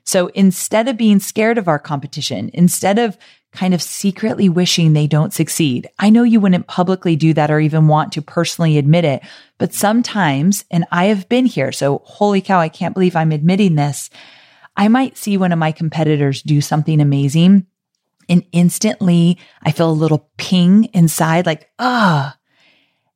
So 0.07 0.27
instead 0.27 0.87
of 0.87 0.95
being 0.95 1.19
scared 1.19 1.57
of 1.57 1.67
our 1.67 1.79
competition, 1.79 2.49
instead 2.53 2.97
of 2.97 3.17
kind 3.51 3.73
of 3.73 3.81
secretly 3.81 4.47
wishing 4.47 4.93
they 4.93 5.07
don't 5.07 5.33
succeed. 5.33 5.89
I 5.99 6.09
know 6.09 6.23
you 6.23 6.39
wouldn't 6.39 6.67
publicly 6.67 7.15
do 7.15 7.33
that 7.33 7.49
or 7.49 7.59
even 7.59 7.87
want 7.87 8.11
to 8.13 8.21
personally 8.21 8.77
admit 8.77 9.03
it, 9.03 9.21
but 9.57 9.73
sometimes, 9.73 10.63
and 10.69 10.85
I 10.91 11.05
have 11.05 11.27
been 11.27 11.45
here. 11.45 11.71
So 11.71 12.01
holy 12.05 12.39
cow, 12.39 12.59
I 12.59 12.69
can't 12.69 12.93
believe 12.93 13.15
I'm 13.15 13.31
admitting 13.31 13.75
this. 13.75 14.09
I 14.75 14.87
might 14.89 15.17
see 15.17 15.37
one 15.37 15.51
of 15.51 15.59
my 15.59 15.71
competitors 15.71 16.41
do 16.41 16.61
something 16.61 17.01
amazing 17.01 17.65
and 18.29 18.45
instantly 18.51 19.39
I 19.63 19.71
feel 19.71 19.89
a 19.89 19.91
little 19.91 20.29
ping 20.37 20.85
inside, 20.93 21.45
like, 21.45 21.69
ah. 21.79 22.37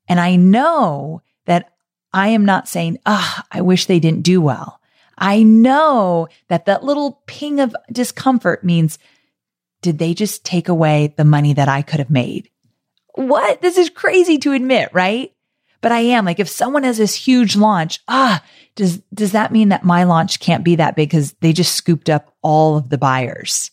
And 0.07 0.19
I 0.19 0.35
know 0.35 1.21
that 1.45 1.73
I 2.13 2.29
am 2.29 2.45
not 2.45 2.67
saying, 2.67 2.97
ah, 3.05 3.45
I 3.51 3.61
wish 3.61 3.85
they 3.85 3.99
didn't 3.99 4.23
do 4.23 4.41
well. 4.41 4.80
I 5.22 5.43
know 5.43 6.28
that 6.47 6.65
that 6.65 6.84
little 6.84 7.22
ping 7.28 7.59
of 7.59 7.76
discomfort 7.91 8.63
means 8.63 8.97
did 9.84 9.99
they 9.99 10.15
just 10.15 10.43
take 10.43 10.67
away 10.67 11.13
the 11.15 11.24
money 11.24 11.53
that 11.53 11.69
I 11.69 11.84
could 11.84 11.99
have 11.99 12.09
made? 12.09 12.49
What? 13.13 13.61
This 13.61 13.78
is 13.78 13.91
crazy 13.91 14.39
to 14.39 14.53
admit, 14.53 14.89
right? 14.93 15.32
But 15.80 15.91
I 15.91 15.99
am 15.99 16.26
like, 16.26 16.39
if 16.39 16.49
someone 16.49 16.84
has 16.84 16.97
this 16.97 17.13
huge 17.15 17.55
launch, 17.55 17.99
ah, 18.07 18.43
does, 18.76 18.97
does 19.13 19.32
that 19.34 19.51
mean 19.51 19.69
that 19.69 19.84
my 19.84 20.03
launch 20.03 20.39
can't 20.39 20.63
be 20.63 20.76
that 20.76 20.95
big 20.95 21.09
because 21.09 21.34
they 21.34 21.53
just 21.53 21.76
scooped 21.76 22.09
up 22.09 22.36
all 22.41 22.78
of 22.78 22.89
the 22.89 22.97
buyers? 22.97 23.69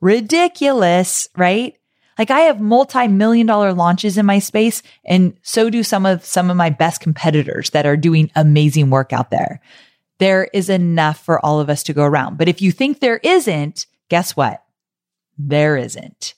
Ridiculous, 0.00 1.28
right? 1.36 1.74
Like 2.18 2.30
I 2.30 2.40
have 2.40 2.60
multi-million 2.60 3.46
dollar 3.46 3.72
launches 3.72 4.18
in 4.18 4.26
my 4.26 4.38
space 4.38 4.82
and 5.04 5.36
so 5.42 5.70
do 5.70 5.82
some 5.82 6.06
of 6.06 6.24
some 6.24 6.50
of 6.50 6.56
my 6.56 6.70
best 6.70 7.00
competitors 7.00 7.70
that 7.70 7.86
are 7.86 7.96
doing 7.96 8.30
amazing 8.34 8.90
work 8.90 9.12
out 9.12 9.30
there. 9.30 9.60
There 10.18 10.48
is 10.52 10.68
enough 10.68 11.24
for 11.24 11.44
all 11.44 11.60
of 11.60 11.70
us 11.70 11.82
to 11.84 11.92
go 11.92 12.04
around. 12.04 12.38
But 12.38 12.48
if 12.48 12.60
you 12.60 12.72
think 12.72 13.00
there 13.00 13.20
isn't, 13.22 13.86
guess 14.08 14.36
what? 14.36 14.62
There 15.38 15.76
isn't. 15.76 16.34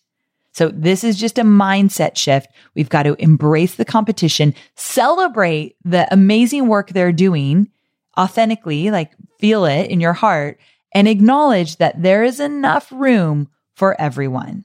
So 0.52 0.68
this 0.68 1.04
is 1.04 1.16
just 1.16 1.38
a 1.38 1.42
mindset 1.42 2.16
shift. 2.16 2.48
We've 2.74 2.88
got 2.88 3.04
to 3.04 3.14
embrace 3.18 3.76
the 3.76 3.84
competition, 3.84 4.54
celebrate 4.74 5.76
the 5.84 6.12
amazing 6.12 6.66
work 6.66 6.90
they're 6.90 7.12
doing 7.12 7.70
authentically, 8.18 8.90
like 8.90 9.12
feel 9.38 9.64
it 9.64 9.90
in 9.90 10.00
your 10.00 10.12
heart 10.12 10.58
and 10.92 11.08
acknowledge 11.08 11.76
that 11.76 12.02
there 12.02 12.24
is 12.24 12.40
enough 12.40 12.90
room 12.90 13.48
for 13.74 13.98
everyone. 14.00 14.64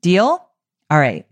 Deal? 0.00 0.44
All 0.90 0.98
right. 0.98 1.26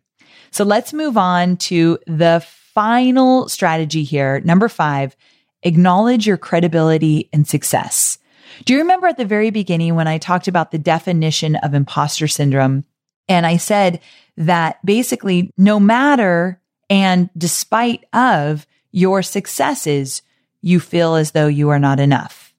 So 0.50 0.64
let's 0.64 0.92
move 0.92 1.16
on 1.16 1.56
to 1.56 1.98
the 2.06 2.44
final 2.74 3.48
strategy 3.48 4.04
here. 4.04 4.40
Number 4.40 4.68
five, 4.68 5.16
acknowledge 5.62 6.26
your 6.26 6.36
credibility 6.36 7.28
and 7.32 7.46
success. 7.46 8.18
Do 8.64 8.72
you 8.72 8.80
remember 8.80 9.06
at 9.06 9.16
the 9.16 9.24
very 9.24 9.50
beginning 9.50 9.94
when 9.94 10.08
I 10.08 10.18
talked 10.18 10.48
about 10.48 10.70
the 10.70 10.78
definition 10.78 11.56
of 11.56 11.74
imposter 11.74 12.28
syndrome? 12.28 12.84
And 13.28 13.44
I 13.44 13.56
said 13.56 14.00
that 14.36 14.84
basically, 14.84 15.52
no 15.56 15.80
matter 15.80 16.60
and 16.88 17.28
despite 17.36 18.04
of 18.12 18.66
your 18.92 19.22
successes, 19.22 20.22
you 20.62 20.80
feel 20.80 21.16
as 21.16 21.32
though 21.32 21.48
you 21.48 21.68
are 21.70 21.78
not 21.78 22.00
enough. 22.00 22.54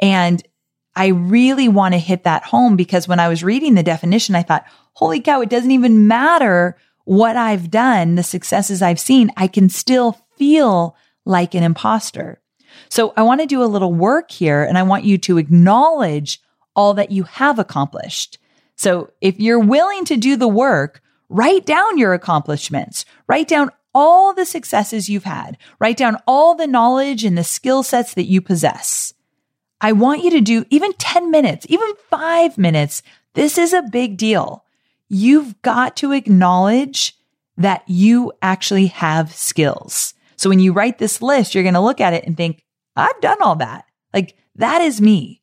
And 0.00 0.42
I 0.94 1.08
really 1.08 1.68
want 1.68 1.94
to 1.94 1.98
hit 1.98 2.24
that 2.24 2.44
home 2.44 2.76
because 2.76 3.08
when 3.08 3.20
I 3.20 3.28
was 3.28 3.44
reading 3.44 3.74
the 3.74 3.82
definition, 3.82 4.34
I 4.34 4.42
thought, 4.42 4.64
holy 4.94 5.20
cow, 5.20 5.40
it 5.40 5.48
doesn't 5.48 5.70
even 5.70 6.08
matter 6.08 6.76
what 7.04 7.36
I've 7.36 7.70
done, 7.70 8.14
the 8.14 8.22
successes 8.22 8.82
I've 8.82 9.00
seen. 9.00 9.32
I 9.36 9.46
can 9.46 9.68
still 9.68 10.18
feel 10.36 10.96
like 11.24 11.54
an 11.54 11.62
imposter. 11.62 12.40
So 12.88 13.12
I 13.16 13.22
want 13.22 13.40
to 13.40 13.46
do 13.46 13.62
a 13.62 13.66
little 13.66 13.92
work 13.92 14.30
here 14.30 14.62
and 14.62 14.78
I 14.78 14.82
want 14.82 15.04
you 15.04 15.18
to 15.18 15.38
acknowledge 15.38 16.40
all 16.74 16.94
that 16.94 17.10
you 17.10 17.24
have 17.24 17.58
accomplished. 17.58 18.38
So 18.76 19.10
if 19.20 19.38
you're 19.38 19.58
willing 19.58 20.04
to 20.06 20.16
do 20.16 20.36
the 20.36 20.48
work, 20.48 21.02
write 21.28 21.66
down 21.66 21.98
your 21.98 22.14
accomplishments, 22.14 23.04
write 23.26 23.48
down 23.48 23.70
all 23.94 24.32
the 24.32 24.46
successes 24.46 25.08
you've 25.08 25.24
had, 25.24 25.58
write 25.78 25.96
down 25.96 26.16
all 26.26 26.54
the 26.54 26.66
knowledge 26.66 27.24
and 27.24 27.36
the 27.36 27.44
skill 27.44 27.82
sets 27.82 28.14
that 28.14 28.26
you 28.26 28.40
possess. 28.40 29.12
I 29.80 29.92
want 29.92 30.22
you 30.22 30.30
to 30.30 30.40
do 30.40 30.64
even 30.70 30.92
10 30.94 31.30
minutes, 31.30 31.66
even 31.68 31.88
five 32.08 32.58
minutes. 32.58 33.02
This 33.34 33.58
is 33.58 33.72
a 33.72 33.82
big 33.82 34.16
deal. 34.16 34.64
You've 35.08 35.60
got 35.62 35.96
to 35.96 36.12
acknowledge 36.12 37.16
that 37.56 37.82
you 37.86 38.32
actually 38.42 38.86
have 38.86 39.32
skills. 39.34 40.14
So 40.40 40.48
when 40.48 40.58
you 40.58 40.72
write 40.72 40.96
this 40.96 41.20
list, 41.20 41.54
you're 41.54 41.64
going 41.64 41.74
to 41.74 41.80
look 41.80 42.00
at 42.00 42.14
it 42.14 42.24
and 42.24 42.34
think, 42.34 42.64
I've 42.96 43.20
done 43.20 43.36
all 43.42 43.56
that. 43.56 43.84
Like 44.14 44.38
that 44.54 44.80
is 44.80 44.98
me. 44.98 45.42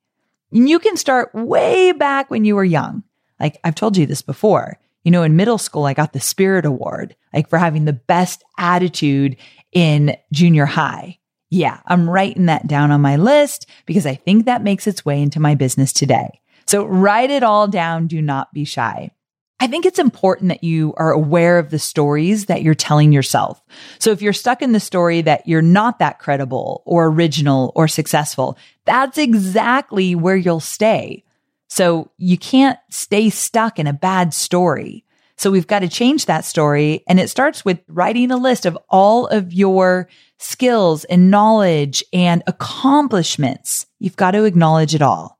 And 0.51 0.67
you 0.67 0.79
can 0.79 0.97
start 0.97 1.29
way 1.35 1.91
back 1.91 2.31
when 2.31 2.45
you 2.45 2.55
were 2.55 2.63
young. 2.63 3.03
Like 3.39 3.59
I've 3.63 3.75
told 3.75 3.95
you 3.95 4.07
this 4.07 4.23
before. 4.23 4.79
You 5.03 5.11
know, 5.11 5.21
in 5.21 5.35
middle 5.35 5.59
school, 5.59 5.85
I 5.85 5.93
got 5.93 6.13
the 6.13 6.19
Spirit 6.19 6.65
Award, 6.65 7.15
like 7.31 7.47
for 7.47 7.59
having 7.59 7.85
the 7.85 7.93
best 7.93 8.43
attitude 8.57 9.37
in 9.71 10.17
junior 10.33 10.65
high. 10.65 11.19
Yeah, 11.51 11.79
I'm 11.85 12.09
writing 12.09 12.47
that 12.47 12.65
down 12.65 12.89
on 12.89 12.99
my 12.99 13.17
list 13.17 13.69
because 13.85 14.07
I 14.07 14.15
think 14.15 14.45
that 14.45 14.63
makes 14.63 14.87
its 14.87 15.05
way 15.05 15.21
into 15.21 15.39
my 15.39 15.53
business 15.53 15.93
today. 15.93 16.41
So 16.65 16.83
write 16.83 17.29
it 17.29 17.43
all 17.43 17.67
down. 17.67 18.07
Do 18.07 18.19
not 18.19 18.51
be 18.51 18.65
shy. 18.65 19.11
I 19.59 19.65
think 19.65 19.85
it's 19.85 19.97
important 19.97 20.49
that 20.49 20.63
you 20.63 20.93
are 20.97 21.11
aware 21.11 21.57
of 21.57 21.71
the 21.71 21.79
stories 21.79 22.45
that 22.45 22.61
you're 22.61 22.75
telling 22.75 23.11
yourself. 23.11 23.61
So 23.97 24.11
if 24.11 24.21
you're 24.21 24.33
stuck 24.33 24.61
in 24.61 24.71
the 24.71 24.79
story 24.79 25.21
that 25.21 25.47
you're 25.47 25.63
not 25.63 25.97
that 25.99 26.19
credible 26.19 26.83
or 26.85 27.07
original 27.07 27.71
or 27.75 27.87
successful, 27.87 28.57
that's 28.85 29.17
exactly 29.17 30.13
where 30.13 30.35
you'll 30.35 30.59
stay. 30.59 31.23
So 31.69 32.11
you 32.17 32.37
can't 32.37 32.77
stay 32.89 33.31
stuck 33.31 33.79
in 33.79 33.87
a 33.87 33.93
bad 33.93 34.33
story. 34.33 35.03
So 35.37 35.49
we've 35.49 35.67
got 35.67 35.79
to 35.79 35.89
change 35.89 36.25
that 36.25 36.45
story. 36.45 37.03
And 37.07 37.19
it 37.19 37.29
starts 37.29 37.65
with 37.65 37.79
writing 37.87 38.31
a 38.31 38.37
list 38.37 38.67
of 38.67 38.77
all 38.89 39.25
of 39.27 39.53
your 39.53 40.07
skills 40.37 41.03
and 41.05 41.31
knowledge 41.31 42.03
and 42.13 42.43
accomplishments. 42.45 43.87
You've 43.99 44.15
got 44.15 44.31
to 44.31 44.43
acknowledge 44.43 44.93
it 44.93 45.01
all. 45.01 45.39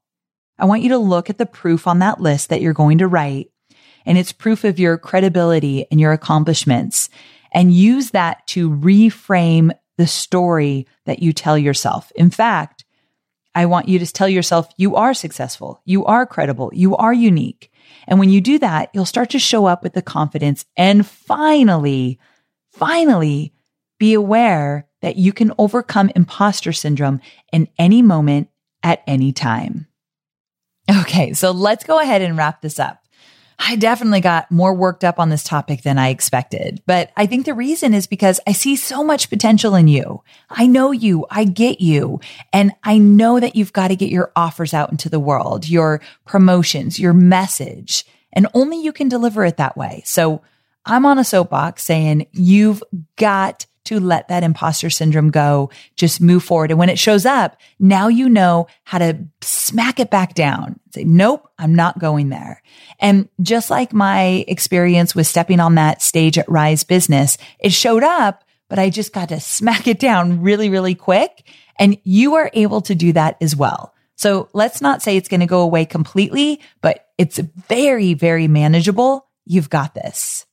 I 0.57 0.65
want 0.65 0.81
you 0.81 0.89
to 0.89 0.97
look 0.97 1.29
at 1.29 1.37
the 1.37 1.45
proof 1.45 1.85
on 1.85 1.99
that 1.99 2.19
list 2.19 2.49
that 2.49 2.61
you're 2.61 2.73
going 2.73 2.97
to 2.97 3.07
write 3.07 3.51
and 4.07 4.17
it's 4.17 4.31
proof 4.31 4.63
of 4.63 4.79
your 4.79 4.97
credibility 4.97 5.85
and 5.91 5.99
your 5.99 6.13
accomplishments 6.13 7.09
and 7.51 7.73
use 7.73 8.11
that 8.11 8.45
to 8.47 8.69
reframe 8.69 9.71
the 9.97 10.07
story 10.07 10.87
that 11.05 11.19
you 11.19 11.33
tell 11.33 11.57
yourself. 11.57 12.11
In 12.15 12.29
fact, 12.29 12.85
I 13.53 13.65
want 13.65 13.89
you 13.89 13.99
to 13.99 14.05
tell 14.05 14.29
yourself 14.29 14.69
you 14.77 14.95
are 14.95 15.13
successful, 15.13 15.81
you 15.83 16.05
are 16.05 16.25
credible, 16.25 16.71
you 16.73 16.95
are 16.95 17.13
unique. 17.13 17.71
And 18.07 18.19
when 18.19 18.29
you 18.29 18.39
do 18.41 18.59
that, 18.59 18.89
you'll 18.93 19.05
start 19.05 19.31
to 19.31 19.39
show 19.39 19.65
up 19.65 19.83
with 19.83 19.93
the 19.93 20.01
confidence 20.01 20.65
and 20.77 21.05
finally, 21.05 22.19
finally 22.71 23.53
be 23.99 24.13
aware 24.13 24.87
that 25.01 25.15
you 25.15 25.33
can 25.33 25.51
overcome 25.57 26.11
imposter 26.15 26.71
syndrome 26.71 27.19
in 27.51 27.67
any 27.77 28.01
moment 28.01 28.49
at 28.83 29.01
any 29.07 29.33
time. 29.33 29.87
Okay, 30.89 31.33
so 31.33 31.51
let's 31.51 31.83
go 31.83 31.99
ahead 31.99 32.21
and 32.21 32.37
wrap 32.37 32.61
this 32.61 32.79
up. 32.79 33.06
I 33.59 33.75
definitely 33.75 34.21
got 34.21 34.51
more 34.51 34.73
worked 34.73 35.03
up 35.03 35.19
on 35.19 35.29
this 35.29 35.43
topic 35.43 35.81
than 35.81 35.97
I 35.97 36.09
expected. 36.09 36.81
But 36.85 37.11
I 37.17 37.25
think 37.25 37.45
the 37.45 37.55
reason 37.55 37.93
is 37.93 38.05
because 38.05 38.39
I 38.45 38.51
see 38.51 38.75
so 38.75 39.03
much 39.03 39.29
potential 39.29 39.73
in 39.73 39.87
you. 39.87 40.21
I 40.49 40.67
know 40.67 40.91
you. 40.91 41.25
I 41.31 41.43
get 41.43 41.81
you. 41.81 42.19
And 42.53 42.71
I 42.83 42.97
know 42.99 43.39
that 43.39 43.55
you've 43.55 43.73
got 43.73 43.87
to 43.87 43.95
get 43.95 44.11
your 44.11 44.31
offers 44.35 44.73
out 44.73 44.91
into 44.91 45.09
the 45.09 45.19
world, 45.19 45.67
your 45.67 46.01
promotions, 46.25 46.99
your 46.99 47.13
message, 47.13 48.05
and 48.31 48.47
only 48.53 48.81
you 48.81 48.93
can 48.93 49.09
deliver 49.09 49.43
it 49.43 49.57
that 49.57 49.75
way. 49.75 50.03
So 50.05 50.43
I'm 50.85 51.05
on 51.05 51.17
a 51.17 51.23
soapbox 51.23 51.83
saying 51.83 52.27
you've 52.33 52.83
got 53.15 53.65
to 53.87 53.99
let 54.01 54.27
that 54.27 54.43
imposter 54.43 54.89
syndrome 54.89 55.31
go. 55.31 55.69
Just 55.95 56.19
move 56.19 56.43
forward. 56.43 56.71
And 56.71 56.79
when 56.79 56.89
it 56.89 56.99
shows 56.99 57.25
up, 57.25 57.57
now 57.79 58.09
you 58.09 58.27
know 58.27 58.67
how 58.83 58.97
to 58.97 59.17
smack 59.41 59.99
it 59.99 60.09
back 60.09 60.33
down. 60.33 60.79
Say, 60.93 61.05
nope, 61.05 61.49
I'm 61.57 61.73
not 61.73 61.97
going 61.97 62.27
there. 62.29 62.61
And 62.99 63.29
just 63.41 63.69
like 63.69 63.93
my 63.93 64.45
experience 64.47 65.13
with 65.13 65.27
stepping 65.27 65.59
on 65.59 65.75
that 65.75 66.01
stage 66.01 66.37
at 66.37 66.49
Rise 66.49 66.83
Business, 66.83 67.37
it 67.59 67.71
showed 67.71 68.03
up, 68.03 68.43
but 68.69 68.79
I 68.79 68.89
just 68.89 69.13
got 69.13 69.29
to 69.29 69.39
smack 69.39 69.87
it 69.87 69.99
down 69.99 70.41
really, 70.41 70.69
really 70.69 70.95
quick. 70.95 71.43
And 71.79 71.97
you 72.03 72.35
are 72.35 72.49
able 72.53 72.81
to 72.81 72.95
do 72.95 73.13
that 73.13 73.37
as 73.41 73.55
well. 73.55 73.93
So 74.15 74.49
let's 74.53 74.81
not 74.81 75.03
say 75.03 75.15
it's 75.15 75.29
going 75.29 75.41
to 75.41 75.45
go 75.45 75.61
away 75.61 75.85
completely, 75.85 76.59
but 76.81 77.05
it's 77.19 77.37
very, 77.37 78.15
very 78.15 78.47
manageable. 78.47 79.27
You've 79.45 79.69
got 79.69 79.93
this. 79.93 80.45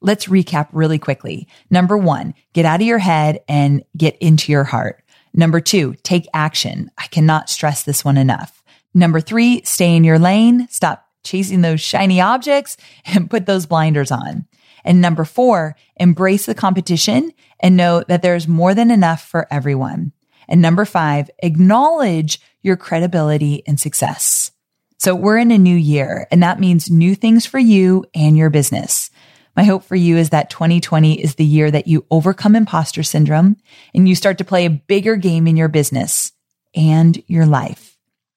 Let's 0.00 0.26
recap 0.26 0.68
really 0.72 0.98
quickly. 0.98 1.48
Number 1.68 1.98
one, 1.98 2.34
get 2.52 2.64
out 2.64 2.80
of 2.80 2.86
your 2.86 2.98
head 2.98 3.40
and 3.48 3.84
get 3.96 4.16
into 4.18 4.52
your 4.52 4.64
heart. 4.64 5.02
Number 5.34 5.60
two, 5.60 5.94
take 6.02 6.28
action. 6.32 6.90
I 6.96 7.06
cannot 7.08 7.50
stress 7.50 7.82
this 7.82 8.04
one 8.04 8.16
enough. 8.16 8.62
Number 8.94 9.20
three, 9.20 9.62
stay 9.64 9.96
in 9.96 10.04
your 10.04 10.18
lane. 10.18 10.68
Stop 10.70 11.06
chasing 11.22 11.62
those 11.62 11.80
shiny 11.80 12.20
objects 12.20 12.76
and 13.04 13.30
put 13.30 13.46
those 13.46 13.66
blinders 13.66 14.10
on. 14.10 14.46
And 14.84 15.00
number 15.00 15.24
four, 15.24 15.76
embrace 15.96 16.46
the 16.46 16.54
competition 16.54 17.32
and 17.60 17.76
know 17.76 18.02
that 18.08 18.22
there's 18.22 18.48
more 18.48 18.74
than 18.74 18.90
enough 18.90 19.22
for 19.22 19.46
everyone. 19.50 20.12
And 20.48 20.60
number 20.60 20.84
five, 20.84 21.30
acknowledge 21.42 22.40
your 22.62 22.76
credibility 22.76 23.62
and 23.66 23.78
success. 23.78 24.50
So 24.98 25.14
we're 25.14 25.38
in 25.38 25.50
a 25.50 25.58
new 25.58 25.76
year 25.76 26.26
and 26.30 26.42
that 26.42 26.60
means 26.60 26.90
new 26.90 27.14
things 27.14 27.46
for 27.46 27.58
you 27.58 28.04
and 28.14 28.36
your 28.36 28.50
business. 28.50 29.10
My 29.56 29.64
hope 29.64 29.84
for 29.84 29.96
you 29.96 30.16
is 30.16 30.30
that 30.30 30.50
2020 30.50 31.20
is 31.20 31.34
the 31.34 31.44
year 31.44 31.70
that 31.70 31.86
you 31.86 32.06
overcome 32.10 32.56
imposter 32.56 33.02
syndrome 33.02 33.56
and 33.94 34.08
you 34.08 34.14
start 34.14 34.38
to 34.38 34.44
play 34.44 34.64
a 34.64 34.70
bigger 34.70 35.16
game 35.16 35.46
in 35.46 35.56
your 35.56 35.68
business 35.68 36.32
and 36.74 37.22
your 37.26 37.46
life. 37.46 37.91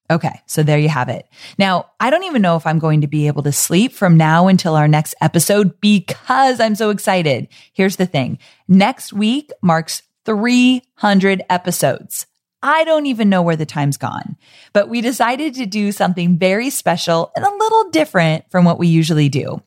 Okay. 0.10 0.42
So 0.46 0.62
there 0.62 0.78
you 0.78 0.90
have 0.90 1.10
it. 1.10 1.28
Now, 1.58 1.92
I 2.00 2.10
don't 2.10 2.26
even 2.26 2.42
know 2.42 2.56
if 2.56 2.68
I'm 2.68 2.80
going 2.80 3.02
to 3.02 3.08
be 3.08 3.28
able 3.28 3.44
to 3.44 3.52
sleep 3.52 3.92
from 3.92 4.18
now 4.18 4.48
until 4.48 4.76
our 4.76 4.88
next 4.88 5.16
episode 5.20 5.80
because 5.82 6.60
I'm 6.60 6.76
so 6.76 6.92
excited. 6.92 7.48
Here's 7.74 7.96
the 7.96 8.06
thing. 8.06 8.38
Next 8.68 9.14
week 9.14 9.52
marks 9.62 10.04
300 10.26 11.44
episodes. 11.50 12.28
I 12.62 12.84
don't 12.84 13.06
even 13.06 13.30
know 13.30 13.42
where 13.42 13.56
the 13.56 13.66
time's 13.66 13.98
gone, 13.98 14.38
but 14.74 14.90
we 14.90 15.02
decided 15.02 15.56
to 15.56 15.66
do 15.68 15.92
something 15.92 16.38
very 16.38 16.70
special 16.72 17.32
and 17.36 17.46
a 17.46 17.56
little 17.56 17.90
different 17.92 18.50
from 18.50 18.66
what 18.66 18.80
we 18.80 18.88
usually 18.88 19.30
do. 19.30 19.62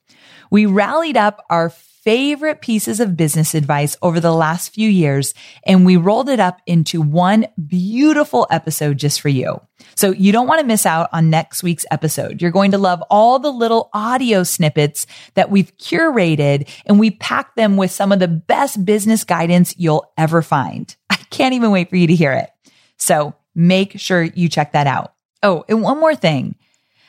We 0.51 0.67
rallied 0.67 1.17
up 1.17 1.45
our 1.51 1.71
favorite 1.71 2.61
pieces 2.61 3.01
of 3.01 3.17
business 3.17 3.55
advice 3.55 3.97
over 4.03 4.19
the 4.19 4.33
last 4.33 4.73
few 4.73 4.89
years 4.89 5.35
and 5.65 5.85
we 5.85 5.97
rolled 5.97 6.29
it 6.29 6.41
up 6.41 6.61
into 6.67 7.01
one 7.01 7.47
beautiful 7.67 8.47
episode 8.51 8.99
just 8.99 9.21
for 9.21 9.29
you. 9.29 9.61
So 9.99 10.13
you 10.13 10.31
don't 10.31 10.47
want 10.47 10.61
to 10.61 10.67
miss 10.67 10.87
out 10.87 11.09
on 11.13 11.29
next 11.29 11.65
week's 11.65 11.85
episode. 11.91 12.41
You're 12.41 12.53
going 12.53 12.71
to 12.71 12.79
love 12.79 13.03
all 13.11 13.41
the 13.41 13.51
little 13.51 13.91
audio 13.93 14.45
snippets 14.45 15.09
that 15.35 15.51
we've 15.51 15.77
curated 15.77 16.69
and 16.87 17.01
we 17.01 17.11
packed 17.11 17.57
them 17.57 17.77
with 17.77 17.91
some 17.91 18.13
of 18.13 18.21
the 18.21 18.29
best 18.29 18.85
business 18.85 19.25
guidance 19.25 19.75
you'll 19.77 20.09
ever 20.17 20.41
find. 20.41 20.95
I 21.11 21.17
can't 21.31 21.55
even 21.55 21.73
wait 21.73 21.91
for 21.91 21.97
you 21.97 22.07
to 22.07 22.15
hear 22.15 22.33
it. 22.33 22.49
So 22.97 23.35
make 23.57 23.99
sure 23.99 24.23
you 24.23 24.49
check 24.49 24.71
that 24.71 24.87
out. 24.87 25.15
Oh, 25.43 25.65
and 25.69 25.83
one 25.83 25.99
more 25.99 26.15
thing. 26.15 26.55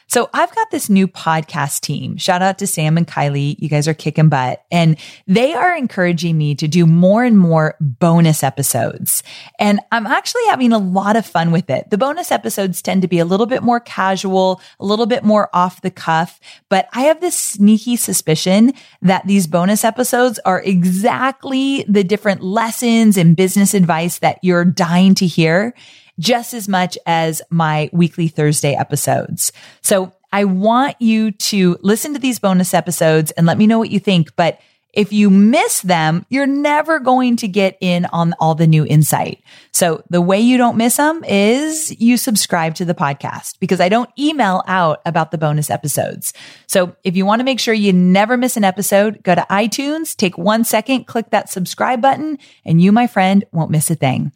So 0.10 0.28
I've 0.34 0.54
got 0.56 0.72
this 0.72 0.90
new 0.90 1.08
podcast 1.08 1.82
team. 1.82 2.18
Shout 2.18 2.42
out 2.42 2.58
to 2.58 2.68
Sam 2.68 2.98
and 2.98 3.08
Kylie. 3.08 3.56
You 3.60 3.70
guys 3.70 3.88
are 3.88 3.94
kicking 3.94 4.28
butt 4.28 4.66
and 4.72 4.98
they 5.28 5.54
are 5.54 5.78
encouraging 5.78 6.36
me 6.36 6.56
to 6.56 6.68
do 6.68 6.88
more 6.88 7.24
and 7.24 7.38
more 7.38 7.76
bonus 7.80 8.42
episodes. 8.44 9.22
And 9.60 9.80
I'm 9.92 10.08
actually 10.08 10.46
having 10.48 10.74
a 10.74 10.80
lot 10.80 11.16
of 11.16 11.28
fun 11.28 11.52
with 11.52 11.70
it. 11.70 11.92
The 11.92 11.98
bonus 12.00 12.32
episodes 12.32 12.82
tend 12.82 13.04
to 13.04 13.08
be 13.08 13.20
a 13.20 13.26
little 13.26 13.46
bit 13.46 13.62
more 13.62 13.80
casual, 13.80 14.62
a 14.80 14.86
little 14.86 15.06
bit 15.06 15.24
more 15.24 15.48
off 15.54 15.82
the 15.82 15.92
cuff, 15.92 16.40
but 16.70 16.90
I 16.92 17.02
have 17.02 17.22
this 17.22 17.38
sneaky 17.38 17.96
suspicion 17.96 18.74
that 19.04 19.28
these 19.28 19.46
bonus 19.46 19.86
episodes 19.86 20.40
are 20.40 20.64
exactly 20.64 21.86
the 21.88 22.04
different 22.04 22.42
lessons 22.42 23.16
and 23.16 23.36
business 23.36 23.76
advice 23.76 24.18
that 24.20 24.40
you're 24.42 24.66
dying 24.66 25.14
to 25.16 25.28
hear 25.28 25.76
just 26.20 26.54
as 26.54 26.68
much 26.68 26.98
as 27.06 27.42
my 27.50 27.90
weekly 27.92 28.28
Thursday 28.28 28.76
episodes. 28.76 29.52
So 29.82 30.14
I 30.32 30.44
want 30.44 31.02
you 31.02 31.32
to 31.32 31.78
listen 31.82 32.14
to 32.14 32.20
these 32.20 32.40
bonus 32.40 32.74
episodes 32.74 33.32
and 33.32 33.48
let 33.48 33.58
me 33.58 33.66
know 33.66 33.80
what 33.80 33.90
you 33.90 34.00
think. 34.00 34.36
But 34.36 34.60
if 34.92 35.14
you 35.14 35.30
miss 35.30 35.82
them, 35.82 36.26
you're 36.30 36.48
never 36.48 37.00
going 37.00 37.38
to 37.38 37.48
get 37.48 37.78
in 37.80 38.06
on 38.06 38.34
all 38.40 38.56
the 38.56 38.66
new 38.66 38.86
insight. 38.86 39.44
So 39.72 40.04
the 40.10 40.22
way 40.22 40.40
you 40.40 40.58
don't 40.58 40.78
miss 40.78 40.98
them 40.98 41.24
is 41.26 42.00
you 42.02 42.18
subscribe 42.18 42.74
to 42.76 42.86
the 42.86 42.96
podcast 42.96 43.60
because 43.60 43.80
I 43.80 43.90
don't 43.90 44.10
email 44.18 44.64
out 44.66 45.02
about 45.06 45.30
the 45.30 45.38
bonus 45.38 45.70
episodes. 45.70 46.34
So 46.66 46.96
if 47.04 47.16
you 47.16 47.26
want 47.26 47.40
to 47.40 47.44
make 47.44 47.60
sure 47.60 47.74
you 47.74 47.94
never 47.94 48.36
miss 48.36 48.58
an 48.58 48.64
episode, 48.64 49.22
go 49.22 49.36
to 49.36 49.46
iTunes, 49.52 50.16
take 50.16 50.40
one 50.40 50.64
second, 50.64 51.06
click 51.06 51.30
that 51.30 51.50
subscribe 51.50 52.02
button, 52.02 52.40
and 52.66 52.82
you, 52.82 52.92
my 52.92 53.06
friend, 53.06 53.46
won't 53.52 53.72
miss 53.72 53.92
a 53.92 53.96
thing. 53.96 54.32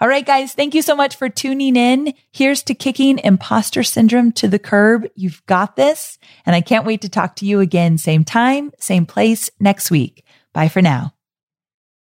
All 0.00 0.08
right, 0.08 0.24
guys, 0.24 0.54
thank 0.54 0.74
you 0.74 0.82
so 0.82 0.94
much 0.94 1.16
for 1.16 1.28
tuning 1.28 1.76
in. 1.76 2.14
Here's 2.32 2.62
to 2.64 2.74
kicking 2.74 3.18
imposter 3.18 3.82
syndrome 3.82 4.32
to 4.32 4.48
the 4.48 4.58
curb. 4.58 5.06
You've 5.14 5.44
got 5.46 5.76
this. 5.76 6.18
And 6.44 6.54
I 6.54 6.60
can't 6.60 6.86
wait 6.86 7.02
to 7.02 7.08
talk 7.08 7.36
to 7.36 7.46
you 7.46 7.60
again, 7.60 7.98
same 7.98 8.24
time, 8.24 8.72
same 8.78 9.06
place 9.06 9.50
next 9.58 9.90
week. 9.90 10.24
Bye 10.52 10.68
for 10.68 10.82
now. 10.82 11.15